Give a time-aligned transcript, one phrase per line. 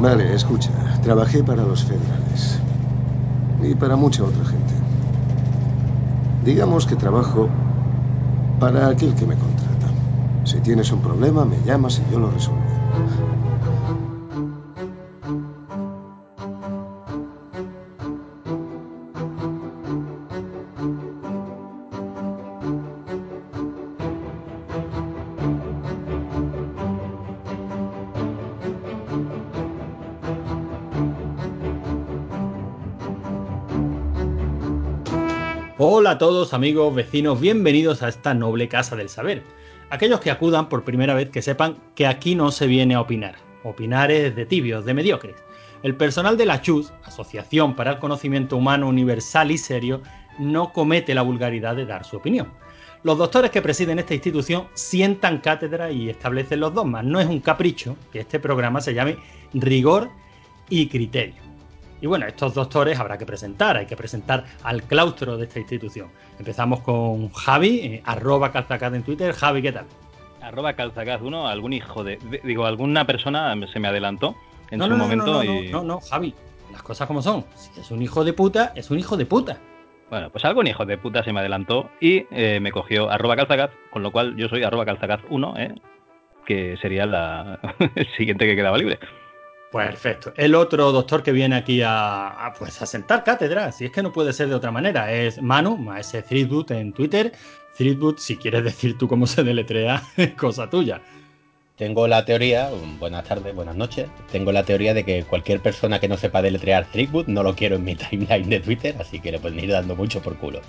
[0.00, 0.70] Vale, escucha.
[1.02, 2.58] Trabajé para los federales.
[3.62, 4.72] Y para mucha otra gente.
[6.42, 7.50] Digamos que trabajo
[8.58, 9.88] para aquel que me contrata.
[10.44, 12.64] Si tienes un problema, me llamas y yo lo resuelvo.
[36.00, 39.42] Hola a todos amigos, vecinos, bienvenidos a esta noble casa del saber.
[39.90, 43.34] Aquellos que acudan por primera vez que sepan que aquí no se viene a opinar.
[43.64, 45.36] Opinar es de tibios, de mediocres.
[45.82, 50.00] El personal de la CHUS, Asociación para el Conocimiento Humano Universal y Serio,
[50.38, 52.48] no comete la vulgaridad de dar su opinión.
[53.02, 57.04] Los doctores que presiden esta institución sientan cátedra y establecen los dogmas.
[57.04, 59.18] No es un capricho que este programa se llame
[59.52, 60.08] rigor
[60.70, 61.49] y criterio.
[62.00, 66.08] Y bueno, estos doctores habrá que presentar, hay que presentar al claustro de esta institución.
[66.38, 69.34] Empezamos con Javi, eh, arroba calzacaz en Twitter.
[69.34, 69.84] Javi, ¿qué tal?
[70.40, 74.34] Arroba calzacaz 1, algún hijo de, Digo, alguna persona se me adelantó
[74.70, 75.68] en no, su no, momento no, y...
[75.68, 76.34] No, no, Javi,
[76.72, 77.44] las cosas como son.
[77.54, 79.58] Si es un hijo de puta, es un hijo de puta.
[80.08, 83.70] Bueno, pues algún hijo de puta se me adelantó y eh, me cogió arroba calzacaz,
[83.90, 85.74] con lo cual yo soy arroba calzacaz 1, ¿eh?
[86.46, 87.60] que sería la...
[87.94, 88.98] el siguiente que quedaba libre.
[89.70, 90.32] Perfecto.
[90.36, 94.12] El otro doctor que viene aquí a, pues a sentar cátedra, si es que no
[94.12, 97.32] puede ser de otra manera, es Manu, maese Threadboot en Twitter.
[97.76, 101.00] Threadboot, si quieres decir tú cómo se deletrea, es cosa tuya.
[101.80, 106.08] Tengo la teoría, buenas tardes, buenas noches, tengo la teoría de que cualquier persona que
[106.08, 109.38] no sepa deletrear Threadboot no lo quiero en mi timeline de Twitter, así que le
[109.38, 110.60] pueden ir dando mucho por culo.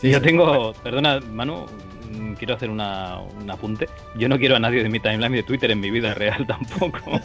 [0.00, 1.66] Sí, yo tengo, perdona Manu,
[2.10, 3.88] mm, quiero hacer una, un apunte.
[4.16, 6.98] Yo no quiero a nadie de mi timeline de Twitter en mi vida real tampoco.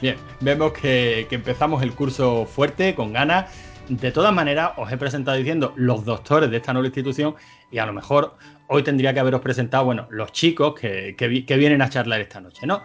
[0.00, 3.50] Bien, vemos que, que, empezamos el curso fuerte, con ganas.
[3.88, 7.34] De todas maneras, os he presentado diciendo los doctores de esta nueva institución
[7.72, 8.36] y a lo mejor
[8.72, 12.66] hoy tendría que haberos presentado, bueno, los chicos que, que, vienen a charlar esta noche,
[12.66, 12.82] ¿no?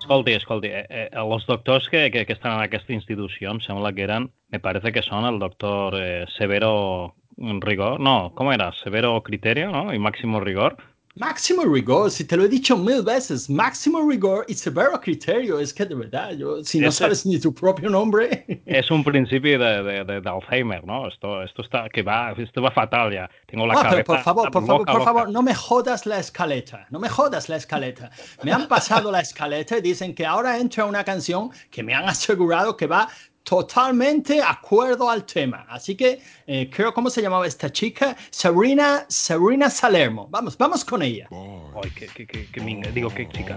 [0.00, 4.02] Escolti, escolti, eh, eh, els doctors que, que, que en aquesta institució em sembla que
[4.02, 8.72] eren, me parece que són el doctor eh, Severo Rigor, no, ¿cómo era?
[8.82, 9.94] Severo Criterio, ¿no?
[9.94, 10.76] Y Máximo Rigor.
[11.14, 15.58] Máximo rigor, si te lo he dicho mil veces, máximo rigor y severo criterio.
[15.58, 18.62] Es que de verdad, yo, si no Ese- sabes ni tu propio nombre.
[18.64, 21.06] Es un principio de, de, de- de Alzheimer, ¿no?
[21.08, 23.28] Esto, esto está, que va, esto va fatal ya.
[23.46, 24.04] Tengo la Ah, cabeza.
[24.04, 27.56] por favor, por favor, por favor, no me jodas la escaleta, no me jodas la
[27.56, 28.10] escaleta.
[28.42, 32.08] Me han pasado la escaleta y dicen que ahora entra una canción que me han
[32.08, 33.08] asegurado que va
[33.42, 35.66] totalmente acuerdo al tema.
[35.68, 40.28] Así que eh, creo cómo se llamaba esta chica, Serena, Serena Salermo.
[40.30, 41.28] Vamos, vamos con ella.
[41.30, 43.56] Ay, qué, qué, qué, qué minga, digo, qué chica.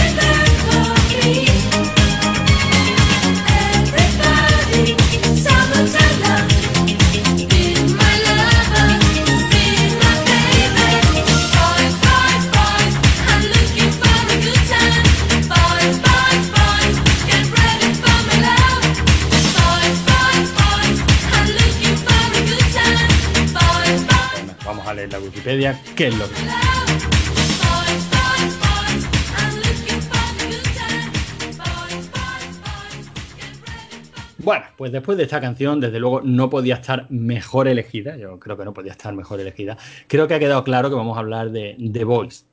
[25.61, 26.35] Wikipedia, ¿qué es lo que...
[34.43, 38.17] Bueno, pues después de esta canción, desde luego no podía estar mejor elegida.
[38.17, 39.77] Yo creo que no podía estar mejor elegida.
[40.07, 42.45] Creo que ha quedado claro que vamos a hablar de The Voice.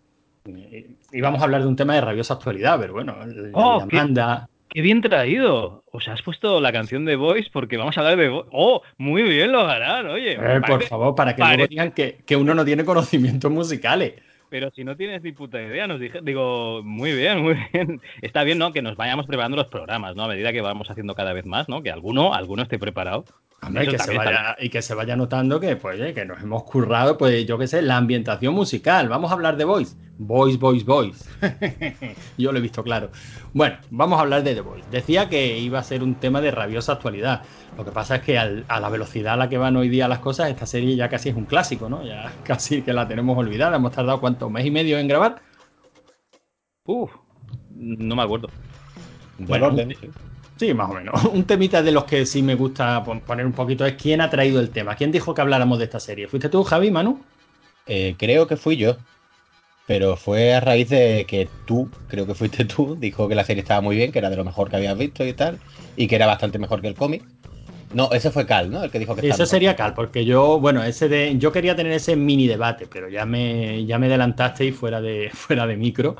[1.12, 3.14] Y vamos a hablar de un tema de rabiosa actualidad, pero bueno,
[3.54, 4.48] Oh, la qué- Amanda.
[4.68, 5.84] Qué bien traído.
[5.90, 8.48] O sea, has puesto la canción de Voice porque vamos a hablar de Voice.
[8.52, 10.32] Oh, muy bien lo harán, oye.
[10.32, 14.14] Eh, por favor, para que luego digan que, que uno no tiene conocimientos musicales.
[14.50, 18.00] Pero si no tienes ni puta idea, nos dije, digo, muy bien, muy bien.
[18.22, 18.72] Está bien, ¿no?
[18.72, 20.24] Que nos vayamos preparando los programas, ¿no?
[20.24, 21.82] A medida que vamos haciendo cada vez más, ¿no?
[21.82, 23.24] Que alguno, alguno esté preparado.
[23.60, 26.40] Hombre, Eso que se vaya, y que se vaya notando que, pues, oye, que nos
[26.42, 29.08] hemos currado, pues, yo qué sé, la ambientación musical.
[29.08, 29.96] Vamos a hablar de Voice.
[30.20, 31.24] Voice, Voice, Voice.
[32.36, 33.10] yo lo he visto claro.
[33.52, 34.88] Bueno, vamos a hablar de The Voice.
[34.90, 37.42] Decía que iba a ser un tema de rabiosa actualidad.
[37.76, 40.08] Lo que pasa es que al- a la velocidad a la que van hoy día
[40.08, 42.04] las cosas, esta serie ya casi es un clásico, ¿no?
[42.04, 43.76] Ya casi que la tenemos olvidada.
[43.76, 44.50] Hemos tardado, ¿cuánto?
[44.50, 45.40] ¿Mes y medio en grabar?
[46.84, 47.12] Uf,
[47.76, 48.48] no me acuerdo.
[49.38, 49.94] Bueno, orden,
[50.56, 50.74] sí.
[50.74, 51.24] Más o menos.
[51.32, 54.28] Un temita de los que sí me gusta pon- poner un poquito es quién ha
[54.30, 54.96] traído el tema.
[54.96, 56.26] ¿Quién dijo que habláramos de esta serie?
[56.26, 57.20] ¿Fuiste tú, Javi, Manu?
[57.86, 58.96] Eh, creo que fui yo.
[59.88, 63.62] Pero fue a raíz de que tú, creo que fuiste tú, dijo que la serie
[63.62, 65.62] estaba muy bien, que era de lo mejor que habías visto y tal,
[65.96, 67.28] y que era bastante mejor que el cómic.
[67.92, 68.84] No, ese fue Cal, ¿no?
[68.84, 69.46] El que dijo que Ese mejor.
[69.46, 73.26] sería Cal, porque yo, bueno, ese de, yo quería tener ese mini debate, pero ya
[73.26, 76.16] me, ya me adelantasteis fuera de, fuera de micro,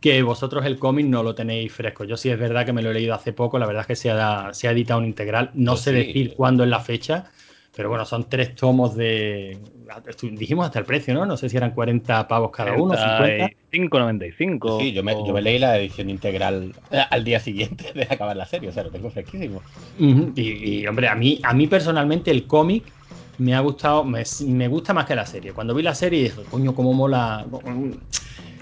[0.00, 2.04] que vosotros el cómic no lo tenéis fresco.
[2.04, 3.96] Yo sí es verdad que me lo he leído hace poco, la verdad es que
[3.96, 5.94] se ha, se ha editado un integral, no Pues sé sí.
[5.94, 7.30] decir cuándo es la fecha,
[7.74, 9.60] pero bueno, son tres tomos de...
[10.22, 11.26] Dijimos hasta el precio, ¿no?
[11.26, 13.50] No sé si eran 40 pavos cada uno, 50.
[13.70, 14.70] 5.95.
[14.70, 18.04] Sí, yo me, o- yo me leí la edición integral eh, al día siguiente de
[18.04, 19.64] acabar la serie, o sea, lo tengo fresquísimo.
[20.34, 22.94] Y, y, hombre, a mí, a mí personalmente el cómic
[23.36, 25.52] me ha gustado, me, me gusta más que la serie.
[25.54, 27.46] Cuando vi la serie dije, coño, cómo mola.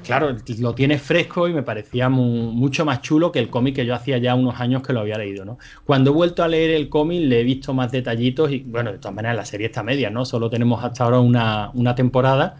[0.04, 3.86] Claro, lo tiene fresco y me parecía mu- mucho más chulo que el cómic que
[3.86, 5.58] yo hacía ya unos años que lo había leído, ¿no?
[5.84, 8.98] Cuando he vuelto a leer el cómic le he visto más detallitos y, bueno, de
[8.98, 10.24] todas maneras la serie está media, ¿no?
[10.24, 12.56] Solo tenemos hasta ahora una, una temporada,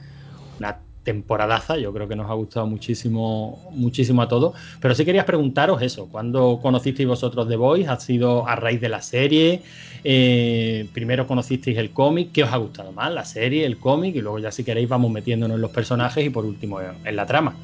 [0.58, 4.54] una temporadaza, yo creo que nos ha gustado muchísimo, muchísimo a todos.
[4.80, 7.88] Pero sí quería preguntaros eso, ¿cuándo conocisteis vosotros The Voice?
[7.88, 9.62] ¿Ha sido a raíz de la serie?
[10.04, 13.12] Eh, primero conocisteis el cómic, ¿qué os ha gustado más?
[13.12, 14.14] ¿La serie, el cómic?
[14.16, 17.26] Y luego ya si queréis vamos metiéndonos en los personajes y por último en, la
[17.26, 17.54] trama.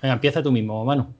[0.00, 1.12] Venga, empieza tú mismo, mano.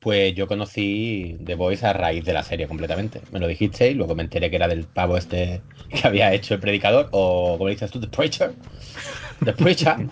[0.00, 3.20] Pues yo conocí The Voice a raíz de la serie completamente.
[3.32, 6.54] Me lo dijiste y luego me enteré que era del pavo este que había hecho
[6.54, 8.52] el predicador, o como dices tú, The Preacher.
[9.44, 10.08] The Preacher.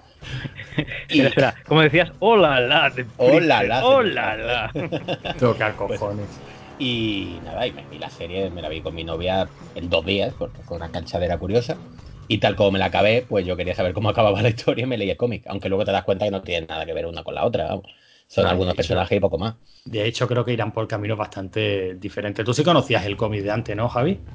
[1.10, 4.72] Y- Espera, espera, como decías, hola la, de Hola, la, hola la.
[5.38, 6.42] Toca cojones.
[6.78, 10.04] Y nada, y me vi la serie, me la vi con mi novia en dos
[10.04, 11.82] días, porque fue una canchadera curiosa.
[12.28, 14.86] Y tal como me la acabé, pues yo quería saber cómo acababa la historia y
[14.86, 15.44] me leí el cómic.
[15.46, 17.64] Aunque luego te das cuenta que no tiene nada que ver una con la otra,
[17.68, 17.86] vamos.
[18.28, 18.76] Son de algunos hecho.
[18.76, 19.56] personajes y poco más.
[19.84, 22.44] De hecho, creo que irán por caminos bastante diferentes.
[22.44, 24.26] Tú sí conocías el cómic de antes, ¿no, Javi?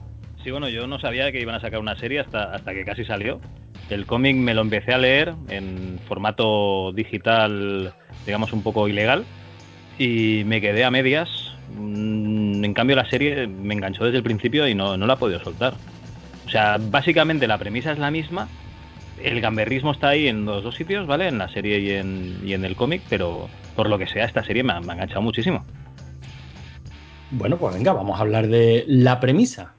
[0.43, 3.05] Sí, bueno, yo no sabía que iban a sacar una serie hasta, hasta que casi
[3.05, 3.45] salió.
[3.91, 7.93] El cómic me lo empecé a leer en formato digital,
[8.25, 9.25] digamos, un poco ilegal,
[9.99, 11.29] y me quedé a medias.
[11.77, 15.17] Mm, En cambio, la serie me enganchó desde el principio y no, no la he
[15.17, 15.73] podido soltar.
[16.45, 18.47] O sea, básicamente la premisa es la misma.
[19.21, 21.27] El gamberrismo está ahí en los dos sitios, ¿vale?
[21.27, 24.43] En la serie y en, y en el cómic, pero por lo que sea, esta
[24.43, 25.65] serie me ha, enganchado muchísimo.
[27.31, 29.73] Bueno, pues venga, vamos a hablar de la premisa.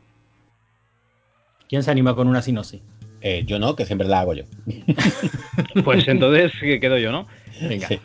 [1.66, 2.82] ¿Quién se anima con una sinopsis?
[3.22, 4.44] Eh, yo no, que siempre la hago yo.
[5.84, 7.26] Pues entonces que quedo yo, ¿no?
[7.68, 7.88] Venga.
[7.88, 7.98] Sí.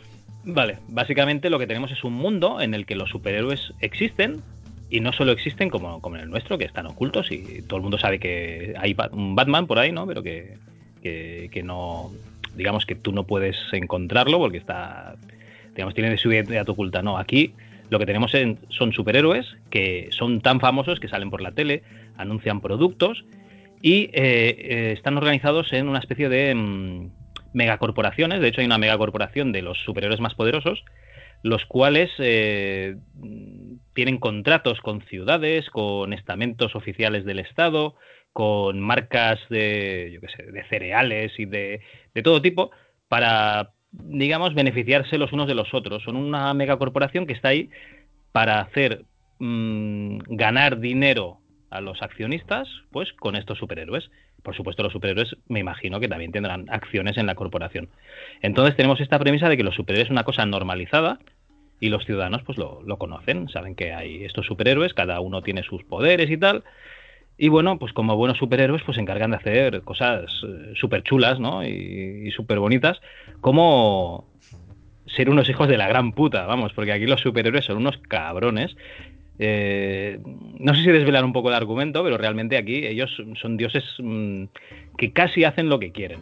[0.44, 4.40] Vale, básicamente lo que tenemos es un mundo en el que los superhéroes existen
[4.90, 7.82] y no solo existen como, como en el nuestro, que están ocultos y todo el
[7.82, 10.06] mundo sabe que hay un Batman por ahí, ¿no?
[10.06, 10.54] Pero que,
[11.02, 12.10] que, que no,
[12.56, 15.16] digamos que tú no puedes encontrarlo porque está,
[15.74, 17.02] digamos, tiene su identidad oculta.
[17.02, 17.52] No, aquí
[17.90, 21.82] lo que tenemos en- son superhéroes que son tan famosos que salen por la tele,
[22.16, 23.24] anuncian productos
[23.80, 27.10] y eh, eh, están organizados en una especie de, mm,
[27.52, 30.84] megacorporaciones, de hecho hay una megacorporación de los superhéroes más poderosos,
[31.42, 32.96] los cuales eh,
[33.94, 37.94] tienen contratos con ciudades, con estamentos oficiales del Estado,
[38.32, 41.80] con marcas de, yo qué sé, de cereales y de,
[42.14, 42.70] de todo tipo,
[43.08, 46.02] para, digamos, beneficiarse los unos de los otros.
[46.02, 47.70] Son una megacorporación que está ahí
[48.32, 49.04] para hacer
[49.38, 51.40] mm, ganar dinero
[51.70, 54.10] a los accionistas, pues con estos superhéroes.
[54.42, 57.88] Por supuesto, los superhéroes me imagino que también tendrán acciones en la corporación.
[58.40, 61.18] Entonces tenemos esta premisa de que los superhéroes es una cosa normalizada
[61.80, 65.62] y los ciudadanos pues lo, lo conocen, saben que hay estos superhéroes, cada uno tiene
[65.62, 66.64] sus poderes y tal.
[67.36, 70.24] Y bueno, pues como buenos superhéroes, pues se encargan de hacer cosas
[70.74, 71.62] súper chulas, ¿no?
[71.64, 73.00] Y, y súper bonitas,
[73.40, 74.26] como
[75.06, 78.76] ser unos hijos de la gran puta, vamos, porque aquí los superhéroes son unos cabrones.
[79.38, 80.18] Eh,
[80.58, 84.44] no sé si desvelar un poco el argumento, pero realmente aquí ellos son dioses mm,
[84.96, 86.20] que casi hacen lo que quieren.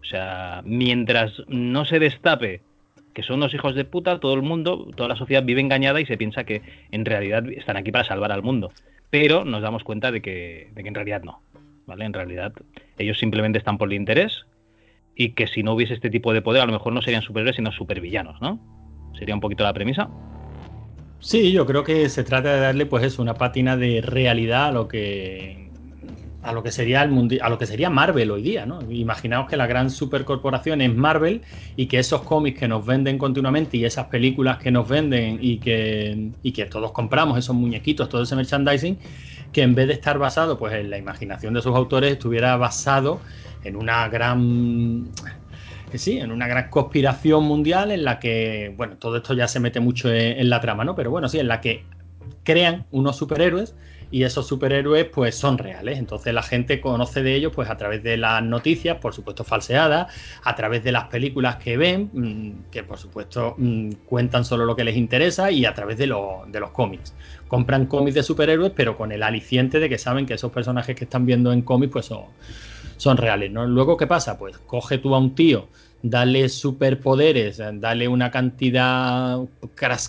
[0.00, 2.60] O sea, mientras no se destape
[3.14, 6.06] que son unos hijos de puta, todo el mundo, toda la sociedad vive engañada y
[6.06, 8.72] se piensa que en realidad están aquí para salvar al mundo.
[9.08, 11.40] Pero nos damos cuenta de que, de que en realidad no.
[11.86, 12.04] ¿Vale?
[12.04, 12.52] En realidad
[12.98, 14.46] ellos simplemente están por el interés
[15.14, 17.56] y que si no hubiese este tipo de poder a lo mejor no serían superhéroes
[17.56, 18.58] sino supervillanos, ¿no?
[19.18, 20.08] Sería un poquito la premisa.
[21.24, 24.72] Sí, yo creo que se trata de darle pues eso, una pátina de realidad a
[24.72, 25.72] lo que
[26.42, 28.80] a lo que sería el mundi a lo que sería Marvel hoy día, ¿no?
[28.90, 31.42] Imaginaos que la gran supercorporación es Marvel
[31.76, 35.60] y que esos cómics que nos venden continuamente y esas películas que nos venden y
[35.60, 38.98] que, y que todos compramos, esos muñequitos, todo ese merchandising,
[39.50, 43.22] que en vez de estar basado pues en la imaginación de sus autores, estuviera basado
[43.62, 45.10] en una gran
[45.94, 49.60] que sí, en una gran conspiración mundial en la que, bueno, todo esto ya se
[49.60, 50.96] mete mucho en, en la trama, ¿no?
[50.96, 51.84] Pero bueno, sí, en la que
[52.42, 53.76] crean unos superhéroes
[54.10, 55.98] y esos superhéroes pues son reales.
[56.00, 60.12] Entonces la gente conoce de ellos pues a través de las noticias, por supuesto falseadas,
[60.42, 64.74] a través de las películas que ven, mmm, que por supuesto mmm, cuentan solo lo
[64.74, 67.14] que les interesa y a través de, lo, de los cómics.
[67.46, 71.04] Compran cómics de superhéroes pero con el aliciente de que saben que esos personajes que
[71.04, 72.24] están viendo en cómics pues son,
[72.96, 73.52] son reales.
[73.52, 73.64] ¿no?
[73.64, 74.38] Luego, ¿qué pasa?
[74.38, 75.68] Pues coge tú a un tío
[76.06, 79.38] dale superpoderes, dale una cantidad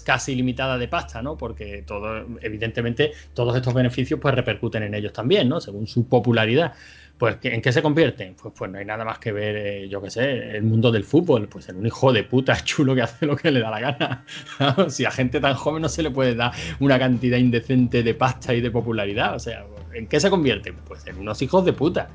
[0.03, 1.37] casi ilimitada de pasta, ¿no?
[1.37, 5.61] Porque todo, evidentemente, todos estos beneficios pues repercuten en ellos también, ¿no?
[5.61, 6.73] Según su popularidad.
[7.17, 8.35] Pues, ¿en qué se convierten?
[8.35, 11.05] Pues, pues no hay nada más que ver, eh, yo qué sé, el mundo del
[11.05, 11.47] fútbol.
[11.47, 14.25] Pues en un hijo de puta chulo que hace lo que le da la gana.
[14.89, 18.53] si a gente tan joven no se le puede dar una cantidad indecente de pasta
[18.53, 19.33] y de popularidad.
[19.33, 20.75] O sea, ¿en qué se convierten?
[20.85, 22.09] Pues en unos hijos de puta.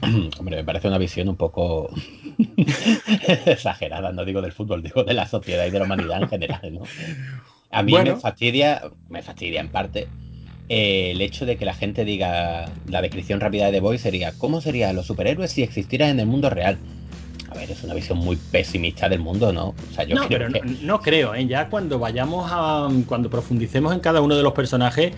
[0.38, 1.90] Hombre, me parece una visión un poco
[3.46, 6.74] exagerada, no digo del fútbol, digo de la sociedad y de la humanidad en general,
[6.74, 6.82] ¿no?
[7.70, 8.14] A mí bueno.
[8.14, 10.08] me fastidia, me fastidia en parte,
[10.68, 14.32] eh, el hecho de que la gente diga, la descripción rápida de The Boy sería,
[14.32, 16.78] ¿cómo serían los superhéroes si existieran en el mundo real?
[17.50, 19.68] A ver, es una visión muy pesimista del mundo, ¿no?
[19.68, 20.60] O sea, yo no, creo pero que...
[20.60, 21.46] no, no, creo, ¿eh?
[21.46, 22.88] Ya cuando vayamos a.
[23.06, 25.12] Cuando profundicemos en cada uno de los personajes,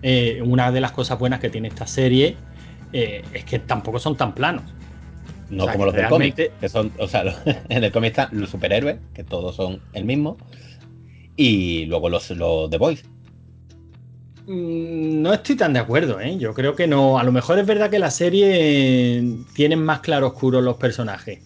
[0.00, 2.36] eh, una de las cosas buenas que tiene esta serie
[2.94, 4.62] eh, es que tampoco son tan planos.
[5.50, 7.24] No o sea, como los del cómic, que son, o sea,
[7.68, 10.38] en el cómic están los superhéroes, que todos son el mismo,
[11.36, 13.04] y luego los, los The Boys.
[14.46, 16.38] Mm, No estoy tan de acuerdo, ¿eh?
[16.38, 17.18] Yo creo que no.
[17.18, 19.22] A lo mejor es verdad que la serie
[19.54, 21.40] tienen más claroscuros los personajes.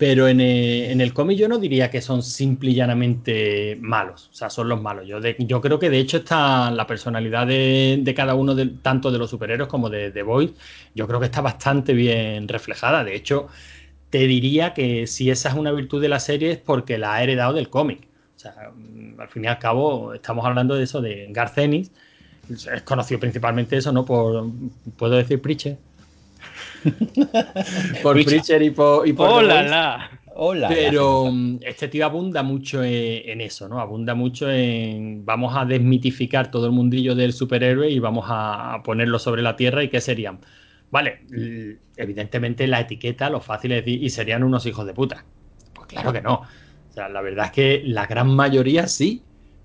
[0.00, 4.30] Pero en el, en el cómic yo no diría que son simple y llanamente malos.
[4.30, 5.06] O sea, son los malos.
[5.06, 9.10] Yo, de, yo creo que de hecho está la personalidad de, cada uno, de, tanto
[9.10, 10.52] de los superhéroes como de The Boys,
[10.94, 13.04] yo creo que está bastante bien reflejada.
[13.04, 13.48] De hecho,
[14.08, 17.22] te diría que si esa es una virtud de la serie es porque la ha
[17.22, 18.08] heredado del cómic.
[18.36, 18.54] O sea,
[19.18, 21.92] al fin y al cabo, estamos hablando de eso de Garcenis.
[22.48, 24.06] Es conocido principalmente eso, ¿no?
[24.06, 24.46] Por,
[24.96, 25.78] ¿puedo decir Pritchett?
[28.02, 30.10] por Preacher y por, y por ¡Hola, la!
[30.34, 31.68] Hola, Pero la.
[31.68, 33.80] este tío abunda mucho en, en, eso, ¿no?
[33.80, 35.24] Abunda mucho en.
[35.24, 39.82] Vamos a desmitificar todo el mundillo del superhéroe y vamos a ponerlo sobre la tierra.
[39.82, 40.40] ¿Y qué serían?
[40.90, 41.20] Vale,
[41.96, 45.24] evidentemente la etiqueta, lo fácil es decir, y serían unos hijos de puta.
[45.72, 46.34] Pues claro que no.
[46.34, 49.22] O sea, la verdad es que la gran mayoría sí,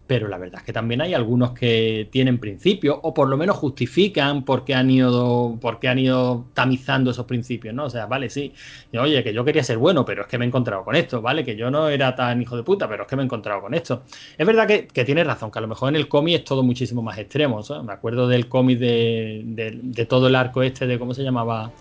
[0.08, 3.58] pero la verdad es que también hay algunos que tienen principios o por lo menos
[3.58, 7.86] justifican por qué han ido, por qué han ido tamizando esos principios, ¿no?
[7.86, 8.54] O sea, vale, sí,
[9.00, 11.44] oye, que yo quería ser bueno, pero es que me he encontrado con esto, ¿vale?
[11.44, 13.74] Que yo no era tan hijo de puta, pero es que me he encontrado con
[13.74, 14.04] esto.
[14.38, 16.62] Es verdad que, que tienes razón, que a lo mejor en el cómic es todo
[16.62, 17.62] muchísimo más extremo.
[17.84, 21.72] Me acuerdo del cómic de, de, todo el arco este de, ¿cómo se llamaba?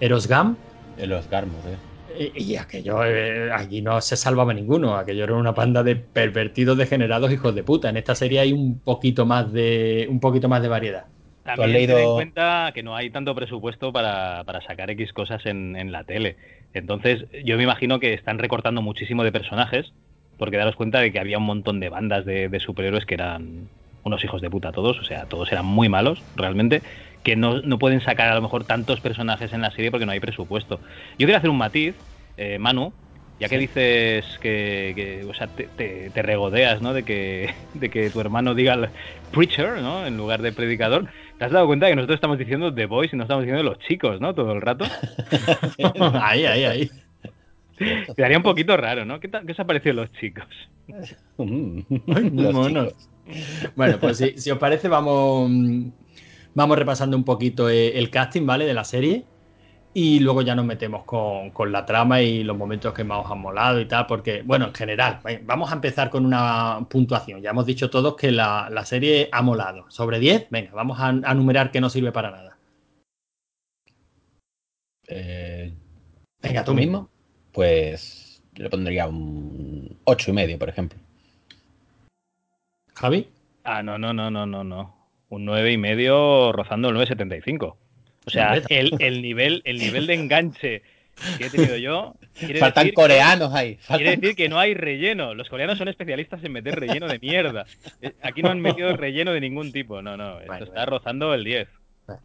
[0.00, 0.56] Erosgam.
[0.98, 1.89] Erosgam, ¿eh?
[2.34, 7.32] Y aquello eh, allí no se salvaba ninguno, aquello era una panda de pervertidos degenerados
[7.32, 7.88] hijos de puta.
[7.88, 11.04] En esta serie hay un poquito más de un poquito más de variedad.
[11.44, 11.96] También leído...
[11.96, 15.90] ten en cuenta que no hay tanto presupuesto para, para sacar X cosas en, en,
[15.90, 16.36] la tele.
[16.74, 19.92] Entonces, yo me imagino que están recortando muchísimo de personajes,
[20.36, 23.68] porque daros cuenta de que había un montón de bandas de, de superhéroes que eran
[24.04, 26.82] unos hijos de puta todos, o sea, todos eran muy malos, realmente,
[27.22, 30.12] que no, no pueden sacar a lo mejor tantos personajes en la serie porque no
[30.12, 30.80] hay presupuesto.
[31.18, 31.94] Yo quería hacer un matiz,
[32.40, 32.96] eh, Manu,
[33.38, 36.92] ya que dices que, que, o sea, te, te- te regodeas, ¿no?
[36.94, 38.90] De que, de que tu hermano diga el
[39.30, 40.06] preacher, ¿no?
[40.06, 41.10] En lugar de predicador.
[41.38, 43.78] ¿Te has dado cuenta que nosotros estamos diciendo The Boys y no estamos diciendo los
[43.80, 44.34] chicos, ¿no?
[44.34, 44.84] Todo el rato.
[46.22, 46.90] ahí, ahí, ahí.
[48.16, 49.20] Quedaría un poquito raro, ¿no?
[49.20, 50.46] ¿Qué, tal- qué os ha parecido los chicos?
[51.38, 51.80] Mm.
[52.36, 52.94] Los monos.
[52.94, 53.10] chicos.
[53.76, 55.50] Bueno, pues si, si os parece, vamos,
[56.54, 58.64] vamos repasando un poquito eh, el casting, ¿vale?
[58.66, 59.26] De la serie.
[59.92, 63.30] Y luego ya nos metemos con, con la trama y los momentos que más os
[63.32, 67.42] han molado y tal, porque, bueno, en general, eh, vamos a empezar con una puntuación.
[67.42, 69.90] Ya hemos dicho todos que la, la serie ha molado.
[69.90, 72.56] Sobre 10, venga, vamos a, a numerar que no sirve para nada.
[75.08, 75.74] Eh,
[76.40, 77.10] Venga, tú ¿tú mismo.
[77.52, 80.98] Pues yo le pondría un ocho y medio, por ejemplo.
[82.94, 83.28] Javi.
[83.64, 84.96] Ah, no, no, no, no, no, no.
[85.28, 87.76] Un nueve y medio rozando el 9.75.
[88.26, 90.82] O sea, el, el nivel, el nivel de enganche
[91.38, 92.14] que he tenido yo.
[92.38, 93.78] Quiere Faltan decir que- coreanos ahí.
[93.88, 95.34] Quiere decir que no hay relleno.
[95.34, 97.66] Los coreanos son especialistas en meter relleno de mierda.
[98.02, 100.00] Eh, Aquí no han metido relleno de ningún tipo.
[100.02, 100.38] No, no.
[100.38, 101.68] Esto Bueno, está rozando el 10.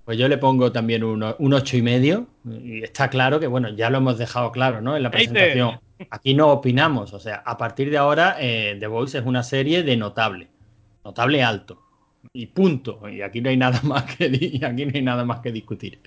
[0.03, 2.27] Pues yo le pongo también un, un ocho y medio.
[2.63, 4.97] Y está claro que, bueno, ya lo hemos dejado claro, ¿no?
[4.97, 5.79] En la presentación.
[6.09, 7.13] Aquí no opinamos.
[7.13, 10.47] O sea, a partir de ahora, eh, The Voice es una serie de notable.
[11.03, 11.81] Notable alto.
[12.33, 13.07] Y punto.
[13.09, 14.25] Y aquí no hay nada más que
[14.63, 15.99] aquí no hay nada más que discutir.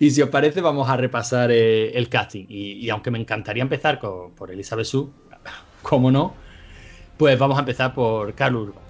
[0.00, 2.46] Y si os parece, vamos a repasar eh, el casting.
[2.48, 5.08] Y, y aunque me encantaría empezar con- por Elizabeth Sue,
[5.82, 6.34] cómo no,
[7.16, 8.82] pues vamos a empezar por Carl Urban.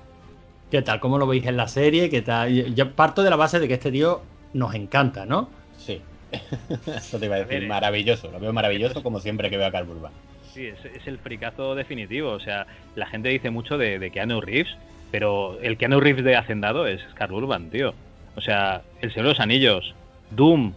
[0.70, 1.01] ¿Qué tal?
[1.01, 2.09] ¿Cómo lo veis en la serie?
[2.09, 2.75] ¿Qué tal?
[2.75, 4.22] Yo parto de la base de que este tío
[4.55, 5.51] nos encanta, ¿no?
[5.77, 6.01] Sí.
[6.96, 7.55] Eso te iba a A decir.
[7.57, 7.66] ver, eh.
[7.68, 8.31] maravilloso.
[8.31, 10.12] Lo veo maravilloso como siempre que veo a Carl Urban.
[10.55, 12.31] Sí, es, es el fricazo definitivo.
[12.31, 14.75] O sea, la gente dice mucho de, de Keanu Reeves,
[15.12, 17.94] pero el Keanu Reeves de Hacendado es Carl Urban, tío.
[18.35, 19.94] O sea, El Señor de los Anillos,
[20.31, 20.72] Doom,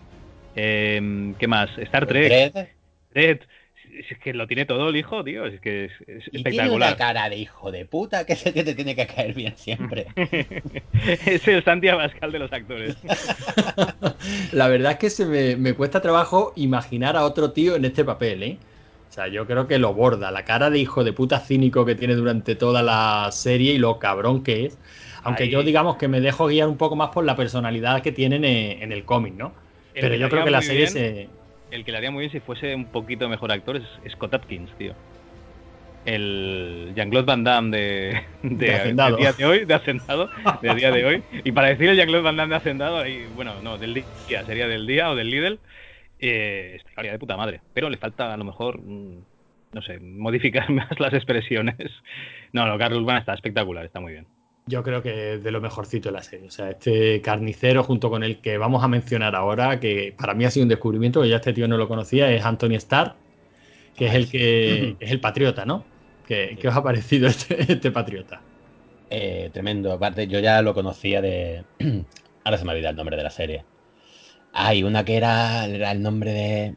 [0.56, 1.70] em, ¿qué más?
[1.80, 2.54] Star Trek,
[3.14, 3.40] Red.
[3.98, 5.46] Es que lo tiene todo el hijo, tío.
[5.46, 6.98] Es que es, es Y tiene una espectacular.
[6.98, 10.08] cara de hijo de puta que es el que te tiene que caer bien siempre.
[11.26, 12.98] es el Santi Abascal de los actores.
[14.52, 18.04] La verdad es que se me, me cuesta trabajo imaginar a otro tío en este
[18.04, 18.58] papel, ¿eh?
[19.16, 20.30] O sea, yo creo que lo borda.
[20.30, 23.98] La cara de hijo de puta cínico que tiene durante toda la serie y lo
[23.98, 24.78] cabrón que es.
[25.24, 25.50] Aunque Ahí.
[25.52, 28.82] yo digamos que me dejo guiar un poco más por la personalidad que tienen en,
[28.84, 29.56] en el cómic, ¿no?
[29.94, 31.30] El Pero yo creo que la serie bien- se...
[31.72, 34.76] El que le haría muy bien si fuese un poquito mejor actor es Scott Atkins,
[34.78, 34.94] tío.
[36.04, 40.30] El Jean-Claude Van Damme de, de, De de día de hoy, de Hacendado,
[40.62, 41.24] de día de hoy.
[41.44, 43.94] Y para decir el Jean-Claude Van Damme de Hacendado, bueno, no, del
[44.28, 45.60] día, sería del día o del Lidl,
[46.28, 47.62] eh, estaría de puta madre.
[47.74, 49.18] Pero le falta a lo mejor, mm,
[49.74, 51.92] no sé, modificar más las expresiones.
[52.54, 54.28] No, no, Carlos Urban está espectacular, está muy bien.
[54.68, 56.48] Yo creo que es de lo mejorcito de la serie.
[56.48, 60.44] O sea, este carnicero junto con el que vamos a mencionar ahora, que para mí
[60.44, 63.16] ha sido un descubrimiento, que ya este tío no lo conocía, es Anthony Starr,
[63.96, 65.86] que es el que es el patriota, ¿no?
[66.28, 68.42] ¿Qué, qué os ha parecido este, este patriota?
[69.10, 69.94] Eh, tremendo.
[69.94, 71.64] Aparte, yo ya lo conocía de.
[72.44, 73.64] Ahora se me olvida el nombre de la serie.
[74.58, 76.76] Hay una que era, era el nombre de.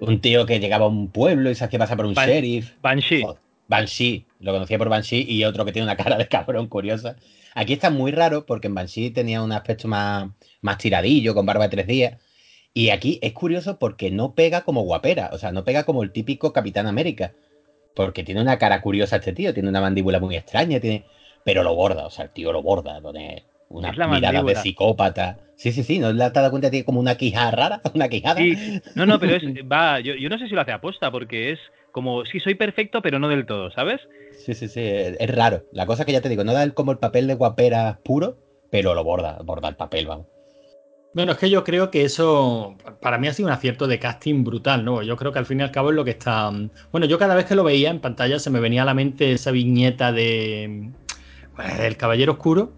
[0.00, 2.72] Un tío que llegaba a un pueblo y se hacía pasar por un Ban- sheriff.
[2.82, 3.24] Banshee.
[3.68, 7.16] Banshee, lo conocía por Banshee y otro que tiene una cara de cabrón curiosa.
[7.54, 10.28] Aquí está muy raro porque en Banshee tenía un aspecto más,
[10.60, 12.20] más tiradillo, con barba de tres días.
[12.74, 16.12] Y aquí es curioso porque no pega como guapera, o sea, no pega como el
[16.12, 17.32] típico Capitán América.
[17.94, 21.04] Porque tiene una cara curiosa este tío, tiene una mandíbula muy extraña, tiene...
[21.44, 24.54] pero lo borda, o sea, el tío lo borda, tiene una Es la mirada de
[24.54, 25.38] psicópata.
[25.56, 26.70] Sí, sí, sí, ¿no te has dado cuenta?
[26.70, 28.40] Tiene como una quijada rara, una quijada.
[28.40, 31.52] Sí, no, no, pero es, va, yo, yo no sé si lo hace aposta, porque
[31.52, 31.58] es
[31.92, 34.00] como, sí, soy perfecto, pero no del todo, ¿sabes?
[34.44, 35.64] Sí, sí, sí, es es raro.
[35.72, 38.36] La cosa que ya te digo, no da el- como el papel de guapera puro,
[38.70, 40.26] pero lo borda, borda el papel, vamos.
[41.14, 44.44] Bueno, es que yo creo que eso para mí ha sido un acierto de casting
[44.44, 45.02] brutal, ¿no?
[45.02, 46.52] Yo creo que al fin y al cabo es lo que está.
[46.92, 49.32] Bueno, yo cada vez que lo veía en pantalla se me venía a la mente
[49.32, 50.90] esa viñeta de.
[51.54, 52.72] pues, El Caballero Oscuro.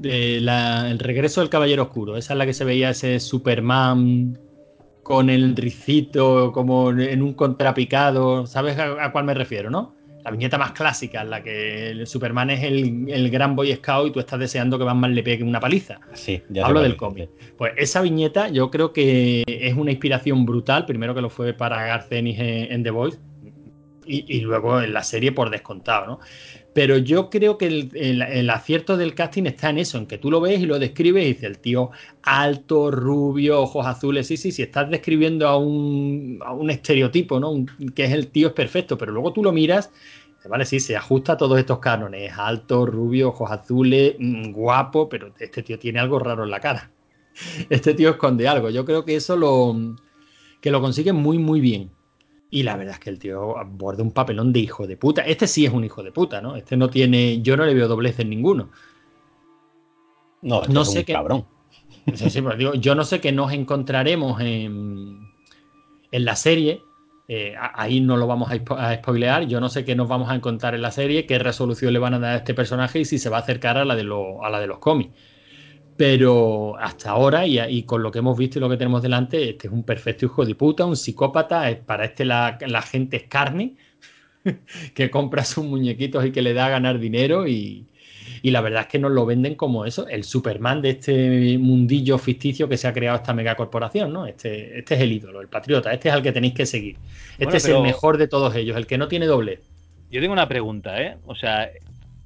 [0.00, 2.16] De la- el regreso del Caballero Oscuro.
[2.16, 4.38] Esa es la que se veía ese Superman
[5.02, 8.46] con el ricito como en un contrapicado.
[8.46, 9.94] ¿Sabes a, a cuál me refiero, no?
[10.24, 14.08] La viñeta más clásica, en la que el Superman es el, el gran Boy Scout
[14.08, 16.00] y tú estás deseando que Batman le pegue una paliza.
[16.12, 17.30] Sí, ya Hablo del cómic.
[17.56, 21.82] Pues esa viñeta yo creo que es una inspiración brutal, primero que lo fue para
[21.86, 23.18] Garcenis en, en The Voice
[24.04, 26.20] y, y luego en la serie por descontado, ¿no?
[26.78, 30.40] Pero yo creo que el, acierto del casting está en eso, en que tú lo
[30.40, 31.90] ves y lo describes y dices, el tío
[32.22, 37.50] alto, rubio, ojos azules, sí, sí, si estás describiendo a un, a un estereotipo, ¿no?
[37.50, 39.90] Un- que es el tío es perfecto, pero luego tú lo miras,
[40.48, 45.34] vale, sí, se ajusta a todos estos cánones, alto, rubio, ojos azules, mm, guapo, pero
[45.40, 46.92] este tío tiene algo raro en la cara.
[47.70, 48.70] Este tío esconde algo.
[48.70, 49.74] Yo creo que eso lo,
[50.60, 51.97] que lo consigue muy, muy bien.
[52.50, 55.22] Y la verdad es que el tío aborda un papelón de hijo de puta.
[55.22, 56.56] Este sí es un hijo de puta, ¿no?
[56.56, 57.42] Este no tiene.
[57.42, 58.70] Yo no le veo doblez en ninguno.
[60.42, 61.46] No, este No es sé un qué- cabrón.
[62.14, 65.18] Sí, sí, pues digo, yo no sé qué nos encontraremos en,
[66.12, 66.82] en la serie.
[67.28, 69.46] eh, ahí no lo vamos a spoilear.
[69.46, 72.14] Yo no sé qué nos vamos a encontrar en la serie, qué resolución le van
[72.14, 74.44] a dar a este personaje y si se va a acercar a la de, lo-
[74.44, 75.14] a la de los cómics.
[75.98, 79.50] Pero hasta ahora, y, y con lo que hemos visto y lo que tenemos delante,
[79.50, 81.70] este es un perfecto hijo de puta, un psicópata.
[81.70, 83.76] es- Para este la, la gente es carne,
[84.94, 87.46] que compra sus muñequitos y que le da a ganar dinero.
[87.48, 87.88] Y,
[88.42, 92.18] y la verdad es que nos lo venden como eso, el Superman de este mundillo
[92.18, 94.26] ficticio que se ha creado esta megacorporación, ¿no?
[94.26, 97.00] Este, este es el ídolo, el patriota, este es al que tenéis que seguir.
[97.38, 99.64] Este Bueno, es el mejor de todos ellos, el que no tiene doble.
[100.10, 101.18] Yo tengo una pregunta, ¿eh?
[101.24, 101.70] O sea,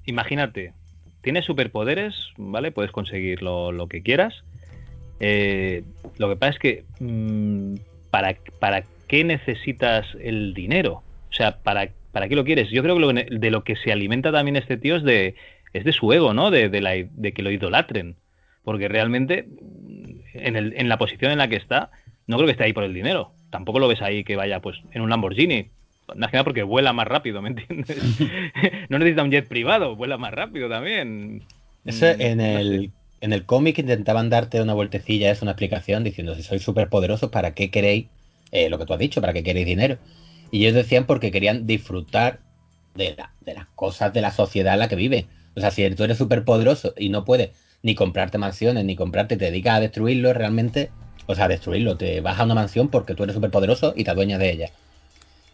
[0.05, 0.75] imagínate,
[1.23, 2.73] tienes superpoderes, ¿vale?
[2.73, 4.45] Puedes conseguir lo, que quieras.
[5.21, 5.85] Eh,
[6.19, 7.77] lo que pasa es que, mm,
[8.11, 11.03] ¿para, ¿para qué necesitas el dinero?
[11.31, 12.71] O sea, ¿para, ¿para qué lo quieres?
[12.71, 15.35] Yo creo que lo de lo que se alimenta también este tío es de,
[15.73, 16.51] es de su ego, ¿no?
[16.51, 18.17] De, de, la, de que lo idolatren.
[18.65, 21.91] Porque realmente, mm, en, el, en la posición en la que está,
[22.27, 23.33] no creo que esté ahí por el dinero.
[23.51, 25.71] Tampoco lo ves ahí que vaya pues en un Lamborghini.
[26.17, 27.97] Más que nada porque vuela más rápido, ¿me entiendes?
[28.89, 31.47] no necesita un jet privado, vuela más rápido también.
[31.85, 36.35] Eso Mm, en el, en el cómic intentaban darte una vueltecilla, es una explicación diciendo
[36.35, 38.11] si sois súper poderosos, ¿para qué queréis
[38.51, 39.21] eh, lo que tú has dicho?
[39.21, 39.99] ¿Para qué queréis dinero?
[40.51, 42.45] Y ellos decían porque querían disfrutar
[42.95, 45.31] de, la- de las cosas de la sociedad en la que vive.
[45.55, 49.37] O sea, si tú eres súper poderoso y no puedes ni comprarte mansiones, ni comprarte,
[49.37, 50.95] te dedicas a destruirlo, realmente,
[51.27, 54.05] o sea, a destruirlo, te vas a una mansión porque tú eres súper poderoso y
[54.05, 54.73] te adueñas de ella.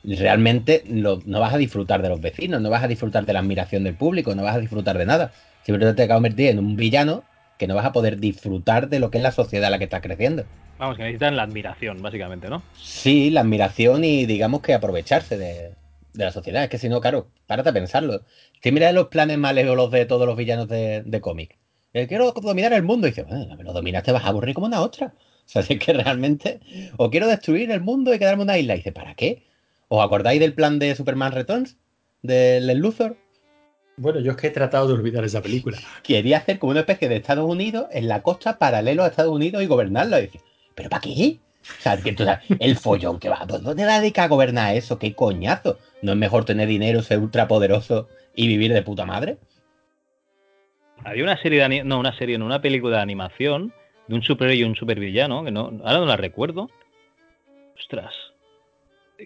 [0.02, 3.40] Realmente lo- no vas a disfrutar de los vecinos, no vas a disfrutar de la
[3.40, 5.32] admiración del público, no vas a disfrutar de nada.
[5.62, 7.24] Simplemente te a convertir en un villano
[7.56, 9.84] que no vas a poder disfrutar de lo que es la sociedad en la que
[9.84, 10.44] estás creciendo.
[10.78, 12.62] Vamos, que necesitan la admiración, básicamente, ¿no?
[12.72, 15.76] Sí, la admiración y digamos que aprovecharse de,
[16.12, 16.62] de la sociedad.
[16.64, 18.24] Es que si no, claro, párate a pensarlo.
[18.62, 21.58] Si miras los planes malévolos de todos los villanos de, de cómic,
[21.92, 24.54] eh, quiero dominar el mundo, y dices, bueno, me lo dominas, te vas a aburrir
[24.54, 25.14] como una ostra.
[25.48, 26.60] O sea, si es que realmente,
[26.98, 29.42] o quiero destruir el mundo y quedarme en una isla, y dices, ¿para qué?
[29.88, 31.76] ¿Os acordáis del plan de Superman Returns?
[32.22, 33.16] Del Luthor.
[33.96, 35.78] Bueno, yo es que he tratado de olvidar esa película.
[36.02, 39.62] Quería hacer como una especie de Estados Unidos en la costa paralelo a Estados Unidos
[39.62, 40.18] y gobernarlo.
[40.18, 40.40] Y decir,
[40.74, 41.38] ¿pero para qué?
[41.62, 43.44] O sea, que tú sabes, el follón que va.
[43.46, 44.98] ¿Dónde te vas a gobernar eso?
[44.98, 45.78] ¿Qué coñazo?
[46.02, 49.38] ¿No es mejor tener dinero, ser ultra poderoso y vivir de puta madre?
[51.04, 53.72] Había una serie de no, una serie, no, una película de animación
[54.06, 56.70] de un superhéroe y un supervillano, que no, ahora no la recuerdo.
[57.78, 58.14] Ostras.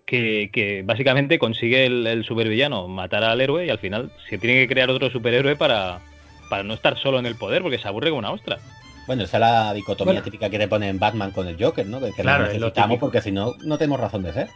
[0.07, 4.61] Que, que básicamente consigue el, el supervillano matar al héroe y al final se tiene
[4.61, 6.01] que crear otro superhéroe para,
[6.49, 8.59] para no estar solo en el poder porque se aburre como una ostra.
[9.07, 10.25] Bueno, esa es la dicotomía Bueno.
[10.25, 12.01] típica que te pone en Batman con el Joker, ¿no?
[12.01, 14.49] Que, que Claro, lo es lo necesitamos porque si no, no tenemos razón de ser.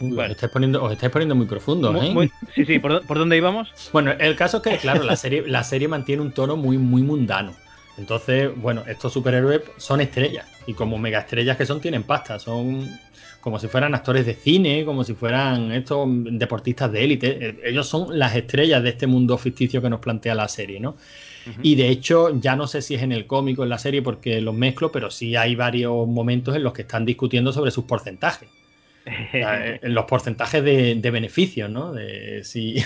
[0.00, 0.24] Uy, Bueno.
[0.24, 2.10] os, estáis poniendo, os estáis poniendo muy profundos, Muy- ¿eh?
[2.12, 3.68] muy- sí, sí, ¿por, por dónde íbamos?
[3.92, 7.02] Bueno, el caso es que, claro, la serie, la serie mantiene un tono muy, muy
[7.02, 7.54] mundano.
[7.98, 10.46] Entonces, bueno, estos superhéroes son estrellas.
[10.66, 12.38] Y como mega estrellas que son, tienen pasta.
[12.38, 12.88] Son
[13.40, 17.48] como si fueran actores de cine, como si fueran estos deportistas de élite.
[17.48, 20.96] Eh, Ellos son las estrellas de este mundo ficticio que nos plantea la serie, ¿no?
[21.62, 24.40] Y de hecho, ya no sé si es en el cómico en la serie porque
[24.40, 28.48] los mezclo, pero sí hay varios momentos en los que están discutiendo sobre sus porcentajes.
[29.32, 31.92] Eh, en los porcentajes de, beneficios, ¿no?
[31.92, 32.82] De si,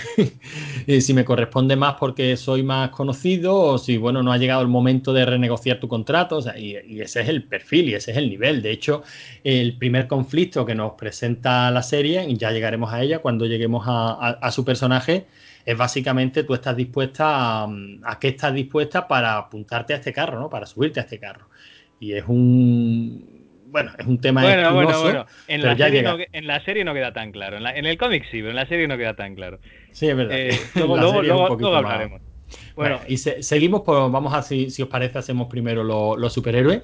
[0.85, 4.61] eh, si me corresponde más porque soy más conocido o si, bueno, no ha llegado
[4.61, 6.37] el momento de renegociar tu contrato.
[6.37, 8.61] o sea, y, ese es el perfil y ese es el nivel.
[8.61, 9.03] De hecho,
[9.43, 13.83] el primer conflicto que nos presenta la serie, y ya llegaremos a ella cuando lleguemos
[13.87, 15.25] a su personaje,
[15.65, 17.69] es básicamente tú estás dispuesta a,
[18.03, 20.49] a qué estás dispuesta para apuntarte a este carro, ¿no?
[20.49, 21.47] Para subirte a este carro.
[21.99, 23.30] Y es un...
[23.71, 25.25] Bueno, es un tema Bueno, bueno, espinoso, bueno.
[25.47, 27.57] En pero la, serie no, en la serie no queda tan claro.
[27.57, 29.59] En, la- en el cómic sí, pero en la serie no queda tan claro.
[29.91, 30.37] Sí, es verdad.
[30.37, 31.21] Eh, En luego luego,
[31.55, 32.21] luego- hablaremos.
[32.75, 36.17] Bueno, Bueno, y se- seguimos, por, vamos a, si, si os parece, hacemos primero lo-
[36.17, 36.83] los superhéroes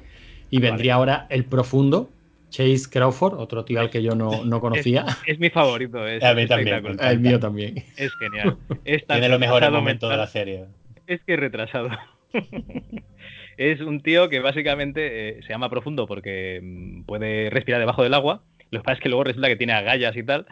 [0.50, 2.10] y vendría ahora el profundo,
[2.50, 5.06] Chase Crawford, otro tío al que yo no, no conocía.
[5.26, 6.08] es mi favorito.
[6.08, 7.84] Es, A mí también, el mío también.
[7.98, 8.56] Es genial.
[8.86, 10.66] Es Tiene los mejores momentos de la serie.
[11.06, 11.90] Es que es retrasado.
[13.58, 18.14] es un tío que básicamente eh, se llama profundo porque mm, puede respirar debajo del
[18.14, 18.44] agua.
[18.72, 20.46] Lo que pasa es que luego resulta que tiene agallas y tal.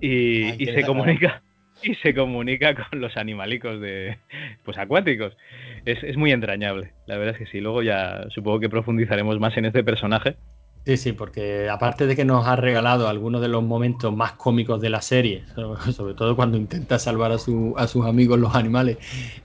[0.00, 1.42] Y, Ay, y se comunica.
[1.82, 4.18] y se comunica con los animalicos de
[4.64, 5.36] pues acuáticos.
[5.84, 7.60] Es, es muy entrañable, la verdad es que sí.
[7.60, 10.36] Luego ya supongo que profundizaremos más en este personaje.
[10.88, 14.80] Sí, sí, porque aparte de que nos ha regalado algunos de los momentos más cómicos
[14.80, 15.44] de la serie,
[15.94, 18.96] sobre, todo cuando intenta salvar a, su- a sus amigos los animales,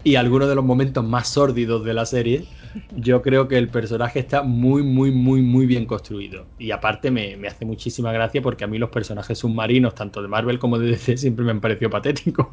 [0.05, 2.47] y algunos de los momentos más sórdidos de la serie,
[2.95, 6.47] yo creo que el personaje está muy, muy, muy, muy bien construido.
[6.57, 10.29] Y aparte me, me hace muchísima gracia porque a mí los personajes submarinos, tanto de
[10.29, 12.47] Marvel como de DC, siempre me han parecido patéticos.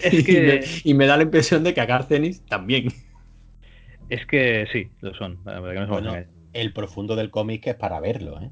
[0.00, 2.88] Es y, me, y me da la impresión de que a Garcenis también.
[4.08, 5.40] Es que sí, lo son.
[5.44, 6.35] La verdad que no somos Bueno.
[6.60, 8.50] El profundo del cómic es para verlo, ¿eh?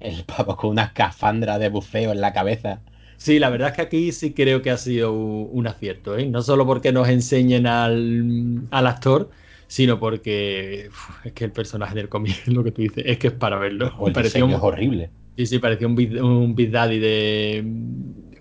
[0.00, 2.80] El pavo con una escafandra de bufeo en la cabeza.
[3.16, 6.26] Sí, la verdad es que aquí sí creo que ha sido un acierto, ¿eh?
[6.26, 9.30] No solo porque nos enseñen al, al actor,
[9.66, 13.28] sino porque uf, es que el personaje del cómic, lo que tú dices, es que
[13.28, 13.92] es para verlo.
[13.98, 15.10] O el un, es horrible.
[15.36, 17.64] sí, sí, parecía un Big, un Big Daddy de...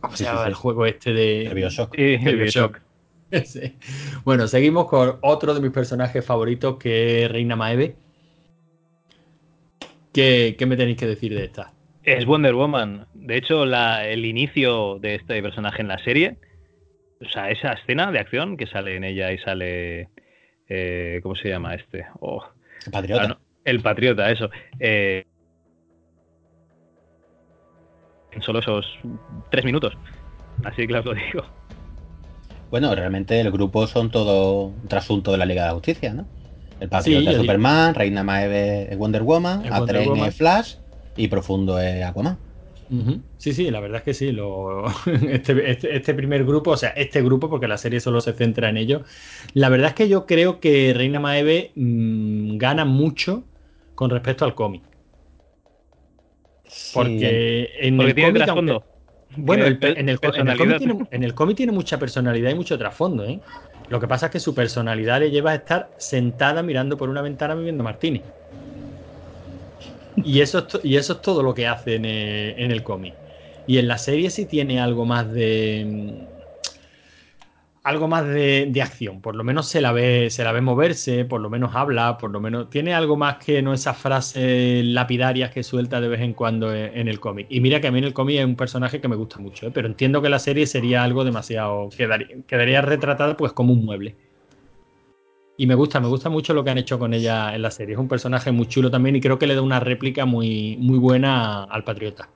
[0.01, 0.49] ¿Cómo se sí, llama sí.
[0.49, 1.45] el juego este de...
[1.45, 1.95] El Bioshock.
[1.95, 2.81] Sí, de Bioshock.
[3.45, 3.79] Sí.
[4.25, 7.95] Bueno, seguimos con otro de mis personajes favoritos, que es Reina Maeve.
[10.13, 11.73] ¿Qué, qué me tenéis que decir de esta?
[12.03, 13.07] Es Wonder Woman.
[13.13, 16.37] De hecho, la- el inicio de este personaje en la serie,
[17.21, 20.09] o sea, esa escena de acción que sale en ella y sale.
[20.69, 22.05] eh, ¿Cómo se llama este?
[22.19, 22.43] Oh,
[22.91, 23.23] Patriota.
[23.23, 24.49] ah, no, el patriota, eso.
[24.79, 25.23] Eh,
[28.31, 28.85] en solo esos
[29.49, 29.93] tres minutos.
[30.63, 31.45] Así que os lo digo.
[32.71, 36.25] Bueno, realmente el grupo son todo un trasunto de la Liga de la Justicia, ¿no?
[36.83, 40.29] El Patriota Sí, es Superman, Reina Maeve es Wonder Woman, Es Wonder Atrein Woman.
[40.29, 40.75] es Flash
[41.15, 42.37] y Profundo es Aquaman.
[43.37, 44.31] Sí, sí, la verdad es que sí.
[44.31, 44.85] Lo...
[45.05, 48.69] Este, este- este primer grupo, o sea, este grupo, porque la serie solo se centra
[48.69, 49.03] en ello.
[49.53, 53.45] La verdad es que yo creo que Reina Maeve mm, gana mucho
[53.95, 54.83] con respecto al cómic.
[56.91, 58.73] Porque en Porque el tiene cómic, trasfondo.
[58.73, 58.85] aunque-
[59.35, 60.55] bueno, el Tiene pe- en, el, co- en el personalidad.
[60.55, 63.41] cómic tiene, en el cómic tiene mucha personalidad y mucho trasfondo, ¿eh?
[63.87, 67.21] Lo que pasa es que su personalidad le lleva a estar sentada mirando por una
[67.21, 68.33] ventana viviendo Martini.
[70.15, 73.19] Y eso es, y eso es todo lo que hace en el, en el cómic.
[73.65, 76.29] Y en la serie sí tiene algo más de.
[77.83, 79.19] Algo más de, de acción.
[79.19, 82.31] Por lo menos se la ve, se la ve moverse, por lo menos habla, por
[82.31, 82.69] lo menos.
[82.69, 86.97] Tiene algo más que no esas frases lapidarias que suelta de vez en cuando en,
[86.97, 87.47] en el cómic.
[87.49, 89.67] Y mira que a mí en el cómic es un personaje que me gusta mucho,
[89.67, 89.71] ¿eh?
[89.73, 91.89] pero entiendo que la serie sería algo demasiado.
[91.89, 94.15] Quedaría, quedaría retratada pues como un mueble.
[95.57, 97.93] Y me gusta, me gusta mucho lo que han hecho con ella en la serie.
[97.93, 100.97] Es un personaje muy chulo también y creo que le da una réplica muy, muy
[100.97, 102.29] buena al Patriota.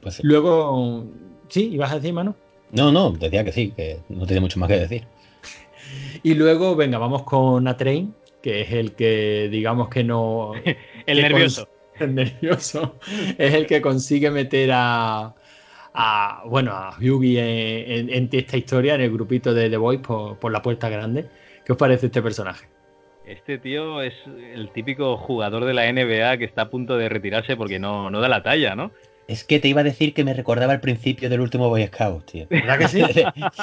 [0.00, 0.22] Pues sí.
[0.24, 1.06] Luego,
[1.48, 2.34] sí, ibas a decir, mano.
[2.72, 5.04] No, no, decía que sí, que no tiene mucho más que decir.
[6.22, 10.52] Y luego, venga, vamos con Atrain, que es el que, digamos que no.
[11.06, 11.68] El que nervioso.
[11.98, 12.96] El nervioso.
[13.36, 15.34] Es el que consigue meter a.
[15.92, 20.38] a, bueno, a en, en- en esta historia, en el grupito de The Boys por,
[20.38, 21.26] por la puerta grande.
[21.64, 22.66] ¿Qué os parece este personaje?
[23.26, 24.14] Este tío es
[24.54, 28.20] el típico jugador de la NBA que está a punto de retirarse porque no, no
[28.20, 28.92] da la talla, ¿no?
[29.30, 32.28] Es que te iba a decir que me recordaba el principio del último Boy Scout,
[32.32, 32.46] tío.
[32.50, 33.00] ¿Verdad que sí?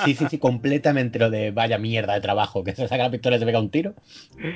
[0.06, 3.36] sí, sí, sí, completamente lo de vaya mierda de trabajo, que se saca la pistola
[3.36, 3.94] y se pega un tiro.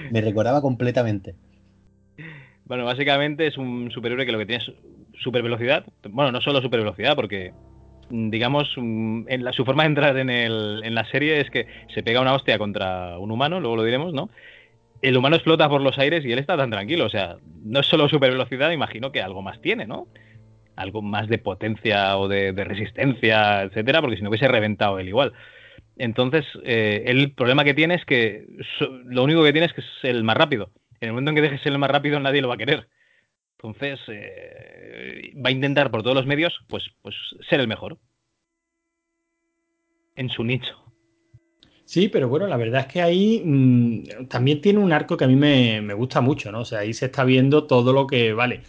[0.09, 1.35] Me recordaba completamente.
[2.63, 4.71] Bueno, básicamente es un superhéroe que lo que tiene es
[5.21, 5.85] super velocidad.
[6.09, 7.51] Bueno, no solo super velocidad, porque
[8.09, 11.49] mm, digamos, mm, en la, su forma de entrar en, el, en la serie es
[11.49, 14.29] que se pega una hostia contra un humano, luego lo diremos, ¿no?
[15.01, 17.05] El humano explota por los aires y él está tan tranquilo.
[17.05, 20.07] O sea, no es solo super velocidad, imagino que algo más tiene, ¿no?
[20.75, 25.33] Algo más de potencia o de, resistencia, etcétera, porque si no hubiese reventado él igual.
[25.97, 28.45] Entonces, eh, el problema que tiene es que
[29.05, 30.71] lo único que tiene es que es el más rápido.
[30.99, 32.87] En el momento en que dejes el más rápido, nadie lo va a querer.
[33.57, 37.15] Entonces, eh, va a intentar por todos los medios, pues, pues
[37.49, 37.99] ser el mejor.
[40.15, 40.81] En su nicho.
[41.85, 45.27] Sí, pero bueno, la verdad es que ahí mm, también tiene un arco que a
[45.27, 46.61] mí me, me gusta mucho, ¿no?
[46.61, 48.61] O sea, ahí se está viendo todo lo que vale.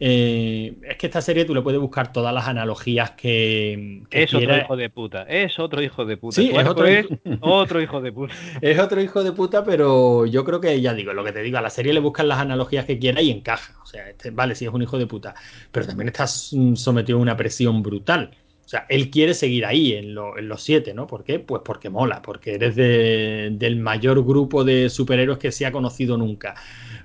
[0.00, 4.34] Eh, es que esta serie tú le puedes buscar todas las analogías que, que Es
[4.34, 5.22] otro hijo de puta.
[5.22, 6.34] Es otro hijo de puta.
[6.34, 8.34] Sí, es otro es hijo- otro hijo de puta.
[8.60, 11.58] Es otro hijo de puta, pero yo creo que ya digo, lo que te digo,
[11.58, 13.74] a la serie le buscan las analogías que quiera y encaja.
[13.82, 15.34] O sea, este, vale, sí es un hijo de puta,
[15.70, 18.30] pero también estás mm, sometido a una presión brutal.
[18.74, 21.06] Sea, él quiere seguir ahí en, lo- en los siete, ¿no?
[21.06, 21.38] ¿Por qué?
[21.38, 26.16] Pues porque mola, porque eres de- del mayor grupo de superhéroes que se ha conocido
[26.16, 26.54] nunca.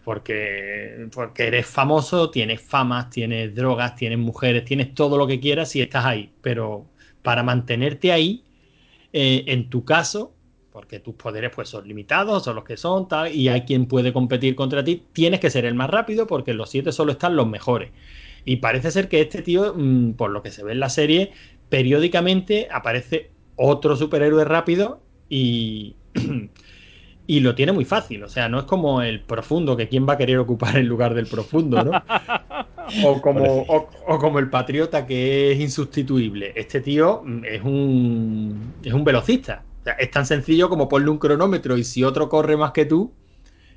[0.03, 5.75] Porque, porque eres famoso, tienes famas, tienes drogas, tienes mujeres, tienes todo lo que quieras
[5.75, 6.32] y estás ahí.
[6.41, 6.86] Pero
[7.21, 8.43] para mantenerte ahí,
[9.13, 10.34] eh, en tu caso,
[10.71, 14.13] porque tus poderes pues son limitados, son los que son, tal, y hay quien puede
[14.13, 17.36] competir contra ti, tienes que ser el más rápido porque en los siete solo están
[17.36, 17.91] los mejores.
[18.45, 21.32] Y parece ser que este tío, mm, por lo que se ve en la serie,
[21.69, 25.95] periódicamente aparece otro superhéroe rápido y,
[27.27, 28.23] y lo tiene muy fácil.
[28.23, 31.13] O sea, no es como el profundo, que quién va a querer ocupar el lugar
[31.13, 31.91] del profundo, ¿no?
[33.03, 36.53] O como, o, o como el patriota que es insustituible.
[36.55, 39.63] Este tío mm, es un, es un velocista.
[39.82, 42.86] O sea, es tan sencillo como ponle un cronómetro y si otro corre más que
[42.86, 43.13] tú,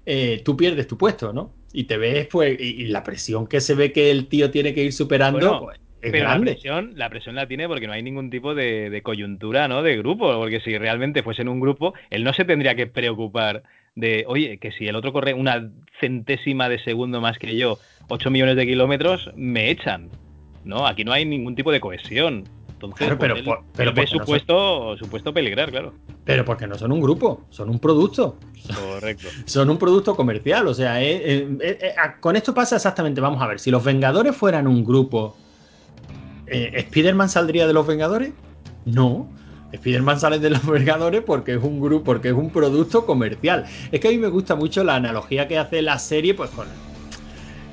[0.07, 1.53] eh, tú pierdes tu puesto, ¿no?
[1.73, 4.75] Y te ves, pues, y, y la presión que se ve que el tío tiene
[4.75, 7.93] que ir superando, Bueno, pues, es Pero la presión, la presión la tiene porque no
[7.93, 9.83] hay ningún tipo de, de coyuntura, ¿no?
[9.83, 13.63] De grupo, porque si realmente fuese en un grupo, él no se tendría que preocupar
[13.95, 18.31] de, oye, que si el otro corre una centésima de segundo más que yo, 8
[18.31, 20.11] millones de kilómetros, me echan.
[20.65, 22.45] No, aquí no hay ningún tipo de cohesión.
[22.73, 25.33] Entonces, Claro, pues, pero él, pero él ve porque su no son- puesto, su puesto
[25.33, 25.95] peligrar, claro.
[26.25, 28.39] Pero porque no son un grupo, son un producto.
[28.75, 29.27] Correcto.
[29.47, 30.69] Son un producto comercial.
[30.69, 33.21] O sea, eh, eh, eh, con esto pasa exactamente.
[33.21, 35.37] Vamos a ver, si los Vengadores fueran un grupo,
[36.47, 38.33] eh, ¿Spider-Man saldría de los Vengadores?
[38.85, 39.29] No.
[39.73, 43.65] Spider-Man sale de los Vengadores porque es un grupo, porque es un producto comercial.
[43.91, 46.69] Es que a mí me gusta mucho la analogía que hace la serie, pues con,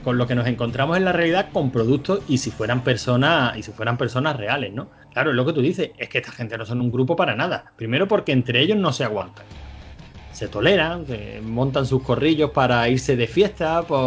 [0.03, 3.63] con lo que nos encontramos en la realidad con productos y si fueran personas, y
[3.63, 4.89] si fueran personas reales, ¿no?
[5.12, 7.36] Claro, es lo que tú dices, es que esta gente no son un grupo para
[7.36, 7.65] nada.
[7.75, 9.45] Primero porque entre ellos no se aguantan.
[10.32, 13.84] Se toleran, se montan sus corrillos para irse de fiesta.
[13.84, 14.00] Pues,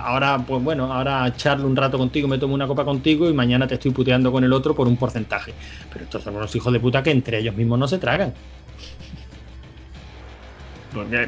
[0.00, 3.66] ahora, pues bueno, ahora charlo un rato contigo, me tomo una copa contigo y mañana
[3.66, 5.52] te estoy puteando con el otro por un porcentaje.
[5.92, 8.32] Pero estos son unos hijos de puta que entre ellos mismos no se tragan.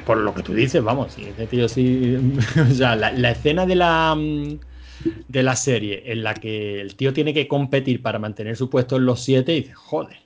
[0.04, 1.16] Por lo que tú dices, vamos,
[1.50, 2.16] tío sí.
[2.70, 4.16] o sea, la, la escena de la.
[5.28, 8.96] de la serie en la que el tío tiene que competir para mantener su puesto
[8.96, 10.23] en los siete y dices, joder.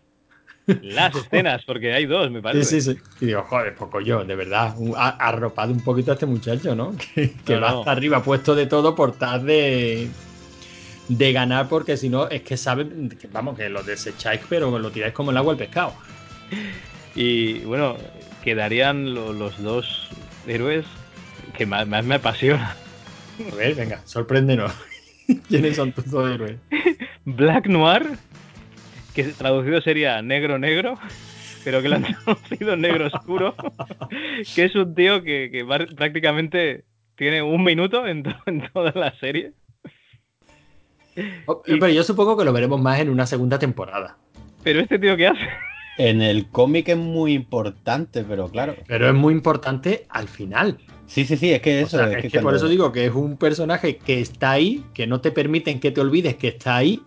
[0.83, 2.81] Las escenas, porque hay dos, me Sí, parece.
[2.81, 3.01] sí, sí.
[3.21, 6.95] Y digo, joder, poco yo, de verdad, ha arropado un poquito a este muchacho, ¿no?
[7.15, 7.79] Que, que No, va no.
[7.81, 10.09] hasta arriba puesto de todo por tal de,
[11.09, 15.15] de ganar, porque si no, es que saben, vamos, que lo desecháis, pero lo tiráis
[15.15, 15.95] como el agua al pescado.
[17.15, 17.97] Y bueno,
[18.45, 20.09] quedarían lo- los dos
[20.47, 20.87] héroes
[21.57, 22.77] que más, más me apasiona.
[23.53, 24.73] A ver, venga, sorpréndenos.
[25.49, 26.57] ¿Quiénes son tus dos héroes?
[27.25, 28.17] Black Noir,
[29.25, 30.99] que traducido sería negro negro,
[31.65, 33.55] pero que lo han traducido negro oscuro,
[34.55, 36.85] que es un tío que, que va- prácticamente
[37.17, 39.53] tiene un minuto en, to- en toda la serie.
[41.47, 44.17] Oh, Pero yo supongo que lo veremos más en una segunda temporada.
[44.63, 45.41] Pero este tío que hace,
[45.99, 48.77] En el cómic es muy importante, pero claro.
[48.87, 50.79] Pero es muy importante al final.
[51.09, 51.97] Sí, sí, sí, es que O eso.
[51.99, 54.53] sea, es es que que por cuando- eso digo que es un personaje que está
[54.53, 57.03] ahí, que no te permiten que te olvides que está ahí,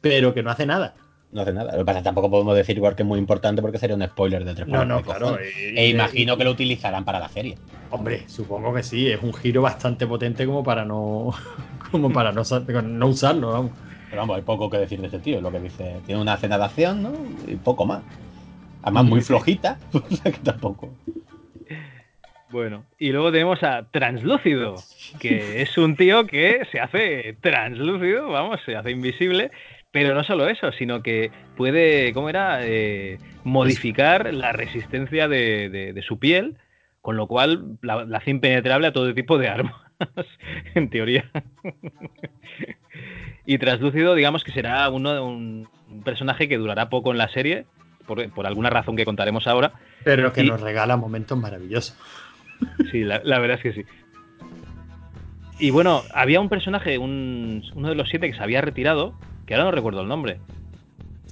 [0.00, 0.94] pero que no hace nada.
[1.36, 1.72] No hace nada.
[1.72, 3.94] Lo que pasa es que tampoco podemos decir igual que es muy importante porque sería
[3.94, 5.38] un spoiler de tres No, no, claro.
[5.38, 7.58] y- E y- imagino que lo utilizarán para la serie.
[7.90, 11.34] Hombre, supongo que sí, es un giro bastante potente como para no
[11.90, 12.42] como para no,
[12.82, 13.72] no usarlo, vamos.
[14.08, 15.42] Pero vamos, hay poco que decir de este tío.
[15.42, 17.12] Lo que dice, tiene una escena de acción, ¿no?
[17.46, 18.02] Y poco más.
[18.82, 19.78] Además, muy flojita.
[19.92, 20.88] O sea que tampoco.
[22.48, 24.76] Bueno, y luego tenemos a Translúcido,
[25.20, 29.50] que es un tío que se hace translúcido, vamos, se hace invisible,
[29.96, 32.58] pero no solo eso, sino que puede, ¿cómo era?
[32.66, 36.56] Eh, modificar la resistencia de, de- de su piel,
[37.00, 39.72] con lo cual la, la hace impenetrable a todo tipo de armas,
[40.74, 41.24] en teoría.
[43.46, 47.64] y Translúcido, digamos que será uno un, un personaje que durará poco en la serie,
[48.06, 49.72] por, por alguna razón que contaremos ahora,
[50.04, 51.96] Pero que Y- nos regala momentos maravillosos.
[52.90, 53.88] Sí, la, la verdad es que sí.
[55.58, 59.14] Y bueno, había un personaje, un- uno de los siete que se había retirado,
[59.46, 60.38] que ahora no recuerdo el nombre.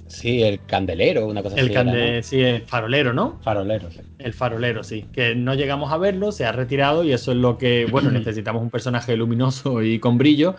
[0.07, 1.71] Sí, el candelero, una cosa El así.
[1.71, 2.23] era, cande, ¿no?
[2.23, 3.39] sí, el farolero, ¿no?
[3.41, 4.01] Farolero, sí.
[4.19, 5.05] El farolero, sí.
[5.11, 8.61] Que no llegamos a verlo, se ha retirado y eso es lo que, bueno, necesitamos
[8.61, 10.55] un personaje luminoso y con brillo.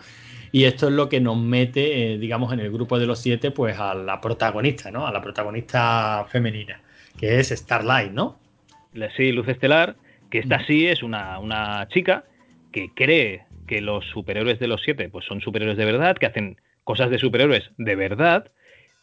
[0.51, 3.51] Y esto es lo que nos mete, eh, digamos, en el grupo de los siete,
[3.51, 5.07] pues a la protagonista, ¿no?
[5.07, 6.81] A la protagonista femenina,
[7.17, 8.37] que es Starlight, ¿no?
[9.15, 9.95] Sí, Luz Estelar,
[10.29, 12.25] que esta sí es una, una chica
[12.71, 16.57] que cree que los superhéroes de los siete pues son superhéroes de verdad, que hacen
[16.87, 18.51] cosas de superhéroes de verdad,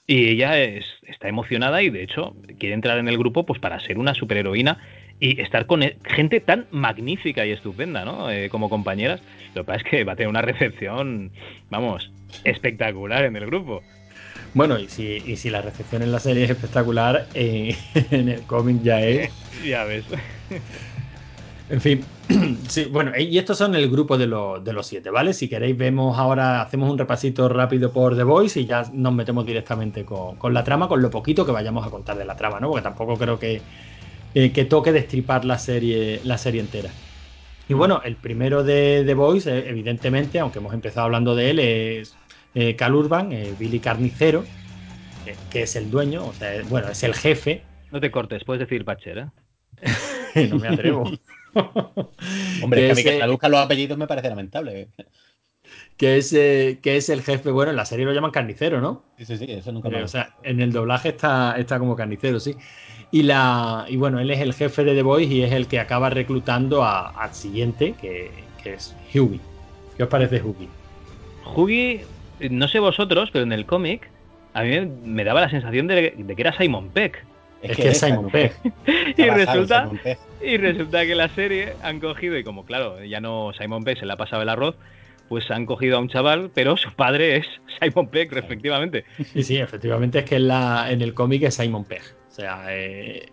[0.07, 3.81] y ella es, está emocionada y de hecho quiere entrar en el grupo pues para
[3.81, 4.79] ser una superheroína
[5.21, 8.31] y estar con e- gente tan magnífica y estupenda, ¿no?
[8.31, 9.23] Eh, como compañeras.
[9.55, 11.33] Lo que pasa es que va a tener una recepción,
[11.71, 12.13] vamos,
[12.45, 13.85] espectacular en el grupo.
[14.55, 17.77] Bueno, y si, y si la recepción en la serie es espectacular, eh,
[18.11, 19.33] en el cómic ya es
[19.65, 20.07] Ya ves.
[21.67, 22.01] En fin,
[22.69, 25.33] sí, bueno, y estos son el grupo de, los- de los siete, ¿vale?
[25.33, 29.47] Si queréis, vemos ahora, hacemos un repasito rápido por The Voice y ya nos metemos
[29.47, 32.61] directamente con, con la trama, con lo poquito que vayamos a contar de la trama,
[32.61, 32.69] ¿no?
[32.69, 33.63] Porque tampoco creo que,
[34.35, 36.97] eh, que toque destripar la serie, la serie entera.
[37.67, 41.59] Y bueno, el primero de The Voice, eh, evidentemente, aunque hemos empezado hablando de él,
[41.61, 42.19] es
[42.55, 44.49] eh, Cal Urban, eh, Billy Carnicero,
[45.51, 48.85] que, es el dueño, o sea, bueno, es el jefe, No te cortes, puedes decir
[48.85, 49.27] Batcher, ¿eh?
[50.51, 51.05] no me atrevo.
[52.63, 54.89] Hombre, Que es que a mí que traduzcan los apellidos me parece lamentable.
[55.97, 59.03] que es, eh, que es el jefe, bueno, en la serie lo llaman carnicero, ¿no?
[59.17, 61.97] Sí, sí, sí, eso nunca me Eh, o sea, en el doblaje está, está como
[61.97, 62.57] carnicero, sí.
[63.11, 65.79] Y, la, y bueno, él es el jefe de The Boys y es el que
[65.79, 69.41] acaba reclutando a- al siguiente, que, que es Hughie.
[69.97, 70.69] ¿Qué os parece Hughie?
[71.45, 72.01] Huggy,
[72.51, 74.11] no sé vosotros, pero en el cómic
[74.53, 77.29] a mí me- me daba la sensación de, de que era Simon Peck.
[77.71, 78.53] Es que es Simon Pegg.
[79.17, 80.19] Y resulta, Simon Pegg.
[80.43, 84.07] y resulta que la serie han cogido, y como claro, ya no Simon Peck se
[84.07, 84.77] le ha pasado el arroz,
[85.29, 87.47] pues han cogido a un chaval, pero su padre es
[87.81, 89.05] Simon Peck, efectivamente.
[89.35, 92.03] Y sí, efectivamente es que en, la, en el cómic es Simon Pegg.
[92.31, 93.27] O sea, eh,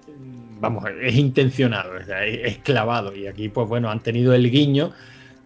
[0.60, 3.16] vamos, es intencionado, o sea, es, es clavado.
[3.16, 4.92] Y aquí, pues bueno, han tenido el guiño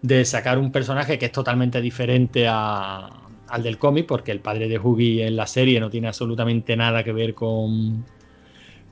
[0.02, 3.10] de sacar un personaje que es totalmente diferente a-
[3.48, 7.02] al del cómic, porque el padre de Huggy en la serie no tiene absolutamente nada
[7.02, 8.04] que ver con,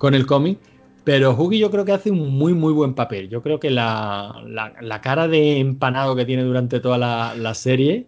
[0.05, 0.59] con el cómic.
[1.05, 3.29] Pero Huggy yo creo que hace un muy, muy buen papel.
[3.29, 7.55] Yo creo que la, la- la cara de empanado que tiene durante toda la, la
[7.55, 8.07] serie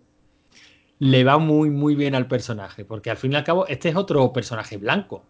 [0.98, 2.84] le va muy, muy bien al personaje.
[2.84, 5.22] Porque al fin y al cabo, este es otro personaje blanco.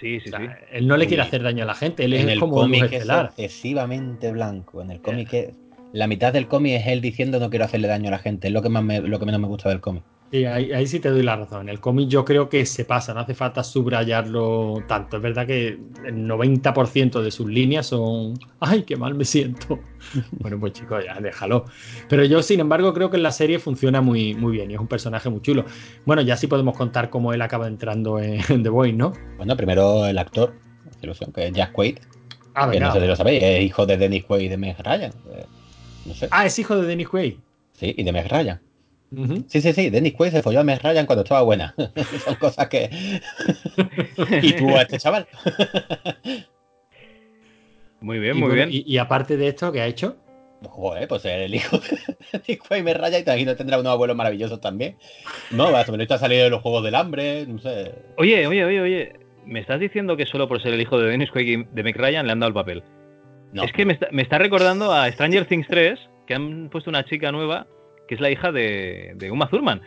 [0.00, 0.46] Sí, sí, O sea, sí.
[0.72, 2.04] Él no le quiere hacer daño a la gente.
[2.04, 4.82] Él En es el como cómic es excesivamente blanco.
[4.82, 5.48] En el cómic es...
[5.92, 8.48] La mitad del cómic es él diciendo no quiero hacerle daño a la gente.
[8.48, 10.02] Es lo que, más me- lo que menos me gusta del cómic.
[10.34, 11.60] Sí, ahí, ahí sí te doy la razón.
[11.62, 15.18] En el cómic yo creo que se pasa, no hace falta subrayarlo tanto.
[15.18, 19.78] Es verdad que el 90% de sus líneas son, ay, qué mal me siento.
[20.32, 21.66] bueno, pues chicos, ya déjalo.
[22.08, 24.80] Pero yo, sin embargo, creo que en la serie funciona muy, muy bien y es
[24.80, 25.66] un personaje muy chulo.
[26.04, 29.12] Bueno, ya sí podemos contar cómo él acaba entrando en, en The Voice, ¿no?
[29.36, 30.52] Bueno, primero el actor,
[31.00, 31.98] ilusión, que es Jack Quaid,
[32.56, 34.76] Ah, que no sé si lo sabéis, es hijo de Dennis Quaid y de Meg
[34.78, 35.12] Ryan.
[35.32, 35.46] Eh,
[36.06, 36.26] No sé.
[36.32, 37.34] Ah, es hijo de Dennis Quaid.
[37.72, 38.60] Sí, y de Meg Ryan.
[39.48, 41.74] Sí, sí, sí, Dennis Quaid se folló a Meg Ryan cuando estaba buena.
[42.24, 42.90] Son cosas que...
[44.42, 45.26] y tuvo a este chaval.
[48.00, 48.68] Muy bien, Y muy bueno, bien.
[48.70, 50.18] Y, y aparte de esto, ¿qué ha hecho?
[50.68, 51.98] Joder, pues el hijo de
[52.32, 54.96] Dennis Quaid y Meg Ryan y imagino tendrá unos abuelos maravillosos también.
[55.50, 57.92] No, más o menos ha salido de los Juegos del Hambre, no sé.
[58.18, 59.12] Oye, oye, oye, oye.
[59.46, 61.96] ¿Me estás diciendo que solo por ser el hijo de Dennis Quaid y de Meg
[61.96, 62.82] Ryan le han dado el papel?
[63.52, 63.62] No.
[63.64, 67.04] Es que me está, me está recordando a Stranger Things 3, que han puesto una
[67.04, 67.66] chica nueva,
[68.08, 69.80] que es la hija de, de Uma Thurman.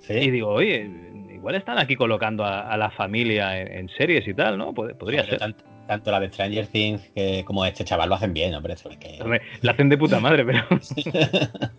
[0.00, 0.14] Sí.
[0.14, 0.90] Y digo, oye,
[1.32, 4.72] igual están aquí colocando a, a la familia en, en series y tal, ¿no?
[4.74, 5.38] Pod- Podría ser.
[5.38, 8.74] Tanto, tanto la de Stranger Things que como este chaval lo hacen bien, hombre.
[9.00, 9.18] Que...
[9.62, 10.60] La hacen de puta madre, pero.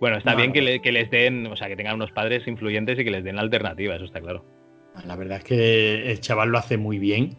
[0.00, 0.66] bueno, está No, bien que, no.
[0.66, 3.36] le- que les den, o sea, que tengan unos padres influyentes y que les den
[3.36, 4.44] la alternativa, eso está claro.
[5.06, 7.36] La verdad es que el chaval lo hace muy bien.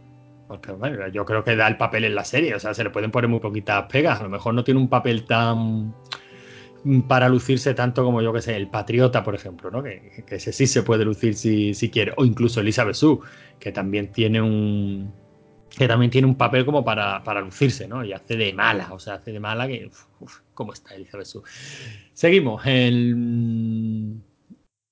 [0.47, 2.55] Porque bueno, yo creo que da el papel en la serie.
[2.55, 4.20] O sea, se le pueden poner muy poquitas pegas.
[4.20, 5.93] A lo mejor no tiene un papel tan
[7.07, 9.84] para lucirse tanto como yo que sé, el Patriota, por ejemplo, ¿no?
[9.84, 12.13] Que, que ese sí se puede lucir si, si quiere.
[12.17, 13.19] O incluso Elizabeth Sue,
[13.59, 15.13] que también tiene un.
[15.77, 18.03] Que también tiene un papel como para, para lucirse, ¿no?
[18.03, 19.86] Y hace de mala, o sea, hace de mala que.
[19.88, 21.41] Uf, uf, ¿Cómo está Elizabeth Sue?
[22.13, 22.61] Seguimos.
[22.65, 24.15] El,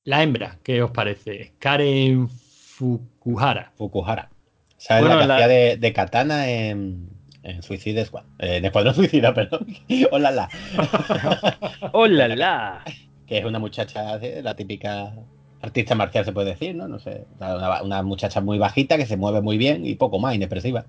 [0.05, 1.53] la hembra, ¿qué os parece?
[1.59, 3.71] Karen Fukuhara.
[3.75, 4.29] Fukuhara.
[4.31, 7.09] O sea, es Bueno, la que la- hacía de, de katana en,
[7.49, 8.23] en Suicide Squad.
[8.39, 9.65] Eh, en Escuadrón Suicida, perdón.
[10.11, 10.49] Hola, la.
[11.93, 12.83] ¡Hola, la!
[13.25, 15.13] Que es una muchacha, eh, la típica
[15.61, 16.87] artista marcial, se puede decir, ¿no?
[16.87, 17.25] No sé.
[17.39, 20.85] Una, una muchacha muy bajita que se mueve muy bien y poco más, inexpresiva.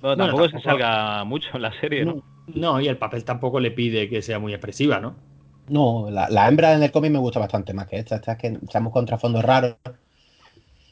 [0.00, 2.22] Bueno, Bueno, tampoco es que tampoco- salga mucho en la serie, ¿no?
[2.48, 5.14] No, y el papel tampoco le pide que sea muy expresiva, ¿no?
[5.68, 8.16] No, la, la hembra en el cómic me gusta bastante más que esta.
[8.16, 9.76] Esta es que estamos con trasfondos raros.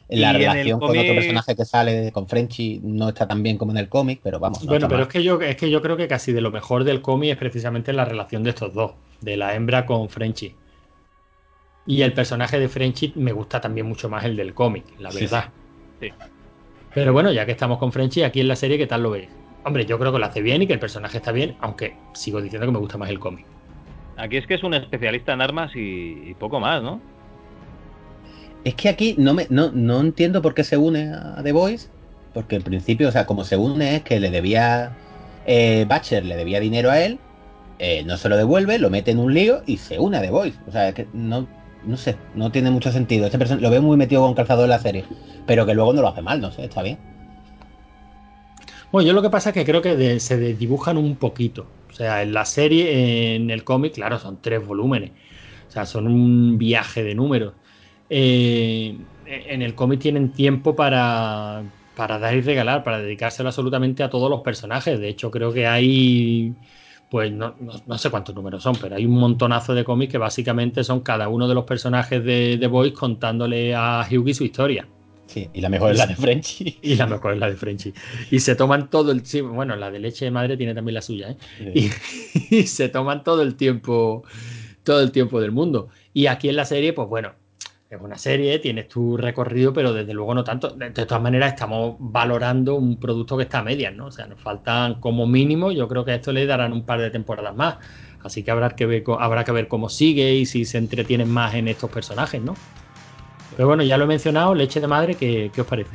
[0.09, 3.79] La relación con otro personaje que sale con Frenchy no está tan bien como en
[3.79, 4.63] el cómic, pero vamos.
[4.63, 5.07] no bueno, pero mal.
[5.09, 7.37] es que yo es que yo creo que casi de lo mejor del cómic es
[7.39, 10.55] precisamente la relación de estos dos, de la hembra con Frenchy.
[11.87, 15.21] Y el personaje de Frenchy me gusta también mucho más el del cómic, la Sí,
[15.21, 15.51] verdad.
[16.01, 16.09] sí.
[16.09, 16.15] Sí.
[16.95, 19.29] Pero bueno, ya que estamos con Frenchy, aquí en la serie, ¿qué tal lo veis?
[19.65, 22.41] Hombre, yo creo que lo hace bien y que el personaje está bien, aunque sigo
[22.41, 23.47] diciendo que me gusta más el cómic.
[24.17, 27.01] Aquí es que es un especialista en armas y, y poco más, ¿no?
[28.65, 31.89] Es que aquí no, me, no, no entiendo por qué se une a The Voice,
[32.33, 34.97] porque al principio, o sea, como se une es que le debía,
[35.47, 37.19] eh, Batcher le debía dinero a él,
[37.79, 40.31] eh, no se lo devuelve, lo mete en un lío y se une a The
[40.31, 40.59] Voice.
[40.67, 41.47] O sea, es que no,
[41.85, 43.27] no sé, no tiene mucho sentido.
[43.27, 45.05] Este person- lo veo muy metido con calzado en la serie,
[45.47, 46.99] pero que luego no lo hace mal, no sé, está bien.
[48.91, 51.67] Bueno, yo lo que pasa es que creo que se dibujan un poquito.
[51.91, 55.11] O sea, en la serie, en el cómic, claro, son tres volúmenes.
[55.69, 57.55] O sea, son un viaje de números.
[58.09, 64.11] Eh, en el cómic tienen tiempo para, para dar y regalar, para dedicárselo absolutamente a
[64.11, 64.99] todos los personajes.
[65.01, 66.57] De hecho, creo que hay,
[67.09, 70.19] pues no, no- no sé cuántos números son, pero hay un montonazo de cómics que
[70.19, 74.89] básicamente son cada uno de los personajes de The Voice contándole a Hughie su historia.
[75.27, 76.79] Sí, y la mejor es la de Frenchy.
[76.83, 77.95] Y la mejor es la de Frenchy.
[78.31, 81.03] Y se toman todo el sí, bueno, la de leche de madre tiene también la
[81.03, 81.37] suya, ¿eh?
[81.73, 81.91] Y,
[82.57, 84.23] y se toman todo el tiempo,
[84.83, 85.89] todo el tiempo del mundo.
[86.13, 87.35] Y aquí en la serie, pues bueno,
[87.95, 90.71] es una serie, tienes tu recorrido, pero desde luego no tanto.
[90.71, 94.07] De, todas maneras, estamos valorando un producto que está a medias, ¿no?
[94.07, 97.01] O sea, nos faltan como mínimo, yo creo que a esto le darán un par
[97.01, 97.77] de temporadas más.
[98.23, 101.55] Así que habrá que ver, habrá que ver cómo sigue y si se entretienen más
[101.55, 102.55] en estos personajes, ¿no?
[103.57, 105.91] Pero bueno, ya lo he mencionado, leche de madre, ¿qué, qué os parece?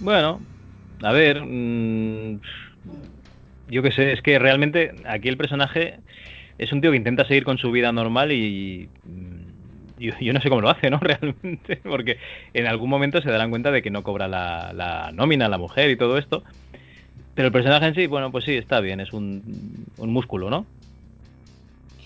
[0.00, 0.40] Bueno,
[1.02, 2.40] a ver, mm,
[3.68, 6.00] yo qué sé, es que realmente aquí el personaje
[6.58, 9.35] es un tío que intenta seguir con su vida normal y mm,
[9.98, 10.98] yo, yo no sé cómo lo hace, ¿no?
[11.00, 12.18] Realmente, porque
[12.54, 15.90] en algún momento se darán cuenta de que no cobra la, la nómina la mujer
[15.90, 16.42] y todo esto.
[17.34, 19.42] Pero el personaje en sí, bueno, pues sí, está bien, es un,
[19.98, 20.66] un músculo, ¿no?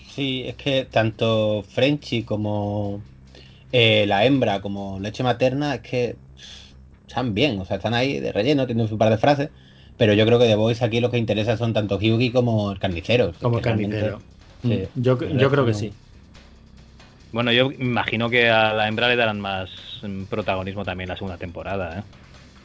[0.09, 3.01] Sí, es que tanto Frenchy como
[3.71, 6.15] eh, la hembra como leche materna es que
[7.07, 9.49] están bien, o sea, están ahí de relleno, tienen su par de frases,
[9.97, 12.79] pero yo creo que de Voice aquí lo que interesa son tanto Hyugi como el
[12.79, 13.33] carnicero.
[13.41, 14.21] Como realmente- carnicero.
[14.63, 15.93] sí, yo, el yo creo que sí.
[17.31, 19.69] Bueno, yo imagino que a la hembra le darán más
[20.29, 22.03] protagonismo también la segunda temporada, ¿eh?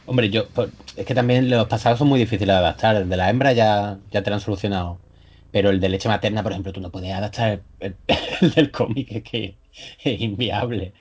[0.05, 0.47] Hombre, yo
[0.95, 2.95] es que también los pasados son muy difíciles de adaptar.
[2.95, 4.99] El de la hembra ya, ya te lo han solucionado.
[5.51, 7.95] Pero el de leche materna, por ejemplo, tú no puedes adaptar el,
[8.41, 9.55] el del cómic, es que
[10.03, 10.93] es inviable.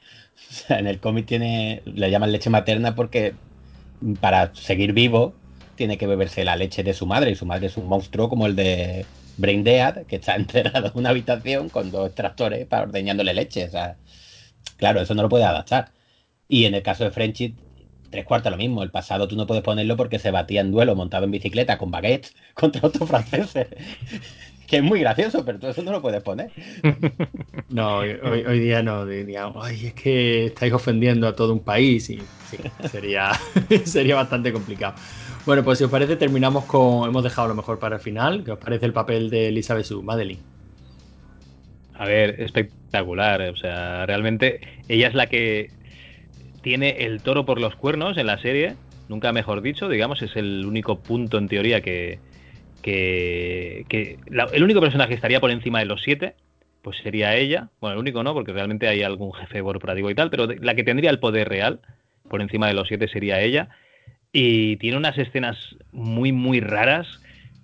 [0.51, 3.35] O sea, en el cómic tiene, le llaman leche materna porque
[4.21, 5.35] para seguir vivo
[5.77, 8.47] tiene que beberse la leche de su madre y su madre es un monstruo como
[8.47, 9.07] el de
[9.37, 13.65] Brain Dead, que está encerrado en una habitación con dos tractores para ordeñándole leche.
[13.65, 13.97] O sea,
[14.77, 15.93] claro, eso no lo puede adaptar.
[16.49, 17.55] Y en el caso de Frenchy,
[18.11, 18.83] tres cuartos lo mismo.
[18.83, 21.91] El pasado tú no puedes ponerlo porque se batía en duelo montado en bicicleta con
[21.91, 23.69] baguettes contra otros franceses.
[24.67, 26.51] que es muy gracioso, pero tú eso no lo puedes poner.
[27.69, 32.19] No, hoy, día no, diría, ay, es que estáis ofendiendo a todo un país y
[32.51, 32.59] sí,
[32.91, 33.31] sería,
[33.85, 34.97] sería bastante complicado.
[35.47, 38.53] Bueno, pues si os parece, terminamos con, hemos dejado lo mejor para el final, ¿qué
[38.53, 40.45] os parece el papel de Elizabeth Madeline?
[41.93, 43.41] A ver, espectacular.
[43.51, 45.73] O sea, realmente ella es la que
[46.63, 48.79] tiene el toro por los cuernos en la serie.
[49.09, 52.23] Nunca mejor dicho, digamos, es el único punto en teoría que.
[52.83, 56.37] que, que- la- el único personaje que estaría por encima de los siete,
[56.83, 57.71] pues sería ella.
[57.81, 60.85] Bueno, el único no, porque realmente hay algún jefe corporativo y tal, pero la que
[60.85, 61.81] tendría el poder real
[62.29, 63.71] por encima de los siete sería ella.
[64.39, 65.57] Y tiene unas escenas
[65.93, 67.07] muy, muy raras.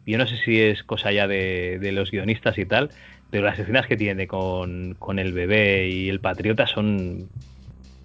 [0.07, 2.89] Yo no sé si es cosa ya de, de los guionistas y tal,
[3.31, 7.29] pero las escenas que tiene con, con el bebé y el patriota son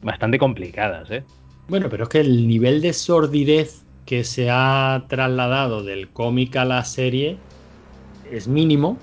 [0.01, 1.24] bastante complicadas, ¿eh?
[1.70, 6.65] Bueno, pero es que el nivel de sordidez que se ha trasladado del cómic a
[6.65, 7.38] la serie
[8.30, 8.99] es mínimo,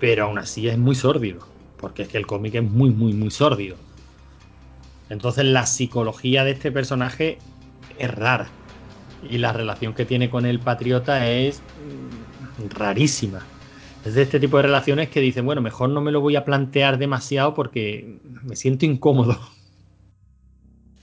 [0.00, 1.46] pero aún así es muy sórdido,
[1.76, 3.76] porque es que el cómic es muy, muy, muy sórdido.
[5.08, 7.38] Entonces la psicología de este personaje
[7.96, 8.48] es rara
[9.28, 13.52] y la relación que tiene con el patriota es mm, rarísima.
[14.02, 16.44] Es de este tipo de relaciones que dicen, bueno, mejor no me lo voy a
[16.44, 19.38] plantear demasiado porque me siento incómodo.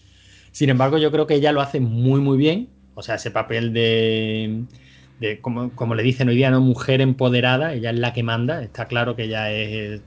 [0.52, 2.70] Sin embargo, yo creo que ella lo hace muy, muy bien.
[2.94, 4.66] O sea, ese papel de,
[5.20, 6.62] de como, como le dicen hoy día, ¿no?
[6.62, 8.64] mujer empoderada, ella es la que manda.
[8.64, 10.04] Está claro que ella es,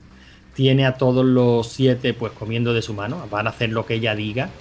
[0.53, 3.95] tiene a todos los siete pues comiendo de su mano, van a hacer lo que
[3.95, 4.57] ella diga,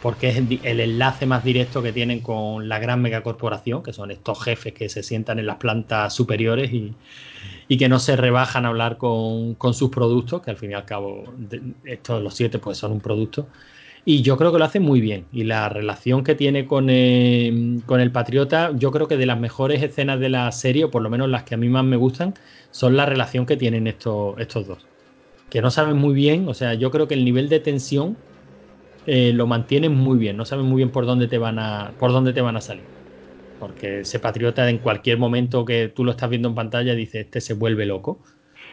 [0.00, 4.42] porque es el, enlace más directo que tienen con la gran megacorporación, que son estos
[4.42, 6.96] jefes que se sientan en las plantas superiores y,
[7.68, 10.74] y que no se rebajan a hablar con, con sus productos, que al fin y
[10.74, 13.50] al cabo de- estos los siete pues son un producto.
[14.04, 15.28] Y yo creo que lo hace muy bien.
[15.32, 19.38] Y la relación que tiene con, eh, con el Patriota, yo creo que de las
[19.38, 21.96] mejores escenas de la serie, o por lo menos las que a mí más me
[21.96, 22.34] gustan,
[22.70, 24.88] son la relación que tienen estos, estos dos.
[25.50, 28.22] Que no saben muy bien, o sea, yo creo que el nivel de tensión
[29.08, 30.36] eh, lo mantienen muy bien.
[30.36, 32.88] No saben muy bien por dónde te van a, por dónde te van a salir.
[33.58, 37.40] Porque ese Patriota en cualquier momento que tú lo estás viendo en pantalla dice, este
[37.40, 38.22] se vuelve loco.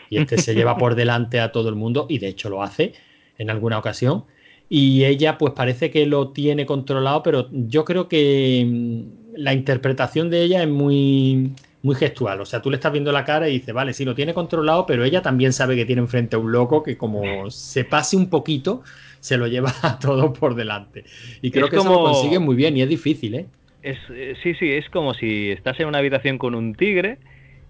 [0.09, 2.93] Y este se lleva por delante a todo el mundo, y de hecho lo hace
[3.37, 4.25] en alguna ocasión
[4.69, 10.29] y ella pues parece que lo tiene controlado, pero yo creo que mm, la interpretación
[10.29, 12.41] de ella es muy, muy gestual.
[12.41, 14.85] O sea, tú le estás viendo la cara y dices, vale, sí, lo tiene controlado,
[14.85, 18.29] pero ella también sabe que tiene enfrente a un loco que como se pase un
[18.29, 18.83] poquito,
[19.25, 21.05] se lo lleva a todo por delante.
[21.41, 23.51] Y creo Es que eso lo como- consigue muy bien y es difícil, ¿eh?
[23.81, 27.19] Es, eh, sí, sí, es como si estás en una habitación con un tigre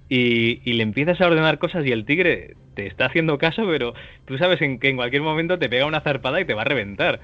[0.10, 3.94] y, y le empiezas a ordenar cosas y el tigre te está haciendo caso, pero
[4.26, 6.66] tú sabes en que en cualquier momento te pega una zarpada y te va a
[6.66, 7.22] reventar.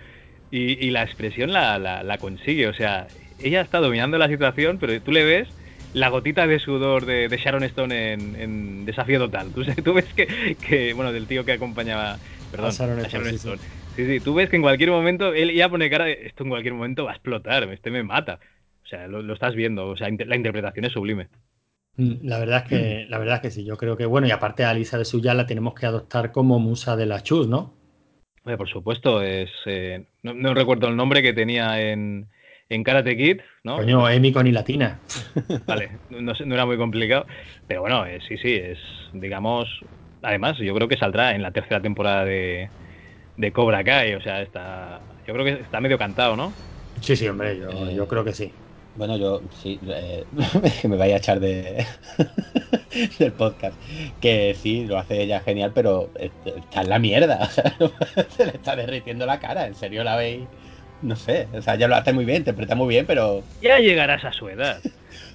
[0.51, 4.79] Y, y la expresión la, la- la consigue, o sea, ella está dominando la situación,
[4.79, 5.49] pero tú le ves
[5.93, 9.53] la gotita de sudor de, de Sharon Stone en, en Desafío Total.
[9.53, 13.09] Tú, tú ves que, que, bueno, del tío que acompañaba, perdón, A Sharon a Stone,
[13.09, 13.61] Sharon sí, sí.
[13.95, 16.49] Sí, sí, tú ves que en cualquier momento, él ya pone cara de, esto en
[16.49, 18.39] cualquier momento va a explotar, este me mata.
[18.83, 21.29] O sea, lo, lo estás viendo, o sea, inter- la interpretación es sublime.
[21.95, 24.31] Mm, La verdad es que, la verdad es que sí, yo creo que, bueno, y
[24.31, 27.77] aparte a Lisa de Suya la tenemos que adoptar como musa de la chus, ¿no?
[28.43, 32.29] Oye, por supuesto, es eh, no, no recuerdo el nombre que tenía en,
[32.69, 33.87] en Karate Kid, ¿no?
[33.87, 35.03] Coño, Emi con y latina.
[35.67, 37.25] Vale, no, no era muy complicado,
[37.67, 38.79] pero bueno, eh, sí, sí, es,
[39.13, 39.69] digamos,
[40.21, 42.71] además, yo creo que saldrá en la tercera temporada de,
[43.37, 46.53] de Cobra Kai, o sea, está, yo creo que está medio cantado, ¿no?
[47.01, 47.95] Sí, sí, hombre, yo, Eh.
[47.95, 48.51] yo creo que sí.
[48.93, 50.25] Bueno, yo sí, eh,
[50.81, 51.85] que me vaya a echar de
[53.19, 53.79] del podcast.
[54.19, 57.39] Que sí, lo hace ella genial, pero está en la mierda.
[57.47, 57.73] O sea,
[58.29, 59.65] se le está derritiendo la cara.
[59.65, 60.47] En serio la veis.
[61.01, 63.43] No sé, o sea, ella lo hace muy bien, interpreta muy bien, pero.
[63.61, 64.79] Ya llegarás a su edad.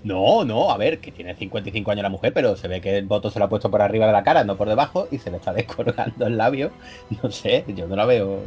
[0.09, 3.07] No, no, a ver, que tiene 55 años la mujer, pero se ve que el
[3.07, 5.31] voto se lo ha puesto por arriba de la cara, no por debajo, y se
[5.31, 6.71] le está descolgando el labio.
[7.23, 8.41] No sé, yo no la veo.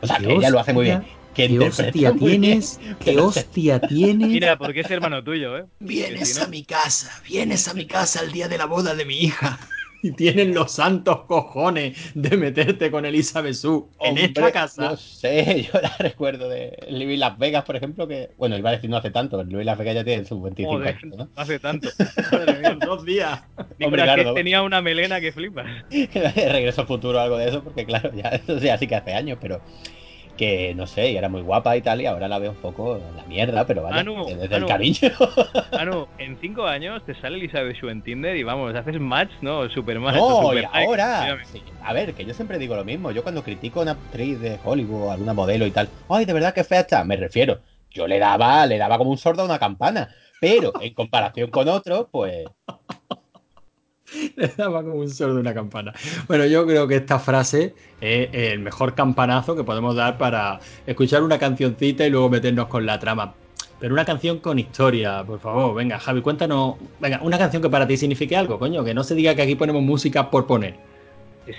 [0.00, 1.04] O sea, que ella lo hace muy bien.
[1.34, 2.78] Que ¿Qué hostia muy bien, tienes?
[3.00, 3.12] ¿Qué
[3.88, 4.32] tienes?
[4.32, 5.64] Mira, porque es hermano tuyo, ¿eh?
[5.80, 8.94] Vienes si no- a mi casa, vienes a mi casa el día de la boda
[8.94, 9.58] de mi hija.
[10.02, 14.90] Y tienen los santos cojones de meterte con Elizabeth Sue en Hombre, esta casa.
[14.90, 18.30] No sé, yo la recuerdo de Living Las Vegas, por ejemplo, que.
[18.36, 20.72] Bueno, iba a decir no hace tanto, pero Living Las Vegas ya tiene sus 25
[20.72, 21.28] Joder, años, ¿no?
[21.36, 21.88] hace tanto.
[22.32, 22.78] Madre mía.
[22.84, 23.42] Dos días.
[23.78, 24.34] Nicolás claro, no.
[24.34, 25.66] tenía una melena que flipas.
[25.90, 29.14] Regreso al futuro o algo de eso, porque claro, ya eso ya sí que hace
[29.14, 29.60] años, pero
[30.42, 32.96] que no sé, y era muy guapa y tal, y ahora la veo un poco
[32.96, 35.08] en la mierda, pero no, que desde el cariño.
[35.92, 39.68] No, en cinco años te sale Elizabeth Shue en Tinder y vamos, haces match, ¿no?
[39.68, 40.16] Super match.
[40.16, 41.38] No, y ahora.
[41.44, 43.12] Sí, a ver, que yo siempre digo lo mismo.
[43.12, 46.32] Yo cuando critico a una actriz de Hollywood, a alguna modelo y tal, ay, de
[46.32, 47.04] verdad que fea está.
[47.04, 50.08] Me refiero, yo le daba, le daba como un sordo a una campana.
[50.40, 52.46] Pero en comparación con otros, pues.
[54.36, 55.92] Le daba como un sordo una campana.
[56.28, 61.22] Bueno, yo creo que esta frase es el mejor campanazo que podemos dar para escuchar
[61.22, 63.34] una cancioncita y luego meternos con la trama.
[63.80, 65.74] Pero una canción con historia, por favor.
[65.74, 66.76] Venga, Javi, cuéntanos.
[67.00, 68.84] Venga, una canción que para ti signifique algo, coño.
[68.84, 70.76] Que no se diga que aquí ponemos música por poner.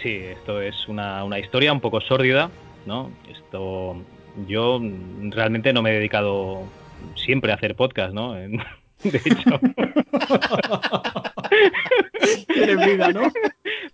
[0.01, 2.49] Sí, esto es una, una historia un poco sórdida,
[2.86, 3.12] ¿no?
[3.30, 3.97] Esto.
[4.47, 4.82] Yo
[5.32, 6.64] realmente no me he dedicado
[7.16, 8.36] siempre a hacer podcast, ¿no?
[9.04, 9.60] De hecho,
[12.47, 13.32] Tienes vida, ¿no?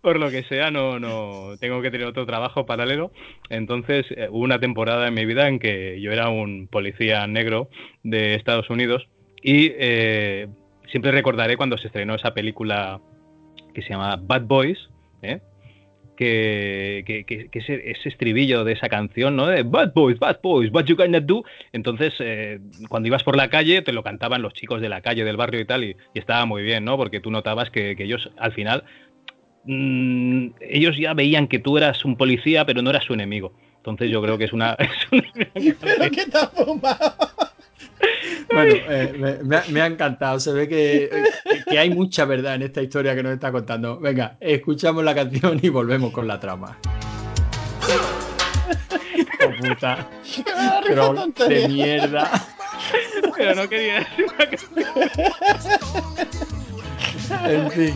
[0.01, 3.11] por lo que sea, no, no tengo que tener otro trabajo paralelo.
[3.49, 7.69] Entonces, eh, hubo una temporada en mi vida en que yo era un policía negro
[8.03, 9.07] de Estados Unidos
[9.41, 10.47] y eh,
[10.91, 13.01] siempre recordaré cuando se estrenó esa película
[13.73, 14.89] que se llama Bad Boys,
[15.21, 15.39] ¿eh?
[16.25, 19.47] Que, que, ese, ese estribillo de esa canción, ¿no?
[19.47, 21.45] De Bad Boys, Bad Boys, what you gonna do?
[21.71, 22.59] Entonces, eh,
[22.89, 25.61] cuando ibas por la calle, te lo cantaban los chicos de la calle, del barrio
[25.61, 26.97] y tal, y, y estaba muy bien, ¿no?
[26.97, 28.83] Porque tú notabas que, que ellos, al final,
[29.63, 33.53] mm, ellos ya veían que tú eras un policía, pero no eras su enemigo.
[33.77, 34.73] Entonces yo creo que es una...
[34.79, 35.23] es una-
[35.79, 37.15] ¿Pero qué te has fumado?
[38.51, 40.39] Bueno, eh, me, me ha, me ha encantado.
[40.39, 41.09] Se ve que,
[41.69, 43.99] que hay mucha verdad en esta historia que nos está contando.
[43.99, 46.77] Venga, escuchamos la canción y volvemos con la trama.
[49.41, 50.05] Oh, puta.
[50.85, 51.13] Pero
[51.47, 52.29] de mierda.
[53.37, 54.67] pero no quería decir una cosa.
[57.49, 57.95] En fin.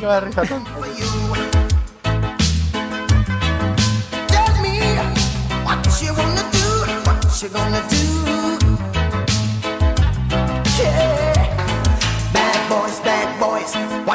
[0.00, 0.70] Me da risa tonta.
[4.28, 4.78] Tell me
[5.64, 6.66] what you wanna do,
[7.04, 8.15] what you gonna do.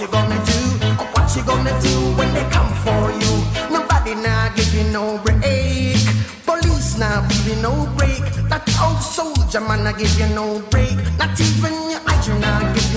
[0.00, 0.60] You gonna do?
[1.12, 3.32] What you gonna do when they come for you?
[3.70, 6.00] Nobody now give you no break.
[6.46, 8.24] Police now give you no break.
[8.48, 10.96] That old soldier man I give you no break.
[11.18, 12.89] Not even your eyes now give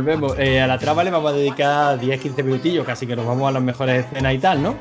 [0.00, 0.38] volvemos.
[0.38, 3.52] Eh, a la trama le vamos a dedicar 10-15 minutillos, casi que nos vamos a
[3.52, 4.78] las mejores escenas y tal, ¿no?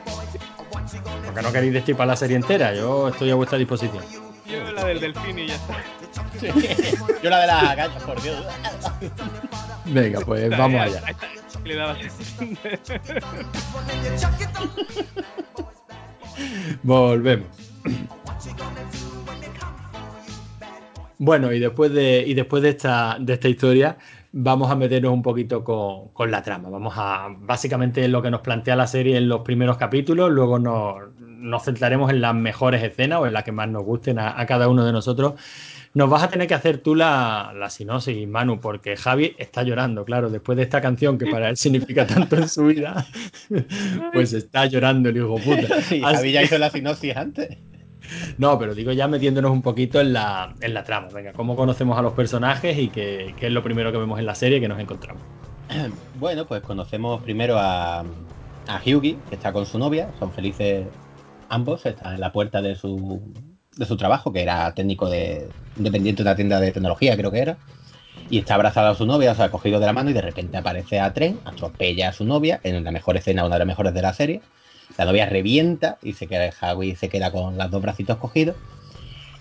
[1.26, 4.04] Porque no queréis destripar la serie entera, yo estoy a vuestra disposición.
[4.48, 5.76] Yo la del delfín y ya está.
[7.22, 8.46] Yo la de las gallas, por Dios.
[9.86, 11.02] Venga, pues vamos allá.
[11.06, 11.28] Ahí está,
[11.66, 11.98] Le daba
[16.84, 17.48] Volvemos.
[21.20, 23.98] Bueno, y después de, y después de esta, de esta historia,
[24.32, 26.70] vamos a meternos un poquito con, con la trama.
[26.70, 30.98] Vamos a, básicamente, lo que nos plantea la serie en los primeros capítulos, luego nos,
[31.20, 34.46] nos centraremos en las mejores escenas o en las que más nos gusten a, a
[34.46, 35.34] cada uno de nosotros.
[35.96, 40.06] Nos vas a tener que hacer tú la, la sinopsis, Manu, porque Javi está llorando,
[40.06, 43.08] claro, después de esta canción que para él significa tanto en su vida,
[44.14, 45.82] pues está llorando el hijo puta.
[45.90, 47.58] Sí, Javi ya hizo la sinopsis antes.
[48.38, 51.08] No, pero digo ya metiéndonos un poquito en la, en la trama.
[51.14, 54.26] Venga, cómo conocemos a los personajes y qué, qué es lo primero que vemos en
[54.26, 55.22] la serie que nos encontramos.
[56.20, 60.88] Bueno, pues conocemos primero a, a que está con su novia, son felices
[61.48, 63.22] ambos, están en la puerta de su,
[63.78, 65.48] de su trabajo, que era técnico de
[65.78, 67.58] independiente de una tienda de tecnología, creo que era,
[68.30, 70.58] y está abrazado a su novia, o sea, cogido de la mano y de repente
[70.58, 73.94] aparece a Tren, atropella a su novia, en la mejor escena, una de las mejores
[73.94, 74.42] de la serie.
[75.00, 78.58] La novia revienta y se queda Hyugi se queda con los dos bracitos cogidos.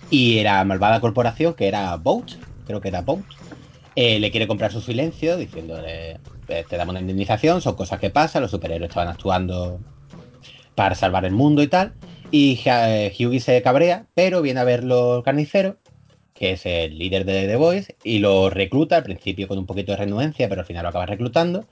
[0.09, 2.31] Y la malvada corporación, que era Boat,
[2.65, 3.25] creo que era Boat,
[3.93, 6.11] eh, le quiere comprar su silencio diciéndole
[6.47, 9.81] "Eh, te damos una indemnización, son cosas que pasan, los superhéroes estaban actuando
[10.75, 11.91] para salvar el mundo y tal.
[12.31, 15.75] Y eh, Hughie se cabrea, pero viene a verlo carnicero,
[16.33, 19.91] que es el líder de The Voice, y lo recluta al principio con un poquito
[19.91, 21.65] de renuencia, pero al final lo acaba reclutando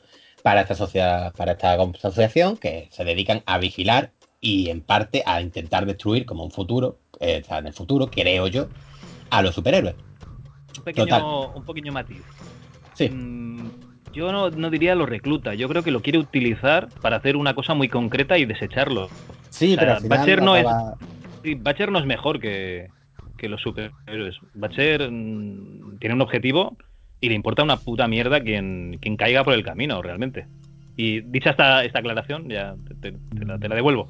[0.48, 5.42] para esta, socia- para esta asociación que se dedican a vigilar y en parte a
[5.42, 8.68] intentar destruir como un futuro, eh, en el futuro, creo yo,
[9.30, 9.96] a los superhéroes.
[10.78, 11.52] Un pequeño, Total.
[11.54, 12.22] un pequeño matiz.
[12.94, 13.10] Sí.
[13.10, 13.72] Mm,
[14.14, 17.54] Yo no, no diría lo recluta, yo creo que lo quiere utilizar para hacer una
[17.54, 19.10] cosa muy concreta y desecharlo.
[19.50, 20.96] Sí, O sea, pero al final Batcher no es- acaba-
[21.58, 22.88] Batcher no es mejor que,
[23.38, 24.38] que los superhéroes.
[24.54, 26.78] Batcher mm, tiene un objetivo
[27.20, 30.46] y le importa una puta mierda quien, quien caiga por el camino, realmente.
[30.96, 34.08] Y dicha esta, esta aclaración, ya te, te- te la, te la devuelvo.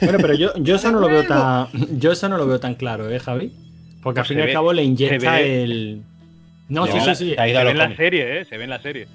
[0.00, 1.68] Bueno, pero yo, yo eso no lo veo tan.
[1.98, 3.52] Yo eso no lo veo tan claro, ¿eh, Javi?
[4.02, 6.02] Porque al Pues fin y al cabo le inyecta el.
[6.68, 7.34] No, sí, sí, la- sí.
[7.34, 8.44] se ve en la serie, ¿eh?
[8.44, 9.06] Se ve en la serie.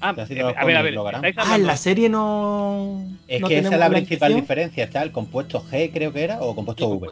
[0.00, 0.94] Ah, eh, a ver, a ver.
[0.94, 1.24] Logarán.
[1.24, 3.04] ¿estáis Ah, en la serie no.
[3.26, 4.84] Es no que esa es la principal diferencia.
[4.84, 7.08] Está el compuesto G, creo que era, o compuesto Sí, V.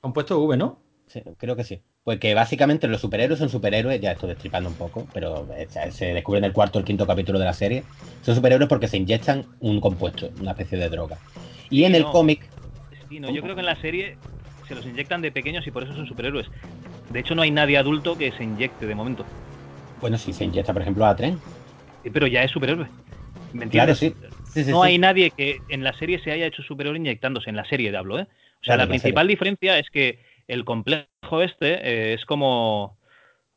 [0.00, 0.78] Compuesto V, ¿no?
[1.10, 1.82] Sí, creo que sí.
[2.04, 6.14] Pues que básicamente los superhéroes son superhéroes, ya estoy destripando un poco, pero eh, se-
[6.14, 7.88] descubre en el cuarto o el quinto capítulo de la serie.
[8.20, 11.20] Son superhéroes porque se inyectan un compuesto, una especie de droga.
[11.68, 12.52] Y en el cómic,
[13.08, 14.18] Sí, no, yo creo que en la serie
[14.66, 16.50] se los inyectan de pequeños y por eso son superhéroes.
[17.08, 19.28] De hecho, no hay nadie adulto que se inyecte de momento.
[19.94, 21.44] bueno, si se inyecta, por ejemplo, a Tren.
[22.02, 22.90] Pero ya es superhéroe.
[23.52, 24.16] ¿Me Claro, sí.
[24.42, 27.56] Sí, sí, no hay nadie que en la serie se haya hecho superhéroe inyectándose, en
[27.56, 28.28] la serie de hablo, ¿eh?
[28.62, 30.20] O sea, Claro, la en la principal diferencia es que
[30.52, 31.06] el complejo
[31.42, 32.98] este eh, es como,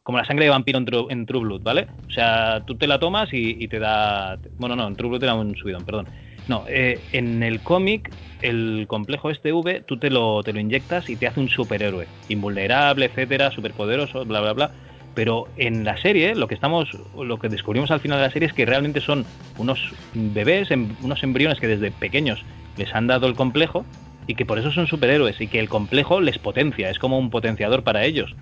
[0.03, 1.89] como la sangre de vampiro en True, en True Blood, ¿vale?
[2.07, 4.39] O sea, tú te la tomas y, y te da...
[4.57, 6.09] Bueno, no, en True Blood te da un subidón, perdón.
[6.47, 11.09] No, eh, en el cómic, el complejo este V, tú te lo, te lo inyectas
[11.09, 12.09] y te hace un superhéroe.
[12.27, 14.73] Invulnerable, etcétera, superpoderoso, bla, bla, bla.
[15.13, 18.47] Pero en la serie, lo que estamos, lo que descubrimos al final de la serie
[18.47, 23.27] es que realmente son unos bebés, em- unos embriones que desde pequeños les han dado
[23.27, 23.87] el complejo
[24.27, 27.29] y que por eso son superhéroes y que el complejo les potencia, es como un
[27.29, 28.35] potenciador para ellos.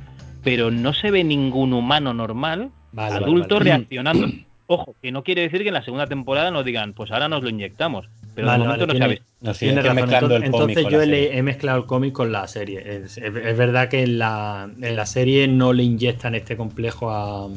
[0.43, 3.65] Pero no se ve ningún humano normal, Vale, adulto, vale.
[3.71, 4.27] reaccionando.
[4.67, 7.43] Ojo, que no quiere decir que en la segunda temporada nos digan, pues ahora nos
[7.43, 8.07] lo inyectamos.
[8.33, 9.25] Pero Vale, de momento vale, no visto.
[9.41, 9.65] No, sí,
[10.29, 10.43] razón.
[10.43, 12.79] Entonces, yo le- he mezclado el cómic con la serie.
[12.79, 17.11] Es, es- es verdad que en la, en la serie no le inyectan este complejo
[17.11, 17.49] a,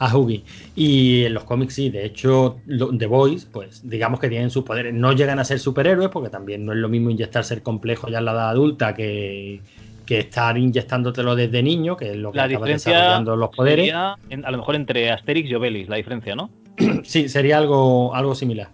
[0.00, 0.42] a Hughie.
[0.74, 4.64] Y en los cómics sí, de hecho, lo- The Boys, pues digamos que tienen sus
[4.64, 4.92] poderes.
[4.94, 8.18] No llegan a ser superhéroes, porque también no es lo mismo inyectarse el complejo ya
[8.18, 9.60] en la edad adulta que,
[10.06, 13.84] que estar inyectándotelo desde niño, que es lo que La diferencia desarrollando los poderes.
[13.86, 16.50] sería, a lo mejor entre Asterix y Obelix, la diferencia, ¿no?
[17.04, 18.70] Sí, sería algo, algo similar.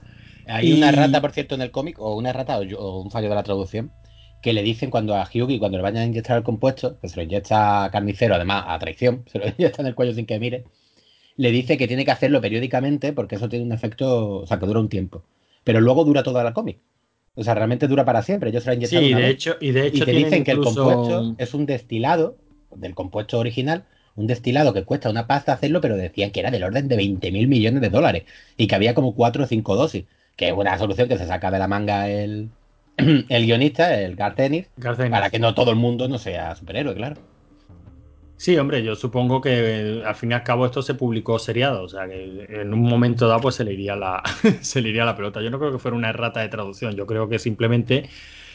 [0.46, 3.00] Hay Y- una rata, por cierto, en el cómic, o una rata o, yo- o
[3.02, 3.90] un fallo de la traducción,
[4.42, 7.16] que le dicen cuando a Hyugi, cuando le vayan a inyectar el compuesto, que se
[7.16, 10.62] lo inyecta carnicero, además a traición, se lo inyecta en el cuello sin que mire,
[11.36, 14.66] le dice que tiene que hacerlo periódicamente porque eso tiene un efecto, o sea, que
[14.66, 15.22] dura un tiempo.
[15.64, 16.78] Pero luego dura toda la cómic.
[17.34, 18.50] O sea, realmente dura para siempre.
[18.50, 20.44] Ellos se lo han inyectado Sí, una de hecho, y de y hecho te dicen
[20.44, 22.36] que el compuesto es un destilado
[22.74, 23.84] del compuesto original,
[24.14, 27.30] un destilado que cuesta una pasta hacerlo, pero decían que era del orden de 20
[27.32, 28.24] mil millones de dólares
[28.56, 30.04] y que había como 4 o 5 dosis,
[30.36, 32.48] que es una solución que se saca de la manga el,
[32.96, 34.68] el guionista, el Ennis.
[35.10, 37.16] para que no todo el mundo no sea superhéroe, claro.
[38.38, 41.84] Sí, hombre, yo supongo que eh, al fin y al cabo esto se publicó seriado,
[41.84, 44.22] o sea que en un momento dado pues se le iría la,
[44.60, 45.40] se le iría la pelota.
[45.40, 48.10] Yo no creo que fuera una errata de traducción, yo creo que simplemente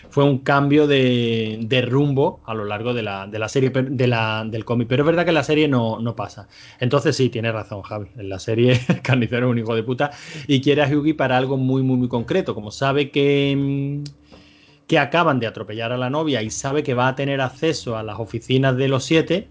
[0.09, 4.07] fue un cambio de, de rumbo a lo largo de la, de la serie, de
[4.07, 4.87] la, del cómic.
[4.87, 6.47] Pero es verdad que la serie no, no pasa.
[6.79, 8.07] Entonces sí, tiene razón, Javi.
[8.17, 10.11] En la serie Carnicero es un hijo de puta
[10.47, 12.53] y quiere a Hyugi para algo muy, muy, muy concreto.
[12.55, 14.03] Como sabe que, mm,
[14.87, 18.03] que acaban de atropellar a la novia y sabe que va a tener acceso a
[18.03, 19.49] las oficinas de los siete,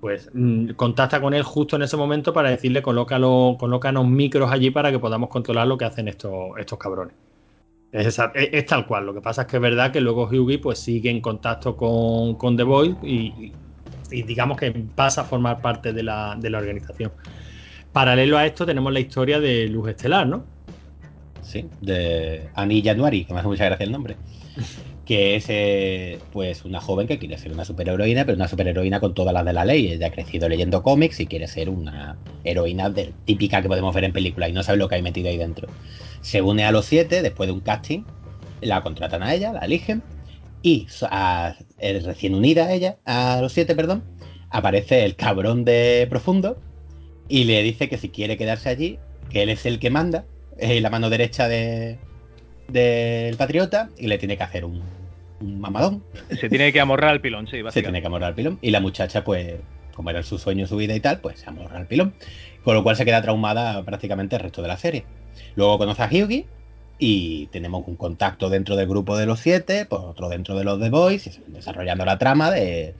[0.00, 4.70] pues mm, contacta con él justo en ese momento para decirle colócalo, colócanos micros allí
[4.70, 7.14] para que podamos controlar lo que hacen estos, estos cabrones.
[7.92, 9.06] Es, esa- es- es tal cual.
[9.06, 12.34] Lo que pasa es que es verdad que luego Hughie pues sigue en contacto con,
[12.36, 12.64] con The
[13.02, 13.52] y-
[14.10, 17.12] y digamos que pasa a formar parte de la, de la organización.
[17.92, 20.44] Paralelo a esto tenemos la historia de Luz Estelar, ¿no?
[21.42, 24.16] Sí, de Annie Januari, que me hace mucha gracia el nombre.
[25.08, 29.14] Que es eh, pues una joven que quiere ser una superheroína, pero una superheroína con
[29.14, 29.90] todas las de la ley.
[29.90, 32.92] Ella ha crecido leyendo cómics y quiere ser una heroína
[33.24, 35.66] típica que podemos ver en películas y no sabe lo que hay metido ahí dentro.
[36.20, 38.04] Se une a los siete después de un casting,
[38.60, 40.02] la contratan a ella, la eligen
[40.62, 44.02] y a- eh, recién unida a ella, a los siete, perdón,
[44.50, 46.58] aparece el cabrón de Profundo
[47.28, 48.98] y le dice que si quiere quedarse allí,
[49.30, 50.26] que él es el que manda,
[50.58, 51.98] es la mano derecha de
[52.68, 54.82] del patriota y le tiene que hacer un,
[55.40, 56.02] un mamadón.
[56.38, 58.58] Se tiene que amorrar al pilón, sí, Se tiene que amorrar al pilón.
[58.60, 59.56] Y la muchacha, pues,
[59.94, 62.14] como era su sueño, su vida y tal, pues se amorra al pilón.
[62.64, 65.04] Con lo cual se queda traumada prácticamente el resto de la serie.
[65.56, 66.46] Luego conoce a Hyugi
[66.98, 70.80] y tenemos un contacto dentro del grupo de los siete, pues otro dentro de los
[70.80, 72.94] The Boys, desarrollando la trama de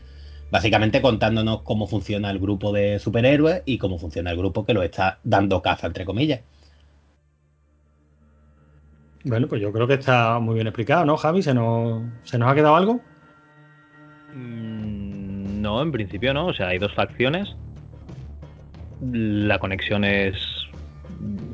[0.50, 4.82] básicamente contándonos cómo funciona el grupo de superhéroes y cómo funciona el grupo que lo
[4.82, 6.40] está dando caza, entre comillas.
[9.24, 11.42] Bueno, pues yo creo que está muy bien explicado, ¿no, Javi?
[11.42, 13.00] ¿Se nos, ¿se ha quedado algo?
[14.34, 16.46] Mm, No, en principio no.
[16.46, 17.56] O sea, hay dos facciones.
[19.00, 20.36] La conexión es,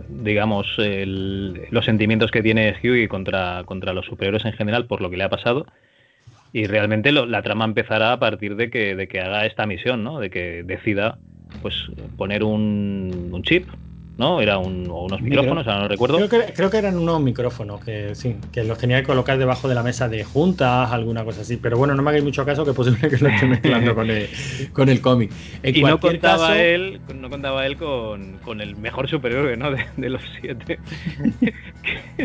[0.08, 5.16] digamos, los sentimientos que tiene Hughie contra, contra los superhéroes en general por lo que
[5.16, 5.66] le ha pasado.
[6.52, 10.20] Y realmente la trama empezará a partir de que, de que haga esta misión, ¿no?
[10.20, 11.18] De que decida
[11.62, 11.86] pues
[12.16, 13.68] poner un chip,
[14.16, 14.40] ¿no?
[14.40, 16.28] Era un, o unos Un micrófonos, ahora no recuerdo.
[16.28, 19.68] Creo que, creo que eran unos micrófonos que sí, que los tenía que colocar debajo
[19.68, 21.56] de la mesa de juntas, alguna cosa así.
[21.56, 24.08] Pero bueno, no me hagáis mucho caso que es posible que lo esté mezclando con
[24.10, 24.28] el,
[24.72, 25.32] con el cómic.
[25.62, 29.70] En y no contaba caso- él no contaba él con, con el mejor superhéroe ¿no?
[29.70, 30.78] de, de los siete
[31.82, 32.22] que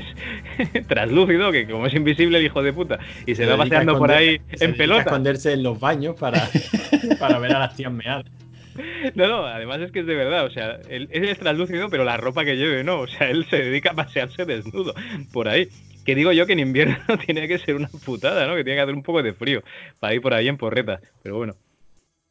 [0.74, 3.98] es traslúcido que como es invisible el hijo de puta y se, se va paseando
[3.98, 6.48] por ahí en pelota esconderse en los baños para,
[7.20, 8.24] para ver a las tías mear.
[9.16, 12.04] no no además es que es de verdad o sea él, él es traslúcido pero
[12.04, 14.94] la ropa que lleve no o sea él se dedica a pasearse desnudo
[15.34, 15.68] por ahí.
[16.06, 18.84] Que digo yo que en invierno tiene que ser una putada no que tiene que
[18.84, 19.62] hacer un poco de frío
[20.00, 21.56] para ir por ahí en porreta pero bueno.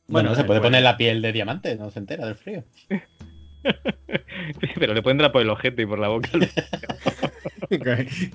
[0.08, 2.64] Bueno, Bueno, se puede pues- poner la piel de diamante, no se entera del frío.
[4.78, 6.30] pero le puede entrar por el ojete y por la boca.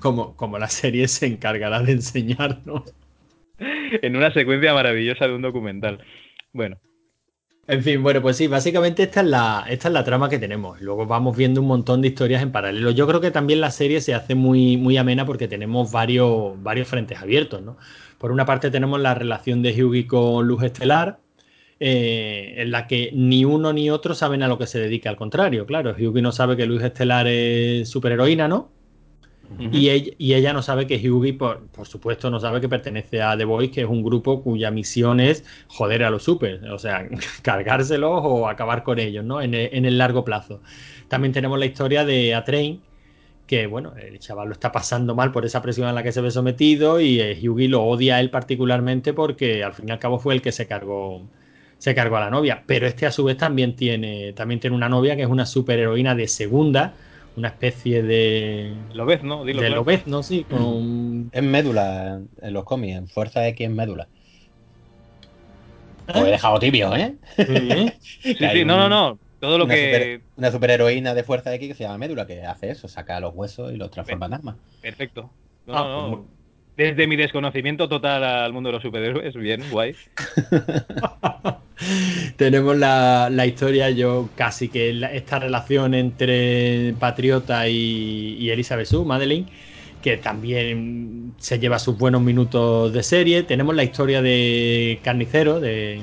[0.00, 2.94] Como, como la serie se encargará de enseñarnos.
[3.58, 5.98] en una secuencia maravillosa de un documental.
[6.52, 6.78] Bueno
[7.66, 10.80] En fin, bueno, pues sí, básicamente esta es la, esta es la trama que tenemos.
[10.82, 12.90] Luego vamos viendo un montón de historias en paralelo.
[12.90, 17.18] Yo creo que también la serie se hace muy, muy amena porque tenemos varios, frentes
[17.18, 17.78] abiertos, ¿no?
[18.18, 21.20] Por una parte tenemos la relación de Hughie con Luz Estelar,
[21.80, 25.16] eh, en la que ni uno ni otro saben a lo que se dedica, al
[25.16, 25.92] contrario, claro.
[25.98, 28.70] Hughie no sabe que Luz Estelar es superheroína, ¿no?
[29.70, 33.22] Y ella, y ella no sabe que Hughie, por, por supuesto, no sabe que pertenece
[33.22, 36.78] a The Voice, que es un grupo cuya misión es joder a los super, o
[36.78, 37.08] sea,
[37.42, 39.40] cargárselos o acabar con ellos, ¿no?
[39.40, 40.60] En el, en el largo plazo.
[41.08, 42.80] También tenemos la historia de A-Train,
[43.46, 46.20] que bueno, el chaval lo está pasando mal por esa presión a la que se
[46.20, 49.98] ve sometido y eh, Hughie lo odia a él particularmente porque al fin y al
[49.98, 51.28] cabo fue el que se cargó
[51.78, 54.88] se cargó a la novia, pero este a su vez también tiene también tiene una
[54.88, 56.94] novia que es una superheroína de segunda,
[57.36, 59.76] una especie de lo ves no dilo de claro.
[59.76, 60.22] Lobez, ¿no?
[60.22, 64.08] Sí, con Es médula en los cómics, en Fuerza X es médula.
[66.06, 66.12] ¿Eh?
[66.20, 67.18] Os he dejado tibio, ¿eh?
[67.46, 67.92] Sí.
[68.38, 69.20] Sí, sí, no, un- no, no.
[69.38, 70.20] todo lo una, que...
[70.20, 73.34] super- una superheroína de fuerza X que se llama Médula, que hace eso, saca los
[73.34, 74.56] huesos y los transforma en armas.
[74.80, 75.30] Perfecto.
[75.66, 76.22] No, Ah, no, pues
[76.76, 79.94] Desde mi desconocimiento total al mundo de los superhéroes, bien, guay.
[82.36, 89.04] Tenemos la, la historia, yo casi que esta relación entre Patriota y, y Elizabeth Sue,
[89.04, 89.46] Madeline,
[90.02, 93.44] que también se lleva sus buenos minutos de serie.
[93.44, 96.02] Tenemos la historia de Carnicero, de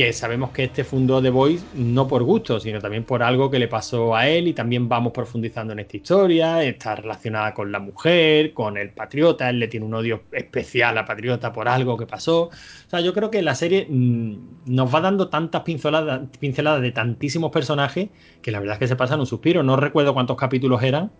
[0.00, 3.58] que sabemos que este fundó The Voice no por gusto, sino también por algo que
[3.58, 7.80] le pasó a él y también vamos profundizando en esta historia, está relacionada con la
[7.80, 12.06] mujer, con el patriota, él le tiene un odio especial a patriota por algo que
[12.06, 12.44] pasó.
[12.44, 12.50] O
[12.88, 14.36] sea, yo creo que la serie mm,
[14.74, 18.10] nos va dando tantas pinceladas, pinceladas de tantísimos personajes
[18.42, 19.62] que la verdad es que se pasa en un suspiro.
[19.62, 21.12] No recuerdo cuántos capítulos eran,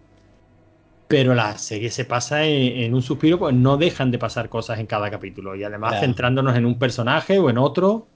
[1.08, 4.78] pero la serie se pasa en, en un suspiro, pues no dejan de pasar cosas
[4.78, 5.56] en cada capítulo.
[5.56, 6.00] Y además Claro.
[6.00, 8.10] centrándonos en un personaje o en otro.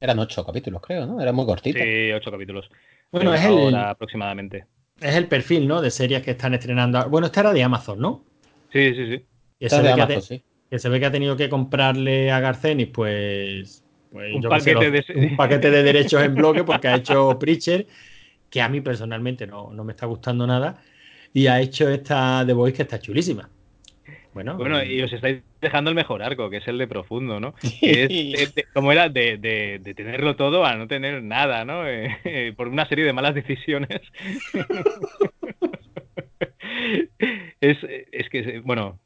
[0.00, 1.20] Eran ocho capítulos, creo, ¿no?
[1.20, 1.78] Era muy cortito.
[1.78, 2.68] Sí, ocho capítulos.
[3.10, 4.66] Bueno, es el- aproximadamente.
[5.00, 5.80] Es el perfil, ¿no?
[5.80, 7.08] De series que están estrenando.
[7.08, 8.24] Bueno, esta era de Amazon, ¿no?
[8.72, 9.24] Sí, sí, sí.
[9.58, 10.44] Que se, ve que, ha Amazon, te- sí.
[10.70, 13.82] que se ve que ha tenido que comprarle a Garcenis, pues.
[14.12, 17.86] pues, Un yo paquete de- un paquete de derechos en bloque porque ha hecho Preacher,
[18.50, 20.82] que a mí personalmente no, no me está gustando nada.
[21.32, 23.48] Y ha hecho esta The Voice que está chulísima.
[24.34, 27.40] Bueno, Bueno, eh, y os estáis dejando el mejor arco, que es el de profundo,
[27.40, 27.54] ¿no?
[27.80, 31.86] Que es como era de, de- de tenerlo todo a no tener nada, ¿no?
[31.86, 34.00] Eh, por una serie de malas decisiones.
[37.60, 37.78] es,
[38.12, 38.98] es que, bueno,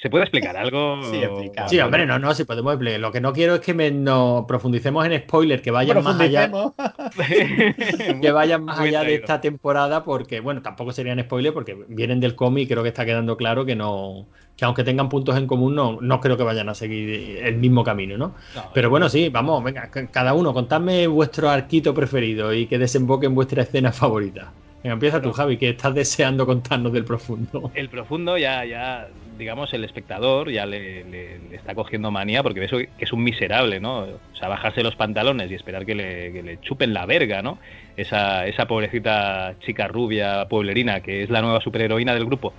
[0.00, 1.02] ¿se puede explicar algo?
[1.10, 1.68] Sí, explicar.
[1.68, 3.00] Sí, hombre, no, no, si podemos explicar.
[3.00, 6.50] Lo que no quiero es que me, no profundicemos en spoilers, que vayan más allá.
[8.20, 12.34] Que vayan más allá de esta temporada porque, bueno, tampoco serían spoilers porque vienen del
[12.34, 14.26] cómic y creo que está quedando claro que no,
[14.56, 17.84] que aunque tengan puntos en común, no, no creo que vayan a seguir el mismo
[17.84, 18.34] camino, ¿no?
[18.54, 23.26] No, Pero bueno, sí, vamos, venga, cada uno, contadme vuestro arquito preferido y que desemboque
[23.26, 24.52] en vuestra escena favorita.
[24.86, 27.70] Venga, empieza tú, Javi, que estás deseando contarnos del profundo.
[27.74, 32.60] el profundo ya, ya, digamos, el espectador ya le, le- le está cogiendo manía porque
[32.60, 34.00] ve eso que es un miserable, ¿no?
[34.04, 37.58] O sea, bajarse los pantalones y esperar que le, que le chupen la verga, ¿no?
[37.96, 42.54] Esa, esa pobrecita chica rubia pueblerina que es la nueva superheroína del grupo.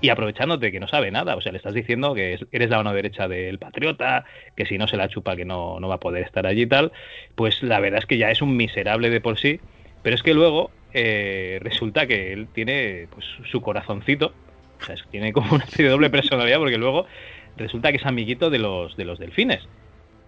[0.00, 2.76] Y aprovechándote que no sabe nada, o sea, le estás diciendo que es- eres la
[2.78, 4.24] mano derecha del patriota,
[4.56, 6.66] que si no se la chupa que no, no va a poder estar allí y
[6.68, 6.92] tal,
[7.34, 9.62] pues la verdad es que ya es un miserable de por sí,
[10.02, 14.38] pero es que luego eh, resulta que él tiene pues, su corazoncito,
[14.80, 17.06] o sea, tiene como una especie de doble personalidad porque luego
[17.56, 19.68] resulta que es amiguito de los, de los delfines.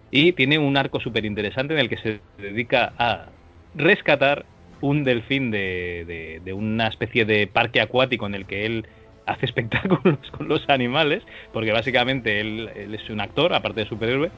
[0.09, 3.33] Y tiene un arco súper interesante en el que se dedica a
[3.73, 4.47] rescatar
[4.81, 8.87] un delfín de, de- una especie de parque acuático en el que él
[9.25, 14.33] hace espectáculos con los animales, porque básicamente él, él es un actor, aparte de superhéroe,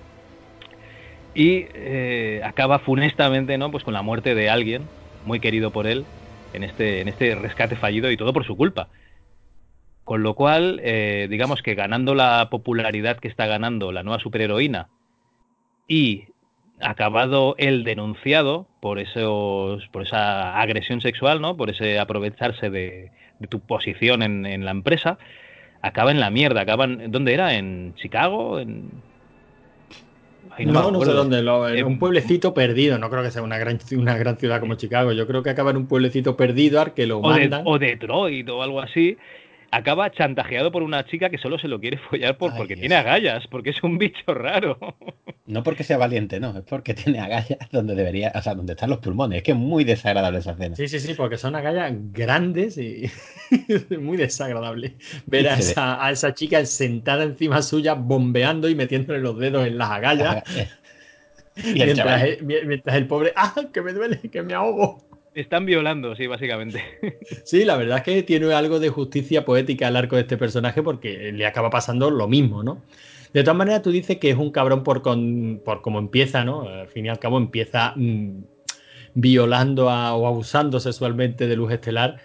[1.34, 3.72] y eh, acaba funestamente ¿no?
[3.72, 4.92] pues con la muerte de alguien
[5.26, 6.06] muy querido por él
[6.54, 8.90] en este, en este rescate fallido y todo por su culpa.
[10.04, 14.90] Con lo cual, eh, digamos que ganando la popularidad que está ganando la nueva superheroína
[15.88, 16.26] y
[16.82, 21.56] acabado el denunciado por esos por esa agresión sexual, ¿no?
[21.56, 23.12] Por ese aprovecharse de,
[23.50, 25.18] tu posición en, en la empresa,
[25.82, 27.56] acaba en la mierda, acaban ¿dónde era?
[27.56, 28.90] En Chicago, en
[30.58, 33.42] Ay, No, no, sé dónde, lo- en Eh, un pueblecito perdido, no creo que sea
[33.42, 36.80] una gran, una gran ciudad como Chicago, yo creo que acaba en un pueblecito perdido
[36.80, 39.18] al que lo o, de, o Detroit o algo así,
[39.74, 42.82] acaba chantajeado por una chica que solo se lo quiere follar por, Ay, porque Dios.
[42.82, 44.78] tiene agallas, porque es un bicho raro.
[45.46, 48.90] No porque sea valiente, no, es porque tiene agallas donde debería, o sea, donde están
[48.90, 49.40] los pulmones.
[49.40, 50.78] Es que es muy desagradable esa escena.
[50.78, 53.12] Sí, sí, sí, porque son agallas grandes y
[54.00, 54.96] muy desagradable
[55.26, 59.78] ver a esa, a esa chica sentada encima suya, bombeando y metiéndole los dedos en
[59.78, 60.44] las agallas,
[61.58, 65.13] y el mientras, el, mientras el pobre, ¡ah, que me duele, que me ahogo!
[65.34, 66.84] Están violando, sí, básicamente.
[67.46, 70.84] Sí, la verdad es que tiene algo de justicia poética al arco de este personaje
[70.84, 72.82] porque le acaba pasando lo mismo, ¿no?
[73.34, 76.68] De todas maneras, tú dices que es un cabrón por, con, por cómo empieza, ¿no?
[76.70, 78.44] Al fin y al cabo empieza mm,
[79.16, 82.20] violando a- o abusando sexualmente de luz estelar,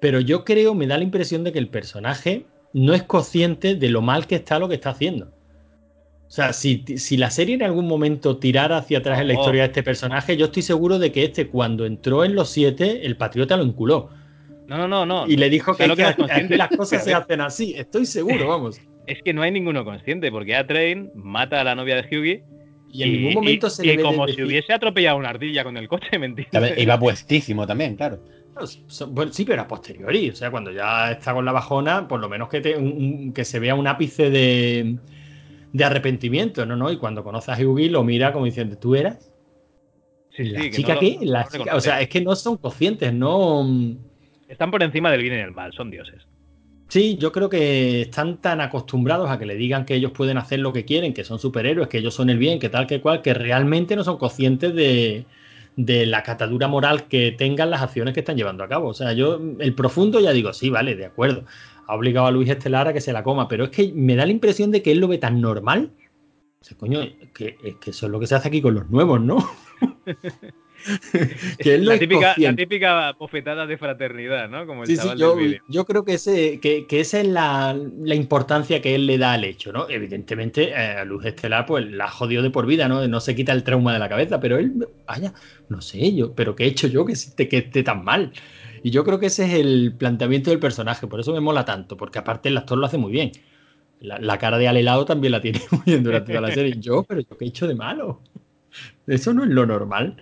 [0.00, 3.90] pero yo creo, me da la impresión de que el personaje no es consciente de
[3.90, 5.32] lo mal que está lo que está haciendo.
[6.30, 9.62] O sea, si, si la serie en algún momento tirara hacia atrás en la historia
[9.62, 13.16] de este personaje, yo estoy seguro de que este, cuando entró en los siete, el
[13.16, 14.10] patriota lo enculó.
[14.68, 15.26] No, no, no, no.
[15.26, 17.74] Y le dijo O sea, que, lo que que aquí las cosas se hacen así.
[17.76, 18.80] Estoy seguro, vamos.
[19.08, 22.44] Es que no hay ninguno consciente, porque A-Train mata a la novia de Hughie
[22.92, 25.16] Y en ningún momento y- se le y ve como de si decir- hubiese atropellado
[25.18, 26.52] una ardilla con el coche, ¿me entiendes?
[26.52, 26.78] ¿sabes?
[26.78, 28.22] iba puestísimo también, claro.
[29.08, 30.30] Bueno, sí, pero a posteriori.
[30.30, 33.44] O sea, cuando ya está con la bajona, por lo menos que, te- un- que
[33.44, 34.96] se vea un ápice de,
[35.72, 36.76] de arrepentimiento, ¿no?
[36.76, 36.90] ¿no?
[36.90, 39.32] Y cuando conoce a Hughie lo mira como diciendo, ¿tú eras?
[40.30, 41.76] Sí, ¿La sí, que chica no no reconoce.
[41.76, 43.66] o sea, es que no son conscientes, no...
[44.48, 46.26] Están por encima del bien y del mal, son dioses.
[46.88, 50.58] Sí, yo creo que están tan acostumbrados a que le digan que ellos pueden hacer
[50.58, 53.22] lo que quieren, que son superhéroes, que ellos son el bien, que tal que cual,
[53.22, 55.24] que realmente no son conscientes de,
[55.76, 58.88] de la catadura moral que tengan las acciones que están llevando a cabo.
[58.88, 61.44] O sea, yo, el profundo ya digo, sí, vale, de acuerdo.
[61.90, 64.24] Ha obligado a Luis Estelar a que se la coma, pero es que me da
[64.24, 65.90] la impresión de que él lo ve tan normal.
[66.60, 67.00] O sea, coño,
[67.34, 69.38] que, es que eso es lo que se hace aquí con los nuevos, ¿no?
[71.58, 74.68] que la, típica, la típica bofetada de fraternidad, ¿no?
[74.68, 75.36] Como el Sí, sí, yo,
[75.68, 79.32] yo creo que, ese, que, que esa es la, la importancia que él le da
[79.32, 79.88] al hecho, ¿no?
[79.88, 83.08] Evidentemente, eh, a Luz Estelar, pues la jodió de por vida, ¿no?
[83.08, 85.32] No se quita el trauma de la cabeza, pero él, vaya,
[85.68, 88.32] no sé yo, pero ¿qué he hecho yo que esté tan mal?
[88.82, 91.96] Y yo creo que ese es el planteamiento del personaje, por eso me mola tanto,
[91.96, 93.32] porque aparte el actor lo hace muy bien.
[94.00, 96.74] La, la cara de Alelado también la tiene muy bien durante toda la serie.
[96.80, 98.22] Yo, pero yo qué he hecho de malo.
[99.06, 100.16] Eso no es lo normal.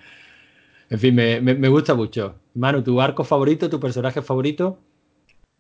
[0.91, 2.37] En fin, me, me- me gusta mucho.
[2.55, 4.79] Manu, ¿tu arco favorito, tu personaje favorito?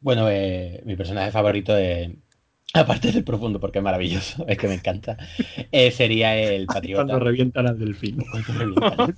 [0.01, 2.11] Bueno, eh, mi personaje favorito es,
[2.75, 5.17] aparte del profundo, porque es maravilloso, es que me encanta,
[5.73, 7.05] eh, sería el patriota.
[7.05, 8.17] Cuando revientan al delfín.
[8.31, 9.15] Cuando revientan.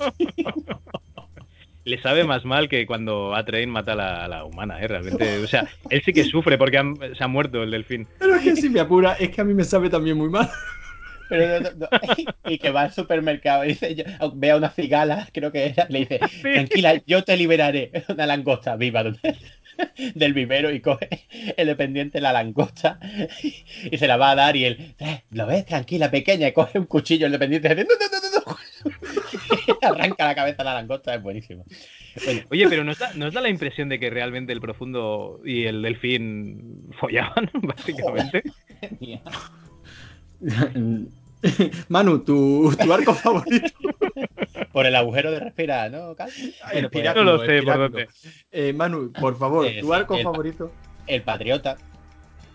[1.91, 4.87] Le sabe más mal que cuando A-Train mata a la, a la humana, ¿eh?
[4.87, 5.39] Realmente.
[5.43, 8.07] O sea, él sí que sufre porque han- se ha muerto el delfín.
[8.21, 10.49] Pero es que si me apura, es que a mí me sabe también muy mal.
[11.29, 11.89] Pero no.
[12.45, 15.87] Y que va al supermercado y dice, yo- ve a una cigala, creo que era,
[15.89, 16.21] le dice,
[16.55, 17.91] tranquila, yo te liberaré.
[18.09, 19.03] Una langosta viva
[20.15, 21.09] del vivero y coge
[21.57, 23.01] el dependiente la langosta
[23.91, 25.67] y se la va a dar y él, "Eh, ¿lo ves?
[25.67, 28.57] Tranquila, pequeña, y coge un cuchillo el dependiente y dice, no, no, no, no,
[29.83, 31.65] arranca la cabeza a la langosta, es buenísimo.
[32.25, 35.65] Bueno, Oye, pero ¿nos da, nos da la impresión de que realmente el profundo y
[35.65, 38.43] el delfín follaban, básicamente?
[41.89, 43.67] Manu, tu, tu arco favorito.
[44.73, 46.15] por el agujero de respirar, ¿no?
[46.15, 46.31] Cal?
[46.73, 48.09] Bueno, pues, No lo sé por dónde.
[48.53, 50.73] Eh, Manu, por favor, tu arco el- favorito.
[51.07, 51.77] el patriota,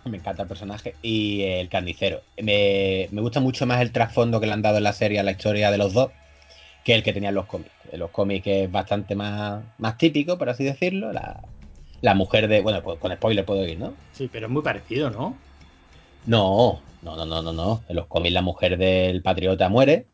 [0.06, 2.22] me encanta el personaje, y el carnicero.
[2.41, 5.24] Me, me gusta mucho más el trasfondo que le han dado en la serie a
[5.24, 6.12] la historia de los dos
[6.84, 7.72] que el que tenían los cómics.
[7.91, 11.12] En los cómics es bastante más, más típico, por así decirlo.
[11.12, 11.41] La,
[12.01, 12.62] la mujer de.
[12.62, 13.95] Bueno, pues con spoiler puedo ir, ¿no?
[14.14, 15.36] Sí, pero es muy parecido, ¿no?
[16.27, 17.84] No, no, no, no, no, no.
[17.90, 20.06] En los cómics la mujer del patriota muere.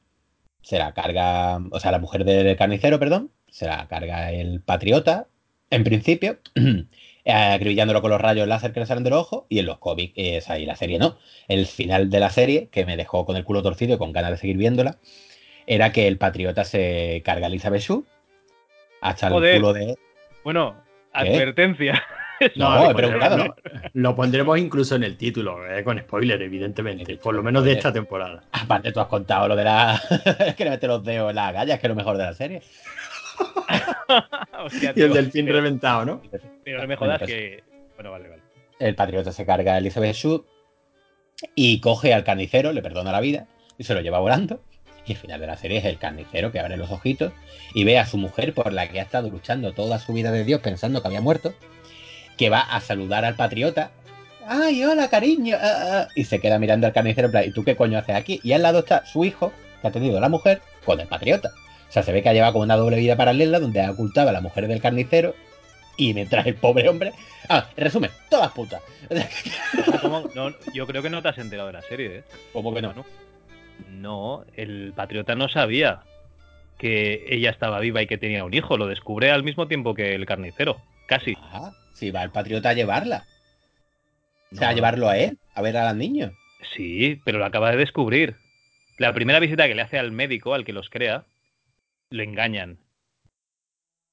[0.62, 1.60] Se la carga.
[1.72, 3.32] O sea, la mujer del carnicero, perdón.
[3.50, 5.28] Se la carga el patriota.
[5.70, 6.40] En principio.
[7.26, 9.44] eh, acribillándolo con los rayos láser que le salen de los ojos.
[9.50, 11.18] Y en los cómics, eh, sea, y la serie no.
[11.48, 14.32] El final de la serie, que me dejó con el culo torcido y con ganas
[14.32, 14.98] de seguir viéndola,
[15.68, 18.04] era que el patriota se carga a Elizabeth Shue.
[19.02, 19.56] Hasta Joder.
[19.56, 19.96] el culo de.
[20.44, 20.76] Bueno,
[21.14, 22.02] advertencia.
[22.56, 27.16] No, lo he preguntado, pondremos- Lo pondremos incluso en el título, eh, con spoiler, evidentemente.
[27.18, 28.44] Por lo menos de esta temporada.
[28.52, 30.02] Aparte, tú has contado lo de la.
[30.58, 32.64] que le mete los dedos en las gallas, que es lo mejor de la serie.
[34.66, 36.22] Hostia, Y el delfín pero, reventado, ¿no?
[36.64, 37.64] pero no me jodas Bueno, pues- que...
[37.96, 38.42] Bueno, vale, vale.
[38.80, 40.44] El patriota se carga a Elizabeth Shue
[41.56, 43.48] y coge al carnicero, le perdona la vida
[43.78, 44.62] y se lo lleva volando.
[45.06, 47.32] Y el final de la serie es el carnicero que abre los ojitos
[47.74, 50.44] y ve a su mujer por la que ha estado luchando toda su vida de
[50.44, 51.54] Dios pensando que había muerto,
[52.38, 53.92] que va a saludar al patriota.
[54.48, 55.58] ¡Ay, hola, cariño!
[55.60, 58.16] ah, ah", Y se queda mirando al carnicero en plan, ¿y tú qué coño haces
[58.16, 58.40] aquí?
[58.44, 59.52] Y al lado está su hijo,
[59.82, 61.52] que ha tenido la mujer, con el patriota.
[61.92, 64.30] O sea, se ve que ha llevado como una doble vida paralela donde ha ocultado
[64.30, 65.36] a la mujer del carnicero
[65.98, 67.12] y mientras el pobre hombre...
[67.50, 68.82] Ah, en resumen, todas putas.
[70.34, 72.24] No, yo creo que no te has enterado de la serie, ¿eh?
[72.54, 72.90] ¿Cómo que no?
[72.90, 73.06] Manu.
[73.90, 76.02] No, el patriota no sabía
[76.78, 78.78] que ella estaba viva y que tenía un hijo.
[78.78, 80.82] Lo descubre al mismo tiempo que el carnicero.
[81.08, 81.36] Casi.
[81.42, 83.26] Ah, si va el patriota a llevarla.
[84.54, 84.76] O sea, a No.
[84.78, 86.32] llevarlo a él, a ver a los niños.
[86.76, 88.38] Sí, pero lo acaba de descubrir.
[88.98, 91.26] La primera visita que le hace al médico, al que los crea,
[92.12, 92.78] le engañan.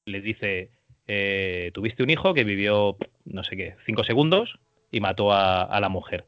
[0.06, 0.70] Le dice,
[1.06, 2.96] eh, tuviste un hijo que vivió,
[3.26, 4.58] no sé qué, cinco segundos
[4.90, 6.24] y mató a, a la mujer.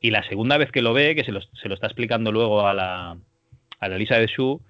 [0.00, 2.66] Y la segunda vez que lo ve, que se lo, se lo está explicando luego
[2.66, 3.18] a la,
[3.80, 4.60] a la Elisa de Shu,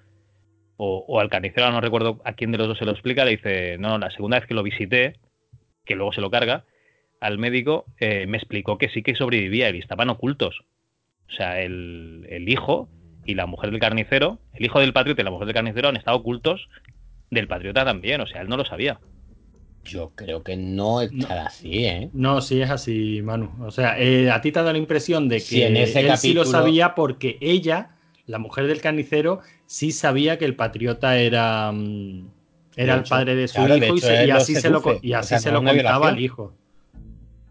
[0.76, 3.32] o, o al carnicero, no recuerdo a quién de los dos se lo explica, le
[3.32, 5.18] dice, no, la segunda vez que lo visité,
[5.84, 6.64] que luego se lo carga,
[7.20, 10.64] al médico eh, me explicó que sí que sobrevivía y estaban ocultos.
[11.28, 12.88] O sea, el, el hijo
[13.24, 15.96] y la mujer del carnicero, el hijo del patriota y la mujer del carnicero han
[15.96, 16.68] estado ocultos
[17.30, 18.20] del patriota también.
[18.20, 19.00] O sea, él no lo sabía.
[19.84, 22.10] Yo creo que no estará así, ¿eh?
[22.14, 23.50] No, sí es así, Manu.
[23.60, 26.16] O sea, eh, a ti te da la impresión de que Sí, en ese él
[26.16, 27.90] sí lo sabía porque ella,
[28.26, 32.28] la mujer del carnicero, sí sabía que el patriota era, mm,
[32.76, 35.28] era el padre de su claro, hijo y, hecho, así se lo, y O así
[35.28, 36.54] sea, se no lo contaba al hijo.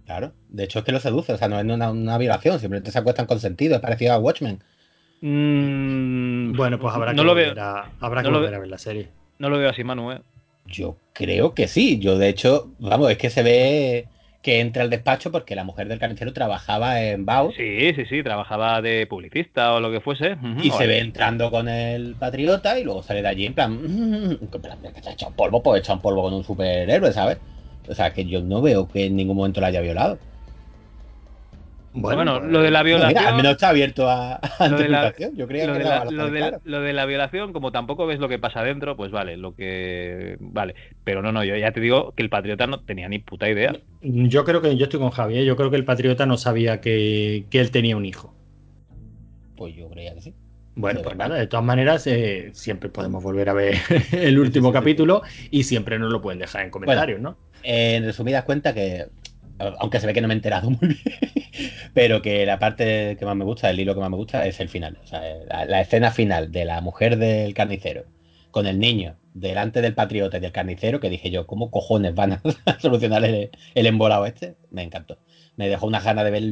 [0.06, 0.34] Claro.
[0.50, 1.34] De hecho, es que lo seduce.
[1.34, 2.60] O sea, no es una, una violación.
[2.60, 3.76] Simplemente se acuestan consentido.
[3.76, 4.64] Es parecido a Watchmen.
[5.26, 8.52] Mm, Bueno, pues habrá que, no lo volver, veo, a, habrá no que lo volver
[8.52, 9.08] ve- a ver la serie.
[9.40, 10.20] No lo veo así, Manu, ¿eh?
[10.68, 12.00] Yo creo que sí.
[12.00, 14.08] Yo, de hecho, vamos, es que se ve
[14.42, 18.22] que entra al despacho porque la mujer del carnicero trabajaba en Bau Sí, sí, sí,
[18.22, 20.36] trabajaba de publicista o lo que fuese.
[20.62, 24.32] Y se ve entrando con el patriota y luego sale de allí en plan, "Mm",
[24.42, 27.14] en plan, que se ha echado un polvo, pues echa un polvo con un superhéroe,
[27.14, 27.38] ¿sabes?
[27.88, 30.20] O sea, que yo no veo que en ningún momento la haya violado.
[31.96, 33.26] Bueno, lo de la No, mira, violación...
[33.26, 35.36] al menos está abierto a, a lo de la- interpretación.
[35.38, 36.62] Yo creía lo que de la, lo de- claro.
[36.66, 40.38] lo de la violación, como tampoco ves lo que pasa dentro, pues vale, lo que
[40.40, 40.76] vale.
[41.04, 43.76] Pero no, no, yo ya te digo que el patriota no tenía ni puta idea.
[44.02, 45.44] Yo creo que yo estoy con Javier.
[45.46, 48.34] Yo creo que el patriota no sabía que, que él tenía un hijo.
[49.56, 50.34] Pues yo creía que sí.
[50.76, 53.76] Bueno, pues nada, de todas maneras, eh, siempre podemos volver a ver
[54.12, 55.22] el último capítulo
[55.52, 57.38] y siempre nos lo pueden dejar en comentarios, ¿no?
[57.62, 59.06] Eh, en resumidas cuentas que,
[59.80, 63.26] aunque se ve que no me he enterado muy bien, pero que la parte que
[63.26, 64.98] más me gusta, el hilo que más me gusta es el final.
[65.68, 68.06] La escena final de la mujer del carnicero
[68.52, 72.34] con el niño delante del patriota y del carnicero, que dije yo, ¿cómo cojones van
[72.34, 72.42] a
[72.80, 74.56] solucionar el, el embolado este?
[74.70, 75.18] Me encantó.
[75.56, 76.44] Me dejó una gana de ver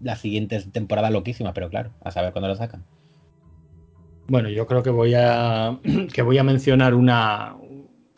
[0.00, 2.84] las siguientes temporadas loquísimas, pero claro, a saber cuándo lo sacan.
[4.28, 5.78] Bueno, yo creo que voy a
[6.12, 7.56] que voy a mencionar una,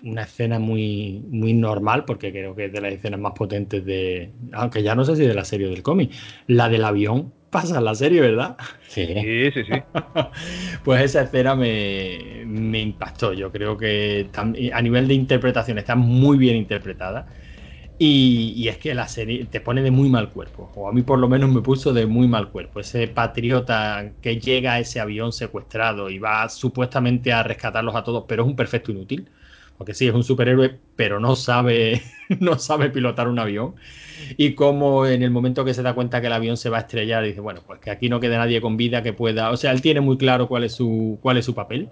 [0.03, 4.33] una escena muy, muy normal, porque creo que es de las escenas más potentes de.
[4.53, 6.13] Aunque ya no sé si de la serie o del cómic.
[6.47, 8.57] La del avión pasa en la serie, ¿verdad?
[8.89, 9.83] Sí, Sí, sí, sí.
[10.85, 13.33] Pues esa escena me, me impactó.
[13.33, 14.31] Yo creo que
[14.73, 17.27] a nivel de interpretación está muy bien interpretada.
[17.99, 21.03] Y, y es que la serie te pone de muy mal cuerpo, o a mí
[21.03, 22.81] por lo menos me puso de muy mal cuerpo.
[22.81, 28.25] Ese patriota que llega a ese avión secuestrado y va supuestamente a rescatarlos a todos,
[28.29, 29.31] pero es un perfecto inútil,
[29.79, 32.03] porque sí, es un superhéroe, pero no sabe,
[32.41, 33.77] no sabe pilotar un avión.
[34.37, 36.81] Y como en el momento que se da cuenta que el avión se va a
[36.81, 39.51] estrellar, dice, bueno, pues que aquí no quede nadie con vida que pueda.
[39.51, 41.91] O sea, él tiene muy claro cuál es su, cuál es su papel.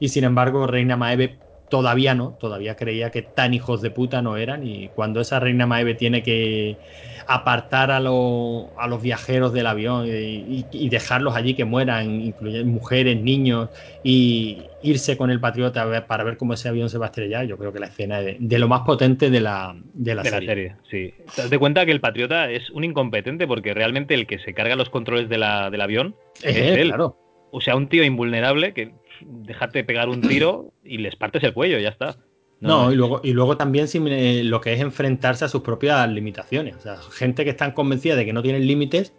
[0.00, 1.38] Y sin embargo, Reina Maeve
[1.70, 4.66] todavía no, todavía creía que tan hijos de puta no eran.
[4.66, 6.80] Y cuando esa Reina Maeve tiene que
[7.26, 12.20] apartar a, lo- a los viajeros del avión y, y- y dejarlos allí que mueran,
[12.20, 13.70] incluyendo mujeres, niños,
[14.02, 17.08] y irse con el patriota a ver- para ver cómo ese avión se va a
[17.08, 20.14] estrellar, yo creo que la escena es de, de lo más potente de la, de
[20.14, 20.46] la de serie.
[20.48, 21.14] la serie, sí.
[21.34, 24.54] Te das de cuenta que el patriota es un incompetente porque realmente el que se
[24.54, 26.88] carga los controles de la, del avión es Eh, él.
[26.88, 27.16] claro.
[27.52, 28.92] O sea, un tío invulnerable que
[29.26, 32.16] dejarte pegar un tiro y les partes el cuello, ya está.
[32.60, 36.06] No, y luego, y luego también sin, eh, lo que es enfrentarse a sus propias
[36.10, 36.76] limitaciones.
[36.76, 39.14] O sea, gente que están convencida de que no tienen límites,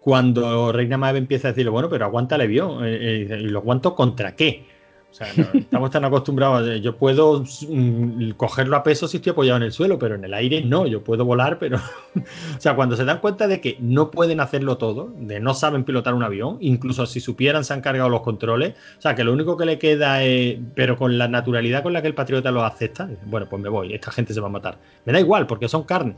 [0.00, 2.06] cuando Reina Maeve empieza a decirle, bueno, pero
[2.40, 4.64] avión, eh, eh, ¿y lo aguanto contra qué?
[5.10, 9.56] O sea, estamos tan acostumbrados, a- yo puedo mm, cogerlo a peso si estoy apoyado
[9.56, 11.78] en el suelo, pero en el aire no, yo puedo volar, pero...
[12.16, 15.82] o sea, cuando se dan cuenta de que no pueden hacerlo todo, de no saben
[15.84, 19.32] pilotar un avión, incluso si supieran se han cargado los controles, o sea, que lo
[19.32, 22.64] único que le queda es, pero con la naturalidad con la que el patriota lo
[22.64, 24.78] acepta, bueno, pues me voy, esta gente se va a matar.
[25.04, 26.14] Me da igual, porque son carne.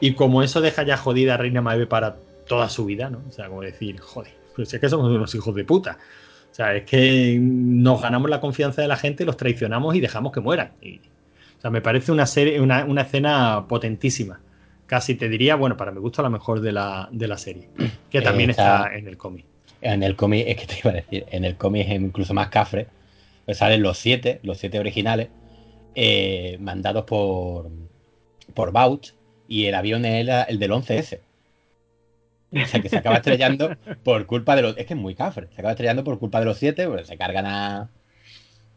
[0.00, 2.16] Y como eso deja ya jodida a Reina Maeve para
[2.48, 3.20] toda su vida, ¿no?
[3.28, 5.98] O sea, como decir, joder, pues es que somos unos hijos de puta.
[6.58, 10.32] O sea, es que nos ganamos la confianza de la gente, los traicionamos y dejamos
[10.32, 10.72] que mueran.
[10.82, 14.40] Y, o sea, me parece una serie, una, una escena potentísima.
[14.86, 17.68] Casi te diría, bueno, para mi gusto la mejor de la, de la serie.
[18.10, 19.44] Que también Está- está en el cómic.
[19.82, 22.48] En el cómic, es que te iba a decir, en el cómic es incluso más
[22.48, 22.88] cafre.
[23.44, 25.28] Pues salen los siete, los siete originales,
[25.94, 27.70] eh, mandados por,
[28.54, 29.12] por Bouch,
[29.46, 31.20] y el avión era el del 11S.
[32.52, 34.76] O sea, que se acaba estrellando por culpa de los...
[34.78, 35.48] Es que es muy cafre.
[35.48, 37.90] Se acaba estrellando por culpa de los siete, pues se cargan a,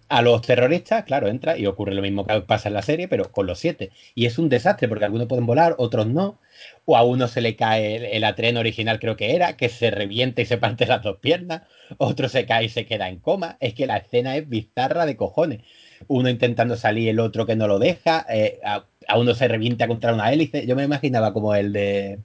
[0.09, 3.31] a los terroristas, claro, entra y ocurre lo mismo que pasa en la serie, pero
[3.31, 3.91] con los siete.
[4.15, 6.39] Y es un desastre, porque algunos pueden volar, otros no.
[6.85, 9.89] O a uno se le cae el, el atreno original, creo que era, que se
[9.91, 11.63] revienta y se parte las dos piernas.
[11.97, 13.57] Otro se cae y se queda en coma.
[13.61, 15.61] Es que la escena es bizarra de cojones.
[16.07, 18.25] Uno intentando salir, el otro que no lo deja.
[18.29, 20.65] eh, a, a uno se revienta contra una hélice.
[20.67, 22.19] Yo me imaginaba como el de.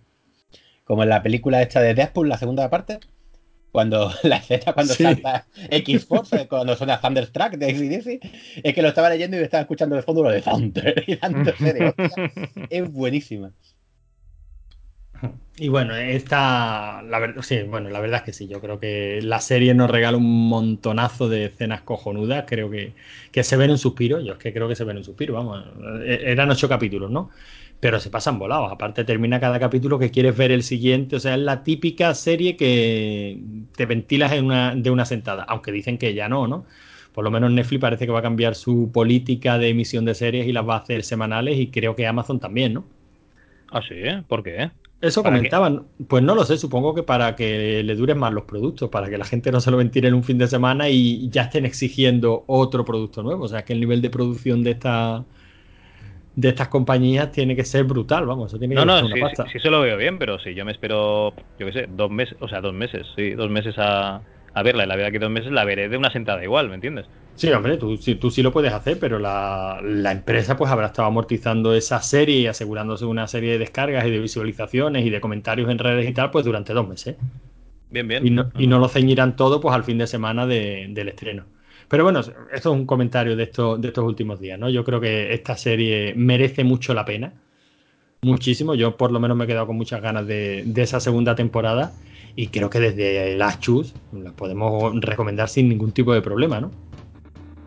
[0.86, 3.00] Como en la película esta de Deadpool, la segunda parte.
[3.72, 5.02] Cuando la escena cuando Sí.
[5.02, 8.20] salta X-Force, cuando suena Thunderstruck de ACDC,
[8.64, 11.72] es que lo estaba leyendo y estaba escuchando de fondo lo de Thunder y dándose
[11.74, 12.22] de hostia.
[12.70, 13.52] Es buenísima.
[15.58, 19.20] Y bueno, esta, la verdad, sí, bueno, la verdad es que sí, yo creo que
[19.22, 22.92] la serie nos regala un montonazo de escenas cojonudas, creo que,
[23.32, 25.64] que se ven un suspiro, yo es que creo que se ven un suspiro, vamos,
[26.02, 27.30] eh, eran ocho capítulos, ¿no?
[27.80, 31.34] Pero se pasan volados, aparte termina cada capítulo que quieres ver el siguiente, o sea,
[31.34, 33.38] es la típica serie que
[33.76, 36.64] te ventilas en una, de una sentada, aunque dicen que ya no, ¿no?
[37.12, 40.46] Por lo menos Netflix parece que va a cambiar su política de emisión de series
[40.46, 42.84] y las va a hacer semanales y creo que Amazon también, ¿no?
[43.70, 44.22] Ah, sí, ¿eh?
[44.26, 44.70] ¿Por qué?
[45.00, 45.84] Eso comentaban.
[46.08, 49.18] Pues no lo sé, supongo que para que le duren más los productos, para que
[49.18, 52.44] la gente no se lo ventile en un fin de semana y ya estén exigiendo
[52.46, 53.44] otro producto nuevo.
[53.44, 55.24] O sea, que el nivel de producción de esta
[56.36, 59.18] de estas compañías tiene que ser brutal, vamos, eso tiene que No, no, sí, una
[59.18, 59.52] sí, pasta.
[59.52, 62.36] sí se lo veo bien, pero si yo me espero, yo qué sé, dos meses,
[62.40, 65.30] o sea, dos meses, sí, dos meses a, a verla, y la verdad que dos
[65.30, 67.08] meses la veré de una sentada igual, ¿me entiendes?
[67.34, 70.86] Sí, hombre, tú, sí- tú sí lo puedes hacer, pero la, la empresa pues habrá
[70.86, 75.20] estado amortizando esa serie y asegurándose una serie de descargas y de visualizaciones y de
[75.20, 77.18] comentarios en redes y tal, pues durante dos meses.
[77.90, 78.24] Bien, bien.
[78.24, 81.48] Y no, y no lo ceñirán todo pues al fin de semana de- del estreno.
[81.88, 84.68] Pero bueno, esto es un comentario de estos, últimos días, ¿no?
[84.68, 87.32] Yo creo que esta serie merece mucho la pena.
[88.22, 88.74] Muchísimo.
[88.74, 91.92] Yo por lo menos me he quedado con muchas ganas de, esa segunda temporada.
[92.34, 96.70] Y creo que desde Las Chus la podemos recomendar sin ningún tipo de problema, ¿no?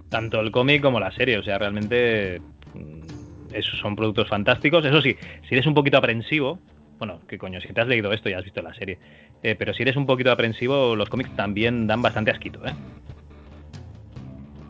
[0.10, 2.40] Tanto el cómic como la serie, o sea, realmente
[2.74, 4.86] mm, esos son productos fantásticos.
[4.86, 5.16] Eso sí,
[5.48, 6.60] si eres un poquito aprensivo,
[7.00, 9.00] bueno, que coño, si te has leído esto ya has visto la serie,
[9.42, 12.74] Eh, pero si eres un poquito aprensivo, los cómics también dan bastante asquito, ¿eh?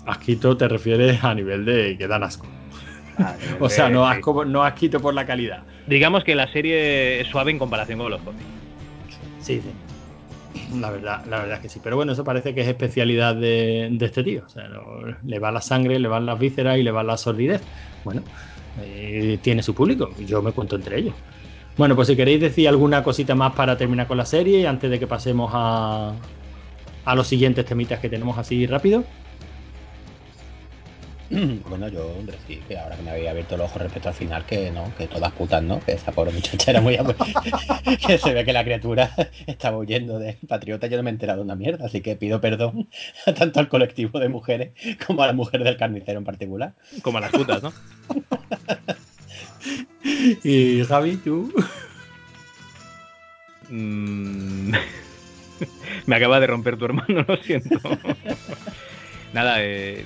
[0.09, 2.45] Asquito te refieres a nivel de que dan asco.
[3.59, 5.63] O sea, no asco, no asquito por la calidad.
[5.87, 8.45] Digamos que la serie es suave en comparación con los cómics.
[9.41, 10.79] Sí, sí.
[10.79, 11.79] La verdad, la verdad es que sí.
[11.83, 14.43] Pero bueno, eso parece que es especialidad de, de este tío.
[14.45, 14.69] O sea,
[15.25, 17.61] le va la sangre, le van las vísceras y le va la sordidez.
[18.03, 18.21] Bueno,
[18.81, 20.11] eh, tiene su público.
[20.17, 21.15] y Yo me cuento entre ellos.
[21.77, 24.99] Bueno, pues si queréis decir alguna cosita más para terminar con la serie, antes de
[24.99, 26.13] que pasemos a,
[27.05, 29.03] a los siguientes temitas que tenemos así rápido.
[31.69, 34.71] Bueno, yo decir que ahora que me había abierto los ojos respecto al final, que
[34.71, 35.79] no, que todas putas, ¿no?
[35.79, 36.97] Que esa pobre muchacha era muy...
[38.07, 39.11] que se ve que la criatura
[39.47, 42.41] estaba huyendo del patriota, yo no me he enterado de una mierda, así que pido
[42.41, 42.89] perdón
[43.37, 44.71] tanto al colectivo de mujeres
[45.05, 46.73] como a la mujer del carnicero en particular.
[47.01, 47.73] Como a las putas, ¿no?
[50.43, 51.53] Y Javi, tú.
[53.69, 54.71] Mm,
[56.05, 57.79] Me acaba de romper tu hermano, lo siento.
[59.33, 60.05] Nada, eh,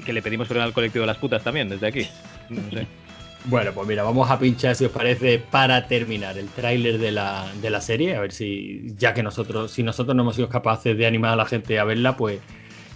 [0.00, 2.06] que le pedimos perdón al colectivo de las putas también, desde aquí.
[2.48, 2.86] No sé.
[3.44, 7.50] Bueno, pues mira, vamos a pinchar, si os parece, para terminar el tráiler de la,
[7.60, 8.14] de la serie.
[8.14, 11.36] A ver si, ya que nosotros, si nosotros no hemos sido capaces de animar a
[11.36, 12.38] la gente a verla, pues,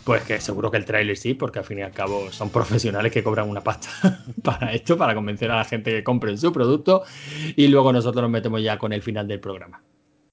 [0.05, 3.11] pues que seguro que el tráiler sí, porque al fin y al cabo son profesionales
[3.11, 3.89] que cobran una pasta
[4.43, 7.05] para esto, para convencer a la gente que compren su producto.
[7.57, 9.83] Y luego nosotros nos metemos ya con el final del programa.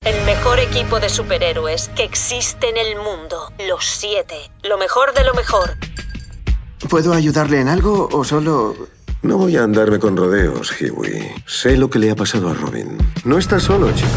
[0.01, 3.53] El mejor equipo de superhéroes que existe en el mundo.
[3.69, 4.35] Los siete.
[4.63, 5.77] Lo mejor de lo mejor.
[6.89, 8.75] ¿Puedo ayudarle en algo o solo...?
[9.23, 11.31] No voy a andarme con rodeos, Huey.
[11.45, 12.97] Sé lo que le ha pasado a Robin.
[13.23, 14.09] No estás solo, chico.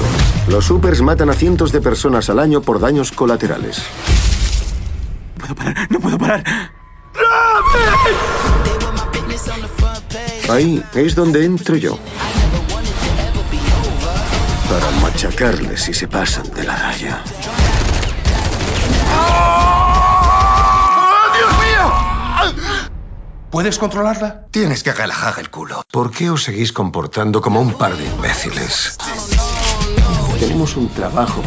[0.49, 3.83] Los supers matan a cientos de personas al año por daños colaterales.
[5.37, 6.45] No puedo parar, no puedo parar.
[10.49, 11.99] Ahí es donde entro yo.
[14.71, 17.23] Para machacarles si se pasan de la raya.
[23.55, 24.49] ¿Puedes controlarla?
[24.51, 25.85] Tienes que relajar el culo.
[25.93, 28.99] ¿Por qué os seguís comportando como un par de imbéciles?
[30.41, 31.41] Tenemos un trabajo.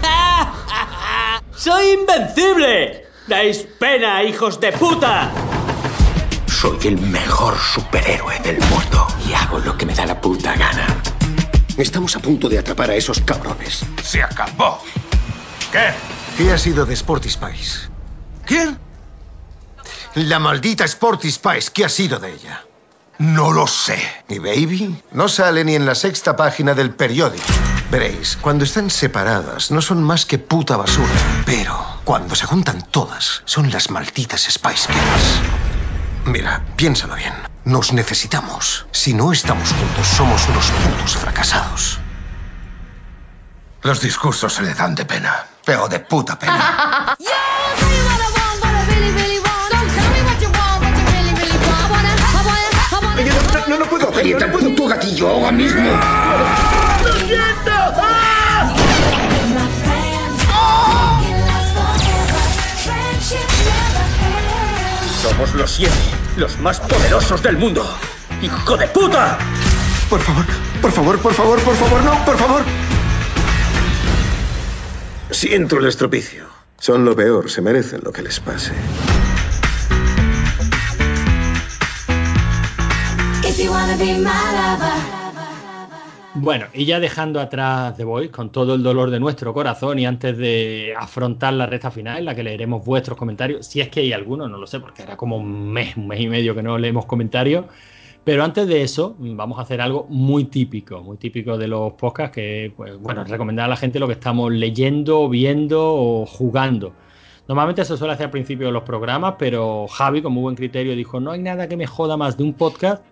[1.54, 3.04] ¡Soy invencible!
[3.26, 5.30] ¡Dais pena, hijos de puta!
[6.46, 10.86] Soy el mejor superhéroe del mundo y hago lo que me da la puta gana.
[11.76, 13.84] Estamos a punto de atrapar a esos cabrones.
[14.02, 14.80] Se acabó.
[15.70, 15.90] ¿Qué?
[16.38, 17.90] ¿Qué ha sido de Sporty Spice?
[18.46, 18.87] ¿Quién?
[20.18, 22.64] La maldita Sporty Spice, ¿qué ha sido de ella?
[23.18, 24.02] No lo sé.
[24.28, 25.00] ¿Y Baby?
[25.12, 27.46] No sale ni en la sexta página del periódico.
[27.88, 31.12] Veréis, cuando están separadas no son más que puta basura.
[31.46, 35.40] Pero cuando se juntan todas, son las malditas Spice Girls.
[36.24, 37.34] Mira, piénsalo bien.
[37.64, 38.86] Nos necesitamos.
[38.90, 42.00] Si no estamos juntos, somos unos putos fracasados.
[43.82, 45.46] Los discursos se le dan de pena.
[45.64, 47.16] Pero de puta pena.
[54.22, 55.90] no, no puedo aprietar el puto gatillo ahora mismo.
[65.22, 65.94] Somos los siete,
[66.36, 67.84] los más poderosos del mundo.
[68.42, 69.38] ¡Hijo de puta!
[70.08, 70.44] Por favor,
[70.80, 72.62] por favor, por favor, por favor, no, por favor.
[75.30, 76.46] Siento el estropicio.
[76.78, 78.72] Son lo peor, se merecen lo que les pase.
[86.40, 90.06] Bueno, y ya dejando atrás The Voice con todo el dolor de nuestro corazón y
[90.06, 94.00] antes de afrontar la recta final en la que leeremos vuestros comentarios, si es que
[94.00, 96.62] hay alguno, no lo sé, porque era como un mes, un mes y medio que
[96.62, 97.64] no leemos comentarios,
[98.24, 102.34] Pero antes de eso, vamos a hacer algo muy típico, muy típico de los podcasts,
[102.34, 106.94] que, pues, bueno, recomendar a la gente lo que estamos leyendo, viendo o jugando.
[107.48, 110.94] Normalmente eso suele hacer al principio de los programas, pero Javi, con muy buen criterio,
[110.94, 113.02] dijo, no hay nada que me joda más de un podcast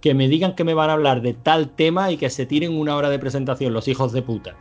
[0.00, 2.76] que me digan que me van a hablar de tal tema y que se tiren
[2.76, 4.54] una hora de presentación los hijos de puta.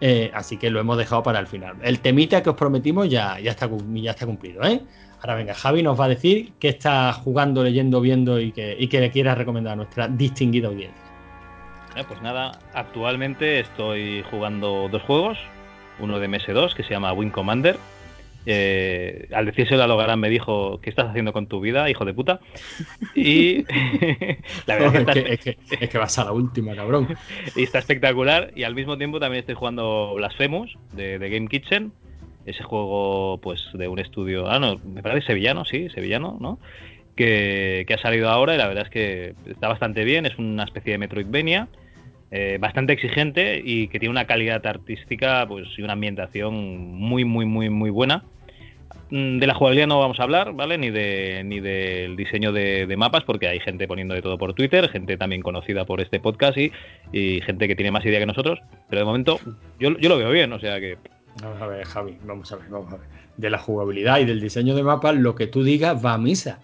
[0.00, 1.76] Eh, así que lo hemos dejado para el final.
[1.82, 4.80] El temita que os prometimos ya, ya, está, ya está cumplido, ¿eh?
[5.20, 8.86] Ahora venga, Javi nos va a decir qué está jugando, leyendo, viendo y que, y
[8.86, 11.08] que le quiera recomendar a nuestra distinguida audiencia.
[12.06, 15.38] Pues nada, actualmente estoy jugando dos juegos.
[15.98, 17.76] Uno de MS2 que se llama Wing Commander.
[18.50, 22.14] Eh, al decírselo a Logarán me dijo, ¿qué estás haciendo con tu vida, hijo de
[22.14, 22.40] puta?
[23.14, 23.64] Y
[24.66, 27.08] la verdad es, es, que que, es, que, es, que, vas a la última, cabrón.
[27.54, 28.50] Y está espectacular.
[28.56, 31.92] Y al mismo tiempo también estoy jugando Blasphemous de, de Game Kitchen
[32.46, 36.58] ese juego pues de un estudio, ah no, me parece sevillano, sí, sevillano, ¿no?
[37.14, 40.64] Que, que, ha salido ahora y la verdad es que está bastante bien, es una
[40.64, 41.68] especie de Metroidvania,
[42.30, 46.54] eh, bastante exigente y que tiene una calidad artística pues y una ambientación
[46.94, 48.24] muy muy muy muy buena.
[49.10, 50.78] Mm, De la jugabilidad no vamos a hablar, ¿vale?
[50.78, 54.54] Ni de ni del diseño de, de, mapas, porque hay gente poniendo de todo por
[54.54, 56.72] Twitter, gente también conocida por este podcast y,
[57.12, 58.60] y gente que tiene más idea que nosotros.
[58.88, 59.40] Pero de momento
[59.80, 60.98] yo, yo lo veo bien, o sea que
[61.42, 63.06] Vamos a ver, Javi, vamos a ver, vamos a ver.
[63.36, 66.58] De la jugabilidad y del diseño de mapas, lo que tú digas va a misa.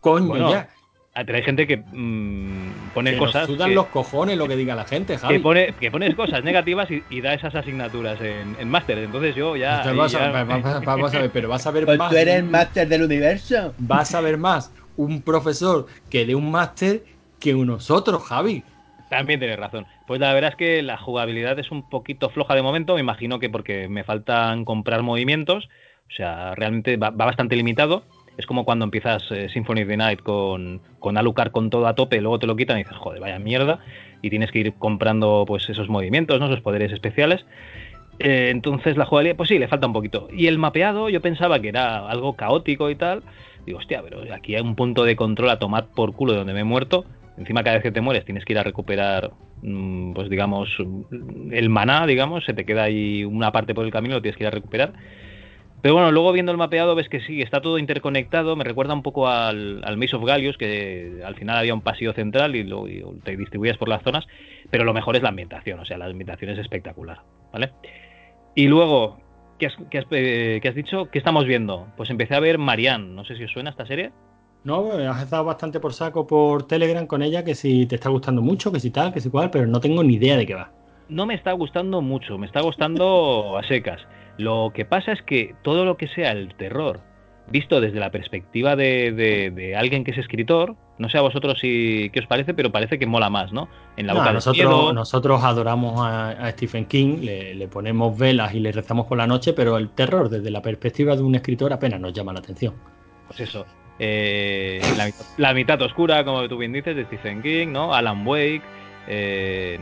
[0.00, 0.68] Coño, bueno, ya.
[1.14, 3.48] Pero hay gente que mmm, pone que cosas.
[3.48, 5.34] Nos sudan que, los cojones lo que diga la gente, Javi.
[5.34, 8.98] Que, pone, que pones cosas negativas y, y, da esas asignaturas en, en máster.
[8.98, 9.78] Entonces yo ya.
[9.78, 10.40] Entonces vas, ya...
[10.40, 12.10] A, vamos, vamos, a ver, pero vas a ver pues más.
[12.10, 13.72] Tú eres el máster del universo.
[13.78, 17.04] Vas a ver más un profesor que de un máster
[17.38, 18.64] que nosotros, Javi.
[19.08, 19.86] También tienes razón.
[20.08, 22.94] Pues la verdad es que la jugabilidad es un poquito floja de momento.
[22.94, 25.68] Me imagino que porque me faltan comprar movimientos.
[26.08, 28.02] O sea, realmente va, va bastante limitado.
[28.36, 31.94] Es como cuando empiezas eh, Symphony of the Night con, con Alucard con todo a
[31.94, 33.78] tope, luego te lo quitan y dices, joder, vaya mierda.
[34.22, 36.46] Y tienes que ir comprando pues esos movimientos, ¿no?
[36.46, 37.44] esos poderes especiales.
[38.18, 40.28] Eh, entonces la jugabilidad, pues sí, le falta un poquito.
[40.32, 43.22] Y el mapeado, yo pensaba que era algo caótico y tal.
[43.66, 46.54] Digo, hostia, pero aquí hay un punto de control a tomar por culo de donde
[46.54, 47.04] me he muerto.
[47.36, 49.32] Encima cada vez que te mueres tienes que ir a recuperar,
[49.62, 50.68] mm, pues digamos,
[51.50, 54.44] el maná, digamos, se te queda ahí una parte por el camino, lo tienes que
[54.44, 54.92] ir a recuperar.
[55.84, 59.02] Pero bueno, luego viendo el mapeado ves que sí, está todo interconectado, me recuerda un
[59.02, 63.04] poco al, Maze of Gallius, que al final había un pasillo central y, lo, y
[63.22, 64.24] te distribuías por las zonas,
[64.70, 67.20] pero lo mejor es la ambientación, o sea, la ambientación es espectacular,
[67.52, 67.72] ¿vale?
[68.54, 69.18] Y luego,
[69.58, 69.76] ¿qué has,
[70.10, 71.10] eh, dicho?
[71.10, 71.86] ¿Qué estamos viendo?
[71.98, 74.10] Pues empecé a ver Marianne, no sé si os suena esta serie.
[74.64, 78.40] No, has estado bastante por saco por Telegram con ella, que si te está gustando
[78.40, 80.70] mucho, que si tal, que si cual, pero no tengo ni idea de qué va.
[81.08, 84.00] No me está gustando mucho, me está gustando a secas.
[84.38, 87.00] Lo que pasa es que todo lo que sea el terror,
[87.48, 91.58] visto desde la perspectiva de, de, de alguien que es escritor, no sé a vosotros
[91.60, 93.68] si qué os parece, pero parece que mola más, ¿no?
[93.96, 98.54] En la boca no, nosotros, nosotros adoramos a, a Stephen King, le, le, ponemos velas
[98.54, 101.72] y le rezamos por la noche, pero el terror desde la perspectiva de un escritor
[101.72, 102.74] apenas nos llama la atención.
[103.28, 103.66] Pues eso,
[103.98, 107.94] eh, la, la, mitad oscura, como tú bien dices, de Stephen King, ¿no?
[107.94, 108.62] Alan Wake,
[109.08, 109.78] eh.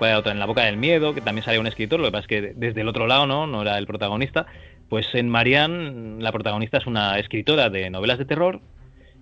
[0.00, 2.40] En la boca del miedo, que también sale un escritor, lo que pasa es que
[2.56, 3.46] desde el otro lado, ¿no?
[3.46, 4.46] No era el protagonista.
[4.88, 8.60] Pues en Marianne, la protagonista es una escritora de novelas de terror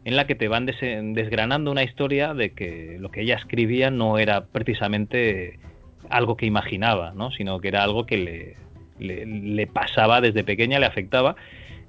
[0.05, 3.90] en la que te van des desgranando una historia de que lo que ella escribía
[3.90, 5.59] no era precisamente
[6.09, 7.30] algo que imaginaba, ¿no?
[7.30, 8.56] Sino que era algo que
[8.98, 11.36] le, le pasaba desde pequeña, le afectaba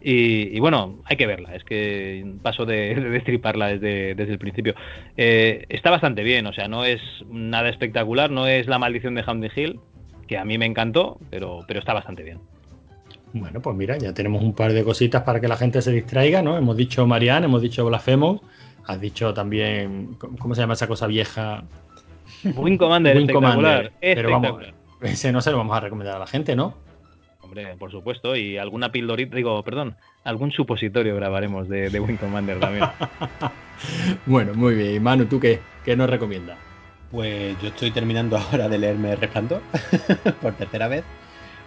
[0.02, 4.40] y, y, bueno, hay que verla, es que paso de, de destriparla desde, desde, el
[4.40, 4.74] principio.
[5.18, 9.24] Eh, está bastante bien, o sea, no es nada espectacular, no es la maldición de
[9.24, 9.80] Hamden Hill,
[10.28, 12.40] que a mí me encantó, pero, pero está bastante bien.
[13.34, 16.42] Bueno, pues mira, ya tenemos un par de cositas para que la gente se distraiga,
[16.42, 16.58] ¿no?
[16.58, 18.42] Hemos dicho Marianne, hemos dicho Blasphemous,
[18.88, 21.64] has dicho también, ¿cómo se llama esa cosa vieja?
[22.44, 23.94] Wing Commander, Wing espectacular, Commander.
[24.02, 24.64] Pero vamos,
[25.02, 26.76] ese no se lo vamos a recomendar a la gente, ¿no?
[27.52, 32.58] Hombre, por supuesto, y alguna pildorita, digo, perdón, algún supositorio grabaremos de, de Wing Commander
[32.62, 32.86] también.
[34.26, 35.04] bueno, muy bien.
[35.04, 35.60] Manu, ¿tú qué?
[35.84, 36.58] ¿Qué nos recomiendas?
[37.12, 39.62] Pues yo estoy terminando ahora de leerme Resplandor
[40.42, 41.04] por tercera vez.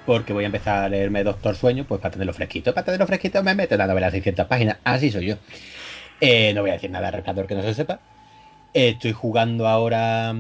[0.07, 2.73] Porque voy a empezar a leerme Doctor Sueño, pues para tenerlo fresquito.
[2.73, 4.79] Para tenerlo fresquito me meto en la novela 600 páginas.
[4.85, 5.35] Así soy yo.
[6.19, 8.01] Eh, no voy a decir nada de Resplandor que no se sepa.
[8.73, 10.35] Eh, estoy jugando ahora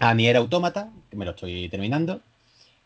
[0.00, 2.22] a Nier Automata, que me lo estoy terminando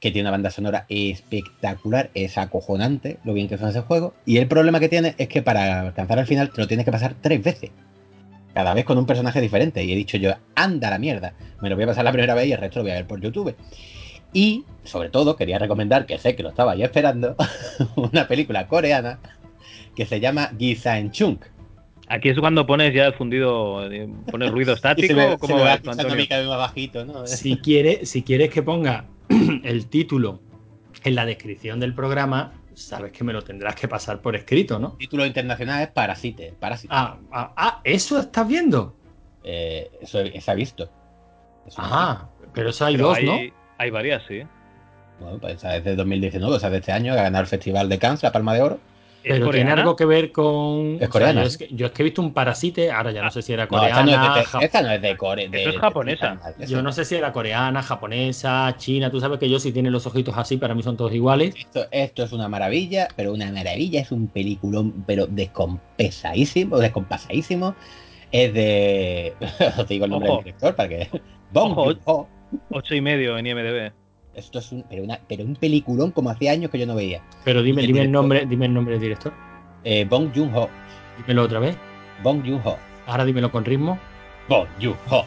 [0.01, 4.15] que tiene una banda sonora espectacular, es acojonante lo bien que suena ese juego.
[4.27, 6.93] Y el problema que tiene es que para alcanzar al final te lo tienes que
[6.93, 7.71] pasar tres veces.
[8.53, 9.85] Cada vez con un personaje diferente.
[9.85, 11.35] Y he dicho yo, anda la mierda.
[11.61, 13.07] Me lo voy a pasar la primera vez y el resto lo voy a ver
[13.07, 13.55] por YouTube.
[14.33, 17.37] Y, sobre todo, quería recomendar, que sé que lo estaba ya esperando,
[17.97, 19.19] una película coreana
[19.95, 21.45] que se llama Gisan Chunk.
[22.09, 25.39] Aquí es cuando pones ya el fundido, eh, pones ruido estático se me, o se
[25.39, 26.29] cómo me va vas tú, escuchando a mí Antonio.
[26.29, 27.27] cada vez más bajito, ¿no?
[27.27, 29.07] Si, quiere, si quieres que ponga
[29.65, 30.41] el título
[31.05, 34.93] en la descripción del programa, sabes que me lo tendrás que pasar por escrito, ¿no?
[34.93, 36.55] El título internacional es Parasite.
[36.59, 36.93] Parasite.
[36.95, 38.95] Ah, ah, ah, ¿eso estás viendo?
[39.45, 40.91] Eh, eso se ha visto.
[41.77, 43.55] Ajá, pero eso hay Pero dos, hay, ¿no?
[43.79, 44.43] hay varias, sí.
[45.21, 47.49] Bueno, pues esa es de 2019, o sea, de este año, que ha ganado el
[47.49, 48.81] Festival de Cannes, la Palma de Oro.
[49.27, 49.83] ¿Es Pero tiene coreana?
[49.83, 50.99] algo que ver con.
[51.01, 53.31] Es coreana, yo, es que, yo es que he visto un parasite, ahora ya no
[53.33, 54.05] sé si era No, esta coreana.
[54.29, 55.49] no es de, esta no es de Corea.
[55.51, 56.41] Eso es japonesa.
[56.57, 59.11] de- Yo no sé si era coreana, japonesa, china.
[59.11, 61.57] Tú sabes que yo si tiene los ojitos así, para mí son todos iguales.
[61.57, 67.75] Esto, esto es una maravilla, pero una maravilla, es un peliculón, pero descompesadísimo, descompasadísimo.
[68.31, 69.35] Es de.
[69.79, 70.39] Os digo el nombre Ojo.
[70.39, 71.09] del director para que.
[71.53, 71.85] Ojo.
[71.85, 72.29] Joon-ho.
[72.71, 73.93] Ocho y medio en IMDB.
[74.37, 77.23] Esto es un, pero, una- pero un peliculón como hacía años que yo no veía.
[77.45, 78.23] Pero dime, ¿Y el dime el director?
[78.23, 79.33] nombre, dime el nombre del director.
[79.83, 80.69] Eh, Bong Joon-ho.
[81.19, 81.77] Dímelo otra vez.
[82.23, 82.77] Bong Joon-ho.
[83.07, 83.99] Ahora dímelo con ritmo.
[84.49, 85.25] Bong Joon-ho.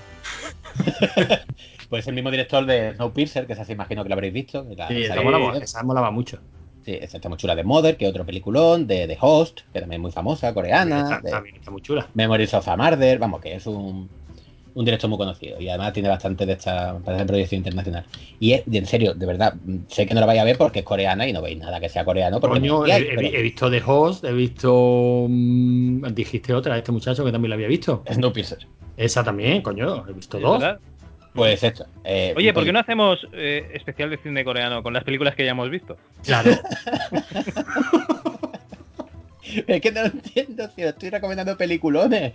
[1.89, 4.65] pues el mismo director de Snowpiercer, que esa se imagino que lo habréis visto.
[4.75, 6.39] la- Sí, esa sale- molaba, esa molaba mucho.
[6.85, 9.79] Sí, esa está muy chula de Mother, que es otro peliculón, de The Host, que
[9.81, 11.01] también es muy famosa, coreana.
[11.01, 12.07] Está- de- también está muy chula.
[12.13, 14.09] Memories of a Murder, vamos, que es un,
[14.75, 18.05] un director muy conocido y además tiene bastante de esta parece proyección internacional.
[18.39, 20.79] Y es, en serio, de verdad, mm, sé que no la vais a ver porque
[20.79, 22.39] es coreana y no veis nada que sea coreano.
[22.39, 25.25] Porque Coño, no he, hay, he- pero- he visto The Host, he visto.
[25.29, 28.03] mm, dijiste otra, este muchacho que también la había visto.
[28.11, 28.59] Snowpiercer.
[28.97, 30.59] Esa también, coño, he visto ¿Es dos.
[30.59, 30.79] verdad?
[31.33, 31.85] Pues esto.
[32.03, 35.35] eh, Oye, ¿por qué peli- no hacemos eh, especial de cine coreano con las películas
[35.35, 35.95] que ya hemos visto?
[36.23, 36.51] Claro.
[39.65, 42.33] Es que no lo entiendo, si estoy recomendando peliculones.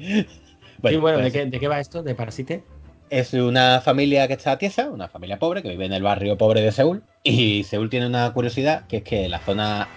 [0.93, 2.03] Sí, bueno, ¿de pues, qué, ¿de qué va esto?
[2.03, 2.63] ¿De Parasite?
[3.11, 6.63] Es una familia que está tiesa, una familia pobre que vive en el barrio pobre
[6.63, 7.03] de Seúl.
[7.23, 9.89] Y Seúl tiene una curiosidad que es que la zona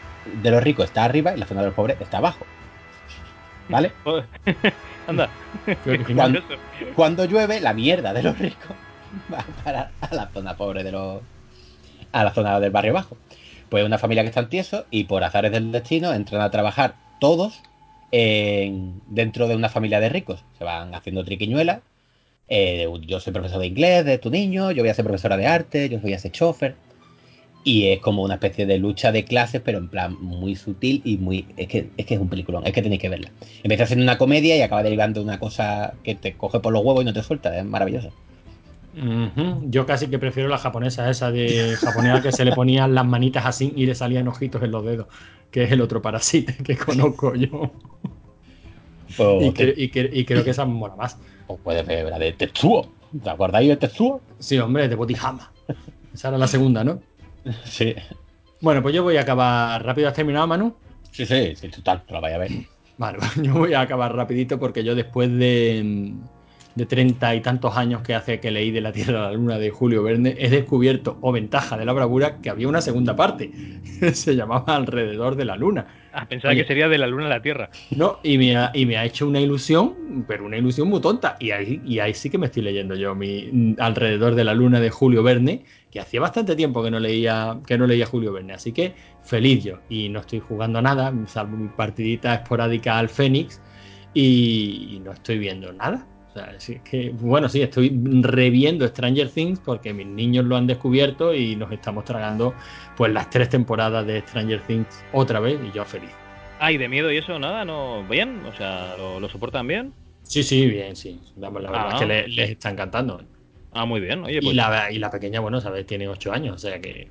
[0.41, 2.45] de los ricos está arriba y la zona de los pobres está abajo.
[3.69, 3.91] ¿Vale?
[5.07, 5.29] Anda.
[6.15, 6.41] Cuando,
[6.95, 8.75] cuando llueve, la mierda de los ricos
[9.33, 11.21] va a parar a la zona pobre de los.
[12.11, 13.17] a la zona del barrio bajo.
[13.69, 17.61] Pues una familia que están tiesos y por azares del destino entran a trabajar todos
[18.11, 20.43] en- dentro de una familia de ricos.
[20.57, 21.79] Se van haciendo triquiñuelas.
[22.49, 25.47] Eh, yo soy profesor de inglés de tu niño, yo voy a ser profesora de
[25.47, 26.75] arte, yo voy a ser chofer.
[27.63, 31.17] Y es como una especie de lucha de clases, pero en plan muy sutil y
[31.17, 31.45] muy.
[31.57, 33.29] Es que es, que es un peliculón, es que tenéis que verla.
[33.61, 37.01] Empieza siendo una comedia y acaba derivando una cosa que te coge por los huevos
[37.01, 38.13] y no te suelta, es maravilloso.
[38.95, 39.63] Ujú.
[39.69, 43.45] Yo casi que prefiero la japonesa, esa de japonesa que se le ponían las manitas
[43.45, 45.07] así y le salían ojitos en los dedos,
[45.51, 47.71] que es el otro parasite que conozco yo.
[49.41, 51.17] Y, te- que- y que- y creo que esa mola más.
[51.47, 52.91] o puedes ver la de Tetsuo.
[53.23, 54.21] ¿Te acordáis de Tetsuo?
[54.37, 55.51] Sí, hombre, de Botihama.
[56.13, 56.99] Esa era la segunda, ¿no?
[57.63, 57.95] Sí.
[58.59, 60.09] Bueno, pues yo voy a acabar rápido.
[60.09, 60.75] ¿Has terminado, Manu?
[61.11, 62.51] Sí, sí, sí, total, te la vaya a ver.
[62.97, 66.13] Vale, yo voy a acabar rapidito porque yo después de
[66.77, 69.57] de treinta y tantos años que hace que leí de la Tierra a la Luna
[69.57, 73.51] de Julio Verne, he descubierto, o ventaja de la bravura, que había una segunda parte.
[74.13, 75.87] Se llamaba Alrededor de la Luna.
[76.13, 76.61] Ah, pensaba Oye.
[76.61, 77.69] que sería de la luna a la tierra.
[77.91, 81.35] No, y me, ha, y me ha hecho una ilusión, pero una ilusión muy tonta.
[81.39, 84.79] Y ahí, y ahí sí que me estoy leyendo yo mi Alrededor de la Luna
[84.79, 88.53] de Julio Verne, que hacía bastante tiempo que no leía, que no leía Julio Verne.
[88.53, 88.93] Así que
[89.23, 89.79] feliz yo.
[89.89, 93.61] Y no estoy jugando nada, salvo mi partidita esporádica al Fénix,
[94.13, 96.07] y, y no estoy viendo nada.
[96.37, 100.55] O sea, sí, es que, bueno, sí, estoy reviendo Stranger Things porque mis niños lo
[100.55, 102.53] han descubierto y nos estamos tragando
[102.95, 106.11] pues las tres temporadas de Stranger Things otra vez y yo feliz.
[106.59, 108.03] Ay, de miedo y eso, nada, no.
[108.07, 108.39] ¿Bien?
[108.45, 109.93] O sea, ¿lo, lo soportan bien?
[110.23, 111.19] Sí, sí, bien, sí.
[111.37, 111.89] La, la verdad Ah.
[111.95, 113.21] es que le- les está encantando.
[113.71, 114.23] Ah, muy bien.
[114.23, 117.09] Oye, Y pues, la, y la pequeña, bueno, sabes, tiene 8 años, o sea que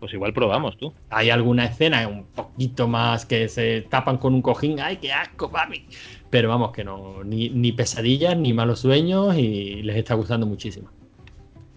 [0.00, 0.94] pues igual probamos tú.
[1.10, 4.78] hay alguna escena un poquito más que se tapan con un cojín.
[4.78, 5.84] ¡Ay, qué asco, papi!
[6.30, 10.90] Pero vamos, que no, ni, ni pesadillas, ni malos sueños y les está gustando muchísimo.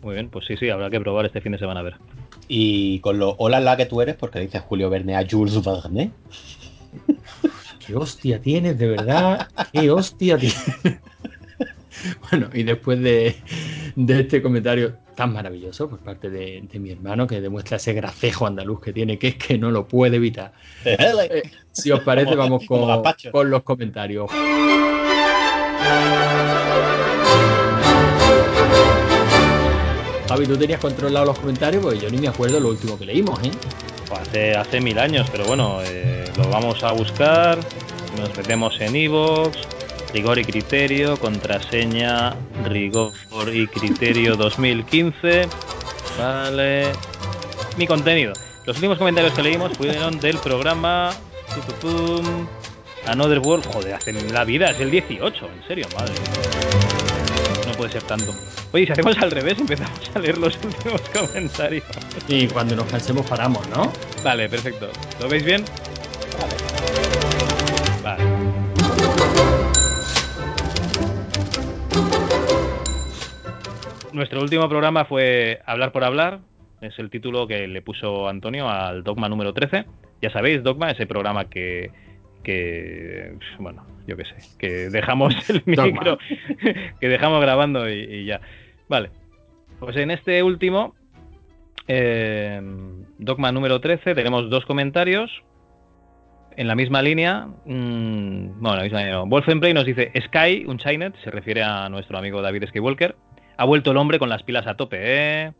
[0.02, 1.95] Muy bien, pues sí, sí, habrá que probar este fin de semana a ver.
[2.48, 6.11] Y con lo hola la que tú eres, porque dices Julio Verne a Jules Verne.
[7.86, 9.48] ¡Qué hostia tienes, de verdad!
[9.72, 10.65] ¡Qué hostia tienes!
[12.32, 13.36] Bueno, y después de,
[13.95, 18.48] de este comentario tan maravilloso por parte de, de mi hermano, que demuestra ese gracejo
[18.48, 20.53] andaluz que tiene, que es que no lo puede evitar.
[20.86, 24.30] Eh, si os parece, vamos con los comentarios.
[30.28, 31.84] Javi, ¿tú tenías controlado los comentarios?
[31.84, 33.52] Pues yo ni me acuerdo lo último que leímos, ¿eh?
[34.07, 37.60] Pues hace, hace mil años, pero bueno, eh, lo vamos a buscar.
[38.18, 39.57] Nos metemos en Evox,
[40.14, 42.36] rigor y criterio, contraseña,
[42.66, 43.14] rigor
[43.54, 45.48] y criterio 2015.
[46.18, 46.92] Vale.
[47.78, 48.34] Mi contenido.
[48.66, 51.12] Los últimos comentarios que leímos fueron del programa
[51.54, 52.48] tu, tu, tum,
[53.08, 56.14] Another World, joder, hacen la vida, es el 18, en serio, madre.
[57.68, 58.34] No puede ser tanto.
[58.72, 61.84] Oye, si hacemos al revés, empezamos a leer los últimos comentarios.
[62.28, 63.92] Y cuando nos cansemos paramos, ¿no?
[64.24, 64.90] Vale, perfecto.
[65.20, 65.64] ¿Lo veis bien?
[66.40, 66.81] Vale.
[74.14, 76.40] Nuestro último programa fue Hablar por Hablar.
[76.82, 79.86] Es el título que le puso Antonio al Dogma número 13.
[80.22, 81.92] Ya sabéis, Dogma, ese programa que,
[82.44, 86.18] que bueno, yo qué sé, que dejamos el micro,
[87.00, 88.42] que dejamos grabando y, y ya.
[88.90, 89.12] Vale.
[89.80, 90.94] Pues en este último,
[91.88, 92.62] eh,
[93.18, 95.44] Dogma número 13, tenemos dos comentarios.
[96.58, 99.14] En la misma línea, mm, bueno, la misma línea.
[99.14, 99.26] no.
[99.26, 103.16] Wolfenplay nos dice Sky, un Chinet, se refiere a nuestro amigo David Skywalker.
[103.62, 105.54] Ha vuelto el hombre con las pilas a tope, ¿eh?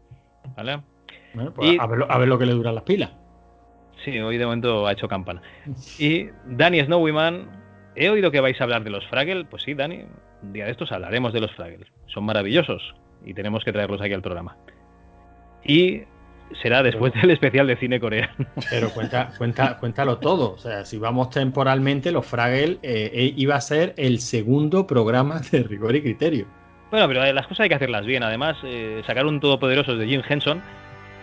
[0.58, 0.82] ¿Vale?
[1.36, 3.12] Bueno, pues Y- a, ver, lo- a ver lo que le duran las pilas.
[4.04, 5.44] Sí, hoy de momento ha hecho campana.
[6.00, 7.48] Y Dani Snowyman,
[7.96, 9.46] he oído que vais a hablar de los Fraggle.
[9.46, 10.06] Pues sí, Dani,
[10.42, 11.86] un día de estos hablaremos de los Fraggle.
[12.08, 14.58] Son maravillosos y tenemos que traerlos aquí al programa.
[15.64, 16.02] Y
[16.64, 18.34] será después del especial de cine coreano.
[18.72, 20.54] Pero cuenta, cuenta, cuéntalo todo.
[20.54, 25.40] O sea, si vamos temporalmente, los Fraggle eh, eh, iba a ser el segundo programa
[25.52, 26.48] de rigor y criterio.
[26.92, 28.22] Bueno, pero eh, las cosas hay que hacerlas bien.
[28.22, 30.62] Además, eh, sacar un todopoderoso de Jim Henson,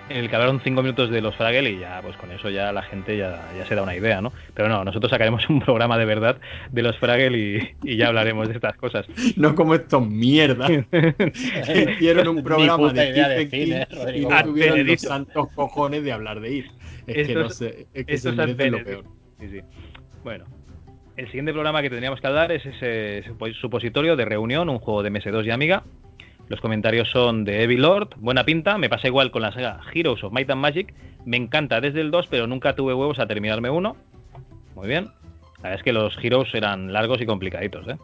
[0.09, 2.73] en el que hablaron cinco minutos de los Fraggle y ya, pues con eso ya
[2.73, 4.33] la gente ya, ya se da una idea, ¿no?
[4.55, 6.39] Pero no, nosotros sacaremos un programa de verdad
[6.73, 9.07] de los Fraggle y, y ya hablaremos de estas cosas.
[9.37, 15.01] No como estos mierdas que hicieron un programa de de cine, y no tuvieron los
[15.01, 16.71] santos cojones de hablar de ir.
[17.07, 19.05] Es que no sé, es que se lo peor.
[19.39, 19.61] Sí, sí.
[20.25, 20.47] Bueno,
[21.19, 23.25] el siguiente programa que tendríamos que hablar es ese
[23.61, 25.83] supositorio de reunión, un juego de MS2 y Amiga.
[26.47, 30.23] Los comentarios son de Evil Lord, buena pinta, me pasa igual con la saga Heroes
[30.23, 30.95] of Might and Magic,
[31.27, 33.97] me encanta desde el 2, pero nunca tuve huevos a terminarme uno.
[34.77, 35.07] Muy bien.
[35.57, 37.97] La verdad es que los Heroes eran largos y complicaditos, ¿eh?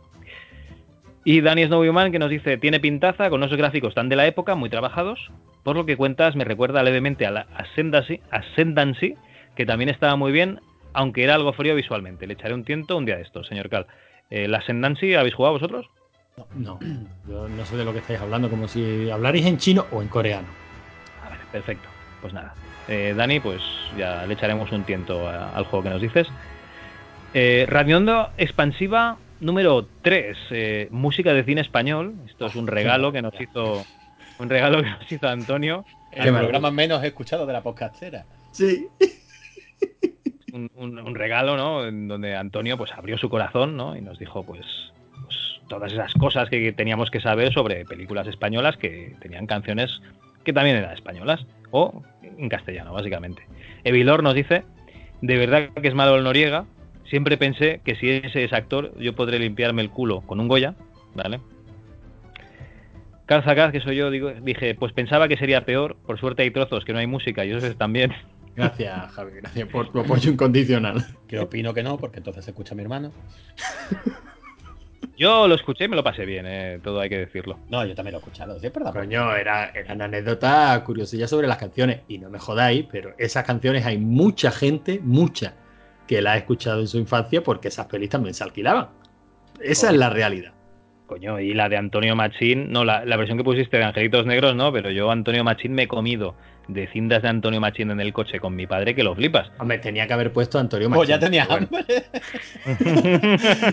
[1.25, 4.57] Y Danny Snowman que nos dice, tiene pintaza con unos gráficos tan de la época,
[4.57, 5.31] muy trabajados.
[5.63, 9.15] Por lo que cuentas, me recuerda levemente a la Ascendancy
[9.55, 10.59] que también estaba muy bien,
[10.95, 12.27] aunque era algo frío visualmente.
[12.27, 13.87] Le echaré un tiento un día de estos, señor Cal.
[14.31, 15.87] Eh, ¿La Ascendancy habéis jugado vosotros?
[16.57, 16.81] No,
[17.29, 20.09] yo no sé de lo que estáis hablando, como si hablarais en chino o en
[20.09, 20.49] coreano.
[21.25, 21.89] A ver, perfecto.
[22.21, 22.55] Pues nada.
[22.89, 23.63] Eh, Dani, pues
[23.97, 26.27] ya le echaremos un tiento a- al juego que nos dices.
[27.35, 30.37] Eh, Radiondo Expansiva número 3.
[30.51, 32.15] eh, música de cine español.
[32.27, 33.85] Esto es un regalo que nos hizo.
[34.39, 35.85] Un regalo que nos hizo Antonio.
[36.13, 38.25] El programa menos escuchado de la podcastera.
[38.53, 38.89] Sí.
[40.55, 41.85] Un, regalo, ¿no?
[41.85, 43.97] En donde Antonio pues abrió su corazón, ¿no?
[43.97, 45.37] Y nos dijo, pues, pues,
[45.69, 50.01] todas esas cosas que teníamos que saber sobre películas españolas que tenían canciones
[50.45, 53.47] que también eran españolas o en castellano, básicamente.
[53.83, 54.65] Evilor nos dice,
[55.21, 56.67] de verdad que es malo el Noriega.
[57.09, 60.75] Siempre pensé que si ese es actor, yo podré limpiarme el culo con un Goya,
[61.15, 61.41] ¿vale?
[63.27, 65.97] Carl Zacaz, que soy yo, digo, dije, pues pensaba que sería peor.
[66.07, 68.13] Por suerte hay trozos que no hay música y eso es también.
[68.57, 71.05] Gracias, Javi, gracias por tu apoyo incondicional.
[71.27, 73.13] Que opino que no, porque entonces se escucha a mi hermano.
[75.17, 77.59] Yo lo escuché y me lo pasé bien, eh, todo hay que decirlo.
[77.69, 78.93] No, yo también lo he escuchado, sí, es verdad.
[78.93, 82.01] Coño, era, era una anécdota curiosilla sobre las canciones.
[82.09, 85.55] Y no me jodáis, pero esas canciones hay mucha gente, mucha,
[86.09, 88.89] que la ha escuchado en su infancia porque esas pelis también se alquilaban.
[89.61, 90.53] Esa es la realidad.
[91.07, 94.57] Coño, y la de Antonio Machín, no, la, la versión que pusiste de Angelitos Negros,
[94.57, 96.35] no, pero yo Antonio Machín me he comido
[96.69, 99.51] de cintas de Antonio Machín en el coche con mi padre que lo flipas.
[99.59, 101.15] Hombre, tenía que haber puesto a Antonio Pues Machín.
[101.15, 102.05] ya tenía bueno, hambre.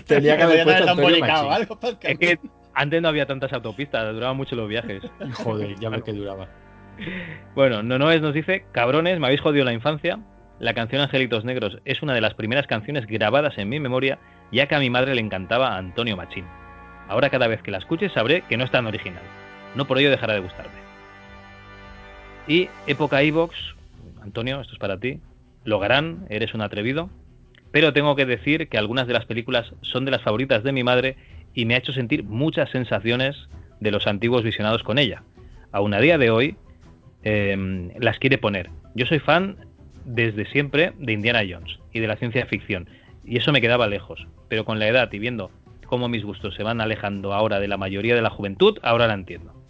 [0.06, 1.52] tenía que haber puesto a Antonio Machín.
[1.52, 2.38] algo para el Es que
[2.74, 5.02] antes no había tantas autopistas, duraban mucho los viajes.
[5.34, 6.48] Joder, ya ves que duraba.
[7.54, 10.18] Bueno, Nonoes nos dice, cabrones, me habéis jodido la infancia.
[10.58, 14.18] La canción Angelitos Negros es una de las primeras canciones grabadas en mi memoria,
[14.52, 16.44] ya que a mi madre le encantaba Antonio Machín.
[17.08, 19.22] Ahora cada vez que la escuches sabré que no es tan original.
[19.74, 20.81] No por ello dejará de gustarme.
[22.46, 23.56] Y época Evox,
[24.20, 25.20] Antonio, esto es para ti.
[25.64, 27.10] Logarán, eres un atrevido.
[27.70, 30.84] Pero tengo que decir que algunas de las películas son de las favoritas de mi
[30.84, 31.16] madre
[31.54, 33.48] y me ha hecho sentir muchas sensaciones
[33.80, 35.22] de los antiguos visionados con ella.
[35.72, 36.56] Aún a día de hoy,
[37.24, 38.70] eh, las quiere poner.
[38.94, 39.56] Yo soy fan
[40.04, 42.88] desde siempre de Indiana Jones y de la ciencia ficción,
[43.24, 45.50] y eso me quedaba lejos, pero con la edad y viendo
[45.86, 49.14] cómo mis gustos se van alejando ahora de la mayoría de la juventud, ahora la
[49.14, 49.61] entiendo.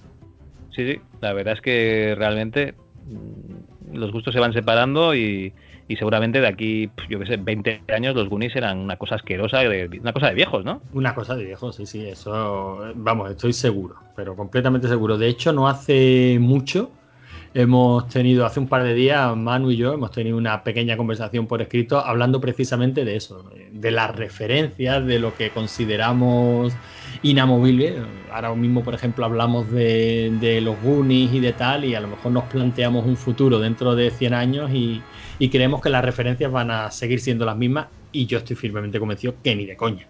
[0.74, 2.74] Sí, sí, la verdad es que realmente
[3.07, 5.53] mm, los gustos se van separando y,
[5.89, 9.59] y seguramente de aquí, yo qué sé, 20 años los Goonies eran una cosa asquerosa,
[9.59, 10.81] de, una cosa de viejos, ¿no?
[10.93, 15.19] Una cosa de viejo, sí, sí, eso, vamos, estoy seguro, pero completamente seguro.
[15.19, 16.90] De hecho, no hace mucho
[17.55, 21.47] hemos tenido hace un par de días, Manu y yo, hemos tenido una pequeña conversación
[21.47, 26.73] por escrito hablando precisamente de eso, de las referencias, de lo que consideramos
[27.23, 27.97] inamovible.
[28.31, 32.32] Ahora mismo, por ejemplo, hablamos de, los Goonies y de tal, y a lo mejor
[32.32, 35.03] nos planteamos un futuro dentro de 100 años y,
[35.39, 38.99] y creemos que las referencias van a seguir siendo las mismas, y yo estoy firmemente
[38.99, 40.07] convencido que ni de coña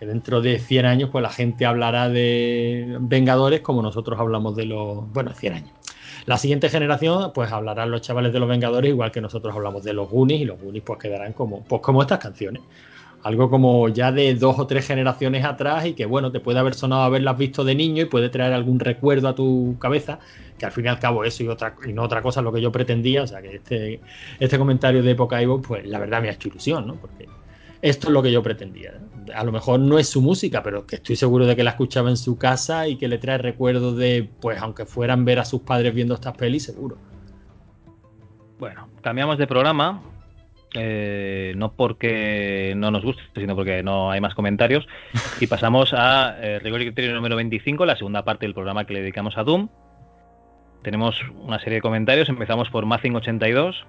[0.00, 4.64] que dentro de 100 años pues la gente hablará de Vengadores como nosotros hablamos de
[4.64, 5.70] los, bueno, 100 años.
[6.24, 9.92] La siguiente generación pues hablarán los chavales de los Vengadores igual que nosotros hablamos de
[9.92, 12.62] los Goonies y los Goonies pues quedarán como, pues como estas canciones.
[13.22, 16.74] Algo como ya de dos o tres generaciones atrás y que bueno, te puede haber
[16.74, 20.20] sonado haberlas visto de niño y puede traer algún recuerdo a tu cabeza,
[20.58, 22.52] que al fin y al cabo eso y, otra, y no otra cosa es lo
[22.52, 24.00] que yo pretendía, o sea que este,
[24.38, 26.94] este comentario de época Ivo pues la verdad me ha hecho ilusión, ¿no?
[26.94, 27.28] Porque
[27.82, 28.92] esto es lo que yo pretendía.
[29.34, 32.10] A lo mejor no es su música, pero que estoy seguro de que la escuchaba
[32.10, 35.62] en su casa y que le trae recuerdos de, pues aunque fueran ver a sus
[35.62, 36.98] padres viendo estas pelis, seguro.
[38.58, 40.02] Bueno, cambiamos de programa.
[40.74, 44.86] Eh, no porque no nos guste, sino porque no hay más comentarios.
[45.40, 48.94] Y pasamos a eh, Rigor y Criterio número 25, la segunda parte del programa que
[48.94, 49.68] le dedicamos a Doom.
[50.82, 52.28] Tenemos una serie de comentarios.
[52.28, 53.84] Empezamos por Mazing82.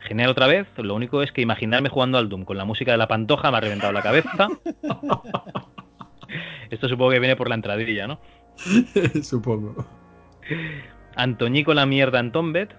[0.00, 0.66] Genial otra vez.
[0.76, 3.56] Lo único es que imaginarme jugando al Doom con la música de la pantoja me
[3.56, 4.48] ha reventado la cabeza.
[6.70, 8.20] Esto supongo que viene por la entradilla, ¿no?
[9.22, 9.86] Supongo.
[11.16, 12.76] Antoñico la mierda Antombet.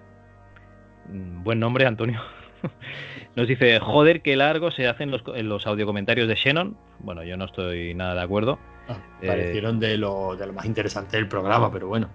[1.08, 2.20] Mm, Buen nombre, Antonio.
[3.36, 6.76] Nos dice, joder, qué largo se hacen los, los audiocomentarios de Shannon.
[7.00, 8.58] Bueno, yo no estoy nada de acuerdo.
[8.88, 12.08] Ah, Eh, parecieron de lo, de lo más interesante del programa, pero bueno.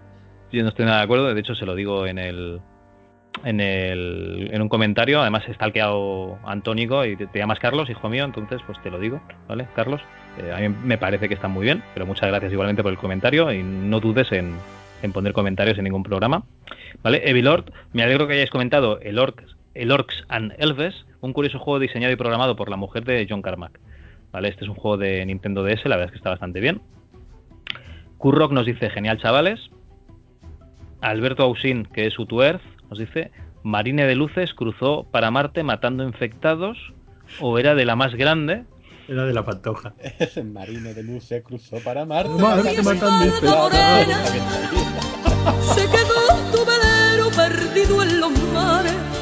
[0.52, 1.34] Yo no estoy nada de acuerdo.
[1.34, 2.60] De hecho, se lo digo en el
[3.44, 5.22] en el en un comentario.
[5.22, 8.26] Además, está alqueado Antónico y te, te llamas Carlos, hijo mío.
[8.26, 10.02] Entonces, pues te lo digo, ¿vale, Carlos?
[10.40, 12.98] Eh, a mí me parece que está muy bien, pero muchas gracias igualmente por el
[12.98, 14.56] comentario y no dudes en,
[15.02, 16.44] en poner comentarios en ningún programa.
[17.02, 17.22] ¿Vale?
[17.30, 21.80] Evilord, me alegro que hayáis comentado el Orcs, el Orcs and Elves, un curioso juego
[21.80, 23.80] diseñado y programado por la mujer de John Carmack.
[24.32, 24.50] ¿Vale?
[24.50, 26.82] Este es un juego de Nintendo DS, la verdad es que está bastante bien.
[28.18, 29.60] Kurrock nos dice, genial chavales.
[31.02, 33.32] Alberto Ausin, que es Utuerth, nos dice,
[33.64, 36.78] Marine de Luces cruzó para Marte matando infectados,
[37.40, 38.64] o era de la más grande.
[39.08, 39.94] Era de la pantoja.
[40.20, 42.30] Ese marino de luz se cruzó para Marte.
[42.42, 43.26] Marte matando
[45.76, 49.13] Se quedó tu velero perdido en los mares.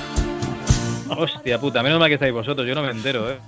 [1.17, 3.39] Hostia puta, menos mal que estáis vosotros, yo no me entero, ¿eh?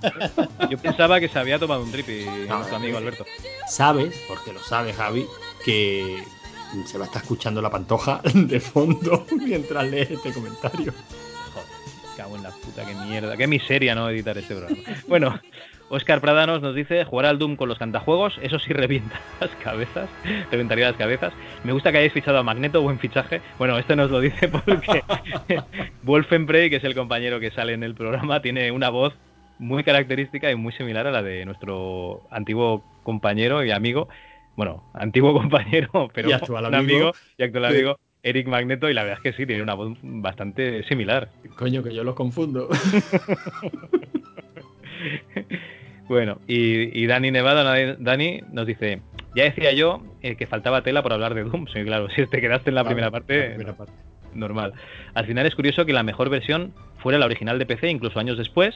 [0.70, 3.26] Yo pensaba que se había tomado un tripi nuestro amigo Alberto.
[3.68, 5.26] Sabes, porque lo sabes, Javi,
[5.64, 6.24] que
[6.86, 10.94] se va a estar escuchando la pantoja de fondo mientras lees este comentario.
[11.54, 11.68] Joder,
[12.18, 14.82] cago en la puta, qué mierda, qué miseria no editar este programa.
[15.08, 15.40] Bueno,
[15.94, 20.10] Oscar Pradanos nos dice, jugar al Doom con los cantajuegos, eso sí revienta las cabezas,
[20.52, 21.34] reventaría las cabezas.
[21.64, 23.42] Me gusta que hayáis fichado a Magneto, buen fichaje.
[23.60, 25.04] Bueno, esto nos lo dice porque
[26.04, 29.14] Wolfenprey, que es el compañero que sale en el programa, tiene una voz
[29.60, 34.10] muy característica y muy similar a la de nuestro antiguo compañero y amigo,
[34.56, 37.12] bueno, antiguo compañero, pero Y actual un amigo.
[37.38, 37.76] y actual Sí.
[37.78, 41.30] amigo, Eric Magneto, y la verdad es que sí, tiene una voz bastante similar.
[41.56, 42.68] Coño, que yo los confundo.
[46.08, 49.02] Bueno, y, y Dani Nevada, Dani nos dice,
[49.36, 51.68] ya decía yo eh, que faltaba tela por hablar de Doom.
[51.74, 53.58] Sí, claro, si te quedaste en la primera parte.
[54.34, 54.74] normal.
[55.14, 58.38] Al final es curioso que la mejor versión fuera la original de PC, incluso años
[58.38, 58.76] después.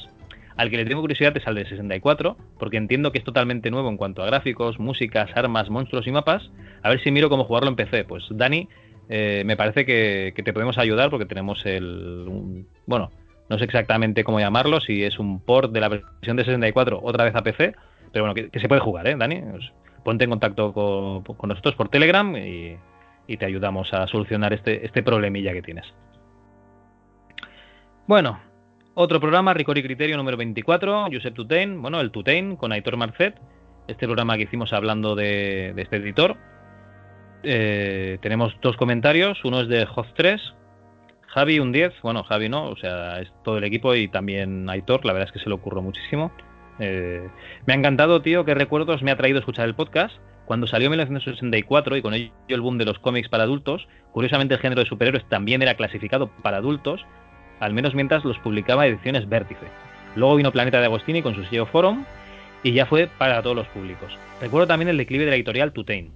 [0.56, 3.90] Al que le tengo curiosidad es al de 64, porque entiendo que es totalmente nuevo
[3.90, 6.50] en cuanto a gráficos, músicas, armas, monstruos y mapas.
[6.82, 8.06] A ver si miro cómo jugarlo en PC.
[8.06, 8.68] Pues Dani,
[9.08, 12.26] eh, me parece que, que te podemos ayudar porque tenemos el...
[12.28, 13.12] un- bueno,
[13.50, 17.24] no sé exactamente cómo llamarlo, si es un port de la versión de 64 otra
[17.24, 17.76] vez a PC,
[18.12, 19.42] pero bueno, que, se puede jugar, ¿eh, Dani?
[19.42, 19.72] Pues
[20.04, 22.78] ponte en contacto con, con nosotros por Telegram y,
[23.28, 25.86] y te ayudamos a solucionar este, este problemilla que tienes.
[28.08, 28.40] Bueno,
[28.94, 33.36] otro programa, Ricor y Criterio número 24, Josep Tutain, bueno, el Tutain con Aitor Marcet,
[33.88, 36.38] este programa que hicimos hablando de, de este editor.
[37.44, 40.42] Eh, tenemos dos comentarios, uno es de Hoz 3,
[41.38, 45.06] Javi un 10, bueno, Javi no, o sea, es todo el equipo y también Aitor,
[45.06, 46.32] la verdad es que se le ocurrió muchísimo.
[46.80, 47.30] Eh,
[47.68, 50.16] me ha encantado, tío, qué recuerdos me ha traído escuchar el podcast.
[50.46, 54.56] Cuando salió en 1964 y con ello el boom de los cómics para adultos, curiosamente
[54.56, 57.06] el género de superhéroes también era clasificado para adultos,
[57.60, 59.68] al menos mientras los publicaba ediciones Vértice.
[60.16, 62.04] Luego vino Planeta de Agostini con su sello Forum
[62.64, 64.12] y ya fue para todos los públicos.
[64.42, 66.10] Recuerdo también el declive de la editorial Tutain.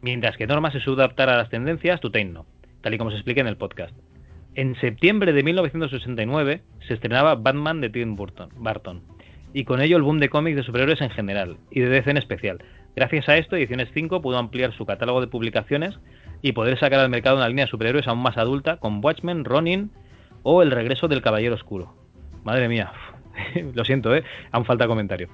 [0.00, 2.46] Mientras que Norma se suele adaptar a las tendencias, Tutain no,
[2.80, 3.92] tal y como se explica en el podcast.
[4.54, 9.02] En septiembre de 1969 se estrenaba Batman de Tim Burton, Barton,
[9.52, 12.16] y con ello el boom de cómics de superhéroes en general, y de DC en
[12.16, 12.58] especial.
[12.96, 15.98] Gracias a esto, Ediciones 5 pudo ampliar su catálogo de publicaciones
[16.42, 19.90] y poder sacar al mercado una línea de superhéroes aún más adulta con Watchmen, Ronin
[20.42, 21.94] o El regreso del Caballero Oscuro.
[22.44, 22.92] Madre mía,
[23.74, 24.24] lo siento, ¿eh?
[24.50, 25.28] aún falta comentario.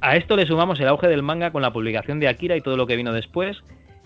[0.00, 2.76] A esto le sumamos el auge del manga con la publicación de Akira y todo
[2.76, 3.62] lo que vino después,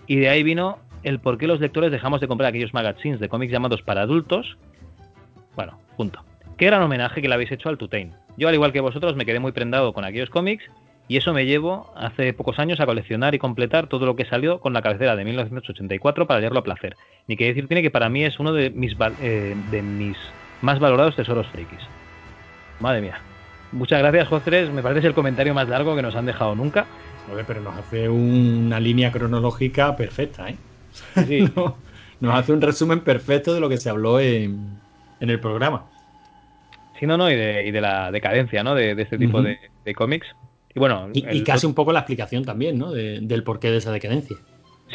[0.07, 3.29] y de ahí vino el por qué los lectores dejamos de comprar aquellos magazines de
[3.29, 4.57] cómics llamados para adultos.
[5.55, 6.19] Bueno, punto.
[6.57, 8.13] Qué gran homenaje que le habéis hecho al Tutain.
[8.37, 10.63] Yo, al igual que vosotros, me quedé muy prendado con aquellos cómics
[11.07, 14.59] y eso me llevó hace pocos años a coleccionar y completar todo lo que salió
[14.59, 16.95] con la cabecera de 1984 para leerlo a placer.
[17.27, 20.17] Ni que decir tiene que para mí es uno de mis, eh, de mis
[20.61, 21.87] más valorados tesoros frikis.
[22.79, 23.19] Madre mía.
[23.71, 24.71] Muchas gracias, Jostres.
[24.71, 26.87] Me parece el comentario más largo que nos han dejado nunca.
[27.45, 30.55] pero nos hace una línea cronológica perfecta, ¿eh?
[31.27, 31.49] Sí.
[32.19, 34.79] nos hace un resumen perfecto de lo que se habló en,
[35.19, 35.85] el programa.
[36.99, 38.75] Sí, no, no, y de, la decadencia, ¿no?
[38.75, 39.57] De, este tipo de,
[39.95, 40.27] cómics.
[40.73, 41.09] Y bueno.
[41.13, 42.91] Y, casi un poco la explicación también, ¿no?
[42.91, 44.37] del porqué de esa decadencia.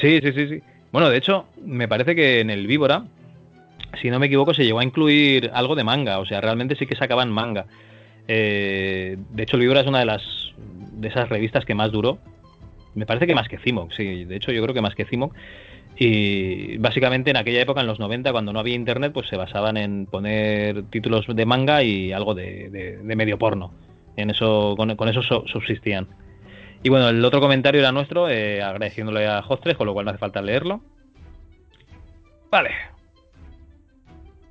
[0.00, 0.62] Sí, sí, sí, sí.
[0.92, 3.04] Bueno, de hecho, me parece que en el Víbora,
[4.00, 6.18] si no me equivoco, se llegó a incluir algo de manga.
[6.18, 7.66] O sea, realmente sí que sacaban manga.
[8.28, 10.22] Eh, de hecho, el Víbora es una de las
[10.92, 12.18] de esas revistas que más duró.
[12.94, 14.24] Me parece que más que Cimoc, sí.
[14.24, 15.34] De hecho, yo creo que más que Cimoc.
[16.02, 19.76] Y básicamente en aquella época, en los 90, cuando no había internet, pues se basaban
[19.76, 23.74] en poner títulos de manga y algo de, medio porno.
[24.16, 26.08] En eso, con, eso subsistían.
[26.82, 30.12] Y bueno, el otro comentario era nuestro, eh, agradeciéndole a Hostres, con lo cual no
[30.12, 30.80] hace falta leerlo.
[32.50, 32.70] Vale.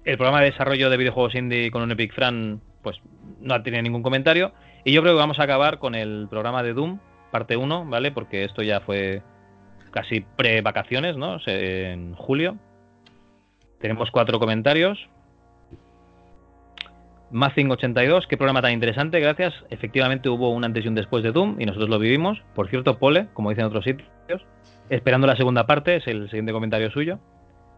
[0.05, 3.01] El programa de desarrollo de videojuegos indie con un Epic Fran, pues
[3.41, 4.53] no ha tenido ningún comentario.
[4.85, 6.99] Y yo creo que vamos a acabar con el programa de Doom,
[7.31, 8.11] parte 1, ¿vale?
[8.11, 9.23] Porque esto ya fue
[9.89, 11.37] casi pre-vacaciones, ¿no?
[11.45, 12.57] En julio.
[13.79, 15.09] Tenemos cuatro comentarios.
[17.31, 19.53] Mazing82, qué programa tan interesante, gracias.
[19.69, 22.41] Efectivamente hubo un antes y un después de Doom y nosotros lo vivimos.
[22.55, 24.43] Por cierto, Pole, como dicen otros sitios,
[24.89, 27.19] esperando la segunda parte, es el siguiente comentario suyo.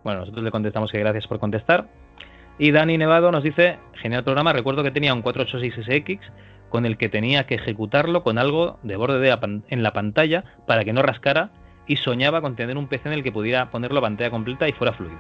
[0.04, 1.88] Bueno, nosotros le contestamos que gracias por contestar.
[2.58, 6.20] Y Dani Nevado nos dice, genial programa, recuerdo que tenía un 486SX
[6.70, 10.86] con el que tenía que ejecutarlo con algo de borde de en la pantalla para
[10.86, 11.50] que no rascara
[11.91, 14.72] y soñaba con tener un PC en el que pudiera ponerlo a pantalla completa y
[14.72, 15.19] fuera fluido.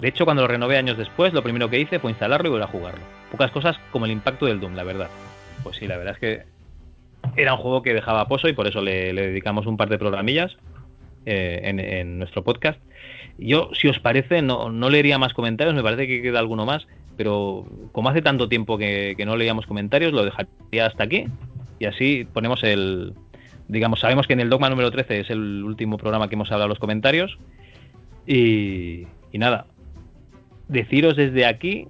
[0.00, 2.66] De hecho, cuando lo renové años después, lo primero que hice fue instalarlo y volver
[2.66, 3.00] a jugarlo.
[3.30, 5.08] Pocas cosas como el impacto del Doom, la verdad.
[5.62, 6.42] Pues sí, la verdad es que
[7.40, 10.56] era un juego que dejaba pozo y por eso le, dedicamos un par de programillas
[11.24, 12.80] eh, en, nuestro podcast.
[13.38, 16.88] Yo, si os parece, no, no leería más comentarios, me parece que queda alguno más,
[17.16, 21.26] pero como hace tanto tiempo que, no leíamos comentarios, lo dejaría hasta aquí.
[21.78, 23.14] Y así ponemos el.
[23.68, 26.68] Digamos, sabemos que en el dogma número 13 es el último programa que hemos hablado
[26.68, 27.38] los comentarios.
[28.26, 29.66] Y, y nada,
[30.68, 31.88] deciros desde aquí,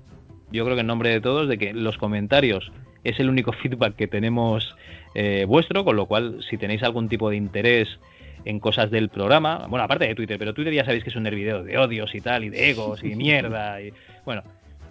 [0.50, 2.72] yo creo que en nombre de todos, de que los comentarios
[3.04, 4.76] es el único feedback que tenemos
[5.14, 7.98] eh, vuestro, con lo cual si tenéis algún tipo de interés
[8.44, 11.26] en cosas del programa, bueno, aparte de Twitter, pero Twitter ya sabéis que es un
[11.26, 13.92] hervidero de odios y tal, y de egos y mierda, y
[14.24, 14.42] bueno,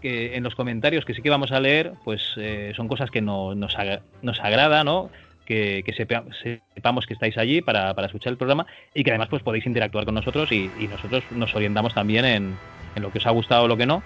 [0.02, 3.22] que en los comentarios que sí que vamos a leer, pues eh, son cosas que
[3.22, 3.76] no, nos,
[4.22, 5.10] nos agrada, ¿no?
[5.48, 10.04] Que, sepamos que estáis allí para, escuchar el programa y que además pues podéis interactuar
[10.04, 12.58] con nosotros y, nosotros nos orientamos también en,
[13.02, 14.04] lo que os ha gustado o lo que no.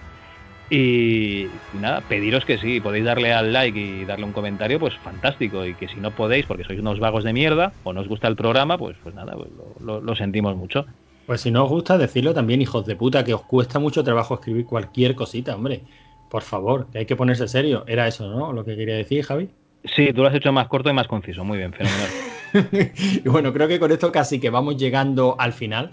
[0.70, 1.46] Y,
[1.80, 5.66] nada, pediros que sí, podéis darle al like y darle un comentario, pues fantástico.
[5.66, 8.28] Y que si no podéis, porque sois unos vagos de mierda o no os gusta
[8.28, 9.50] el programa, pues, pues nada, pues
[9.80, 10.86] lo sentimos mucho.
[11.26, 14.34] Pues si no os gusta, decirlo también, hijos de puta, que os cuesta mucho trabajo
[14.34, 15.82] escribir cualquier cosita, hombre.
[16.28, 17.84] Por favor, que hay que ponerse serio.
[17.86, 18.52] Era eso, ¿no?
[18.52, 19.48] Lo que quería decir, Javi.
[19.84, 21.44] Sí, tú lo has hecho más corto y más conciso.
[21.44, 22.08] Muy bien, fenomenal.
[23.24, 25.92] y bueno, creo que con esto casi que vamos llegando al final.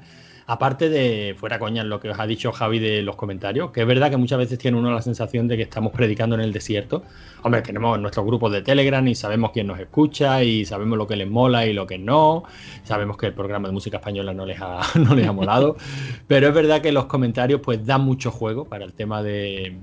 [0.51, 3.87] Aparte de, fuera coña, lo que os ha dicho Javi de los comentarios, que es
[3.87, 7.03] verdad que muchas veces tiene uno la sensación de que estamos predicando en el desierto.
[7.43, 11.17] Hombre, tenemos nuestros grupos de Telegram y sabemos quién nos escucha y sabemos lo que
[11.17, 12.45] les mola y lo que no.
[12.83, 15.77] Sabemos que el programa de música española no les ha, no les ha molado.
[16.25, 19.77] Pero es verdad que los comentarios pues dan mucho juego para el tema de,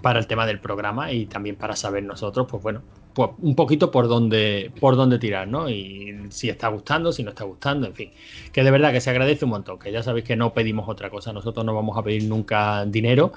[0.00, 2.80] para el tema del programa y también para saber nosotros, pues bueno,
[3.14, 5.68] pues un poquito por dónde, por dónde tirar, ¿no?
[5.68, 8.12] Y si está gustando, si no está gustando, en fin.
[8.52, 11.10] Que de verdad que se agradece un montón, que ya sabéis que no pedimos otra
[11.10, 13.32] cosa, nosotros no vamos a pedir nunca dinero,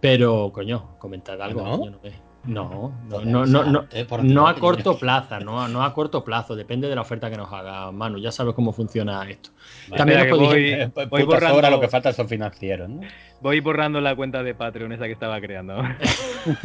[0.00, 1.62] pero coño, comentad algo.
[1.62, 1.76] ¿No?
[1.76, 3.86] No, no, no, no, no,
[4.22, 7.52] no a corto plazo, no, no a corto plazo, depende de la oferta que nos
[7.52, 9.50] haga Manu, ya sabes cómo funciona esto.
[9.94, 13.02] También nos voy, voy borrando, lo que falta son financieros, ¿no?
[13.42, 15.82] Voy borrando la cuenta de Patreon esa que estaba creando.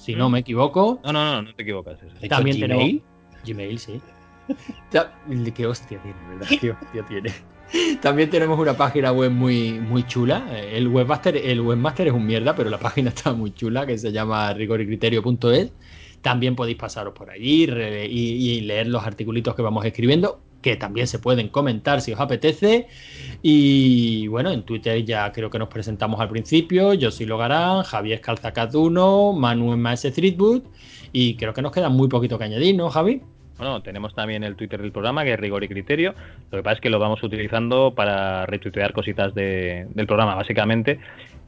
[0.04, 1.00] si no me equivoco.
[1.02, 1.98] No, no, no, no te equivocas.
[2.28, 3.02] También tenemos
[3.46, 4.00] Gmail, sí.
[5.54, 6.48] Qué hostia tiene, ¿verdad?
[6.60, 7.32] Qué hostia tiene.
[8.02, 10.46] También tenemos una página web muy, muy chula.
[10.60, 14.12] El webmaster, el webmaster es un mierda, pero la página está muy chula que se
[14.12, 15.72] llama rigoricriterio.es.
[16.20, 21.18] También podéis pasaros por allí y leer los articulitos que vamos escribiendo, que también se
[21.18, 22.86] pueden comentar si os apetece.
[23.42, 26.94] Y bueno, en Twitter ya creo que nos presentamos al principio.
[26.94, 30.62] Yo soy Logarán, Javier Calzacat1, Manu MS Streetwood.
[31.12, 33.20] Y creo que nos queda muy poquito que añadir, ¿no, Javi?
[33.58, 36.14] Bueno, tenemos también el Twitter del programa, que es Rigor y Criterio.
[36.50, 40.98] Lo que pasa es que lo vamos utilizando para retuitear cositas de- del programa, básicamente.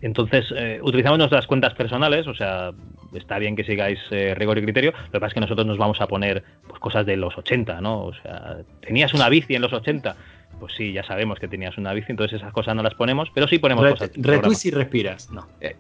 [0.03, 2.71] Entonces, eh, utilizamos nuestras cuentas personales, o sea,
[3.15, 4.93] está bien que sigáis eh, Rigor y Criterio.
[4.93, 7.81] Lo que pasa es que nosotros nos vamos a poner pues, cosas de los 80,
[7.81, 8.05] ¿no?
[8.05, 10.17] O sea, tenías una bici en los 80.
[10.61, 13.47] Pues sí, ya sabemos que tenías una bici, entonces esas cosas no las ponemos, pero
[13.49, 14.11] sí ponemos Ret- cosas.
[14.15, 15.31] Retweets y respiras.
[15.31, 15.47] No.
[15.61, 15.77] Eh,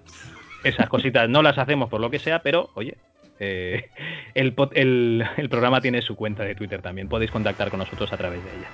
[0.64, 2.96] esas cositas no las hacemos por lo que sea, pero oye,
[3.38, 3.90] eh,
[4.34, 4.54] el-
[5.36, 7.08] el programa tiene su cuenta de Twitter también.
[7.08, 8.70] Podéis contactar con nosotros a través de ella.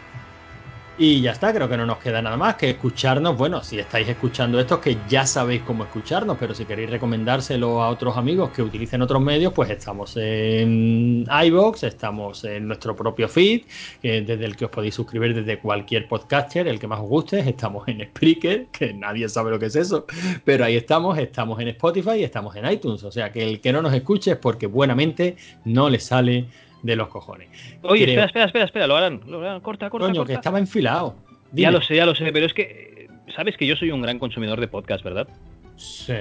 [0.98, 3.36] Y ya está, creo que no nos queda nada más que escucharnos.
[3.36, 7.88] Bueno, si estáis escuchando esto, que ya sabéis cómo escucharnos, pero si queréis recomendárselo a
[7.88, 13.62] otros amigos que utilicen otros medios, pues estamos en iBox, estamos en nuestro propio feed,
[14.02, 17.40] desde el que os podéis suscribir desde cualquier podcaster, el que más os guste.
[17.40, 20.06] Estamos en Spreaker, que nadie sabe lo que es eso,
[20.44, 21.18] pero ahí estamos.
[21.18, 23.02] Estamos en Spotify y estamos en iTunes.
[23.02, 26.48] O sea que el que no nos escuche es porque buenamente no le sale
[26.82, 27.48] de los cojones.
[27.82, 30.06] Oye, Creo- espera, espera, espera, espera, lo harán, lo harán, corta, corta.
[30.08, 30.32] Coño, corta.
[30.32, 31.16] que estaba enfilado.
[31.52, 34.00] Ya lo sé, ya lo sé, pero es que eh, sabes que yo soy un
[34.02, 35.28] gran consumidor de podcast, ¿verdad?
[35.76, 36.14] Sí.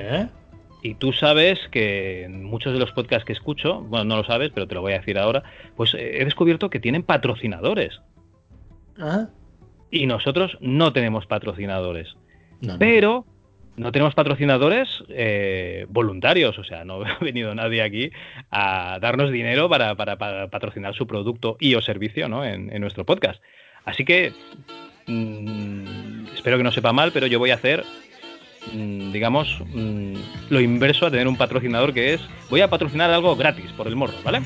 [0.84, 4.68] Y tú sabes que muchos de los podcasts que escucho, bueno, no lo sabes, pero
[4.68, 5.44] te lo voy a decir ahora,
[5.78, 8.02] pues eh, he descubierto que tienen patrocinadores.
[9.00, 9.28] Ah,
[9.90, 12.16] Y nosotros no tenemos patrocinadores.
[12.62, 12.80] no, no.
[12.80, 13.26] Pero
[13.82, 18.12] no tenemos patrocinadores eh, voluntarios, o sea, no ha venido nadie aquí
[18.52, 22.46] a darnos dinero para, para- patrocinar su producto y o servicio ¿no?
[22.46, 23.42] en, en nuestro podcast.
[23.84, 24.34] Así que
[25.08, 27.84] mm, espero que no sepa mal, pero yo voy a hacer,
[28.72, 30.14] mm, digamos, mm,
[30.50, 32.22] lo inverso a tener un patrocinador que es,
[32.52, 34.42] voy a patrocinar algo gratis por el morro, ¿vale?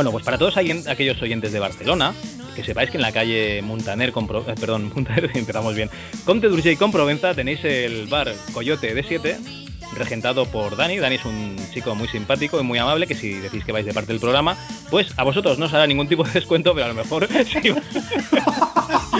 [0.00, 2.14] Bueno, pues para todos aquellos oyentes de Barcelona,
[2.56, 5.90] que sepáis que en la calle Montaner, con Pro- eh, perdón, Montaner, empezamos bien,
[6.24, 9.36] Comte d'Urgell con Provenza tenéis el bar Coyote D7,
[9.94, 10.98] regentado por Dani.
[10.98, 13.92] Dani es un chico muy simpático y muy amable, que si decís que vais de
[13.92, 14.56] parte del programa,
[14.90, 17.28] pues a vosotros no os hará ningún tipo de descuento, pero a lo mejor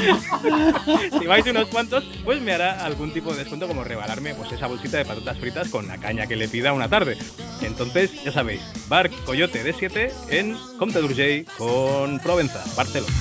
[1.18, 4.66] si, vais unos cuantos, pues me hará algún tipo de descuento como regalarme pues esa
[4.66, 7.16] bolsita de patatas fritas con la caña que le pida una tarde.
[7.62, 13.12] Entonces, ya sabéis, Bar Coyote D7 en Comte d'Urgell con Provenza, Barcelona.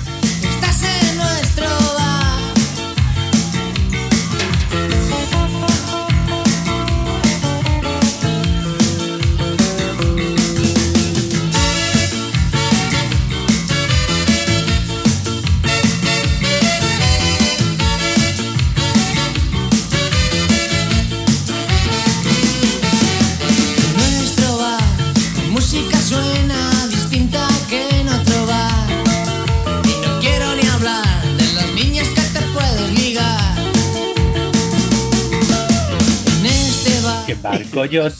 [37.42, 38.10] Barco yo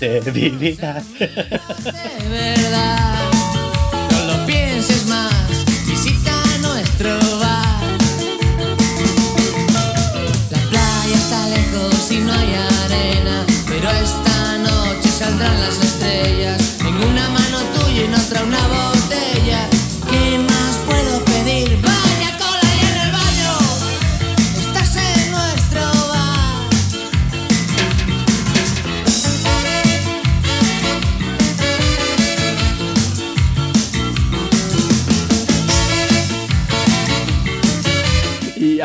[2.31, 3.30] verdad,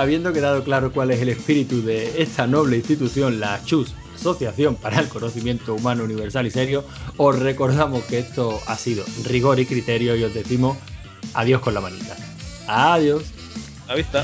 [0.05, 4.99] habiendo quedado claro cuál es el espíritu de esta noble institución, la CHUS, Asociación para
[4.99, 6.85] el Conocimiento Humano Universal y Serio,
[7.17, 10.77] os recordamos que esto ha sido rigor y criterio y os decimos
[11.33, 12.15] adiós con la manita.
[12.67, 13.23] Adiós.
[13.87, 14.23] La vista.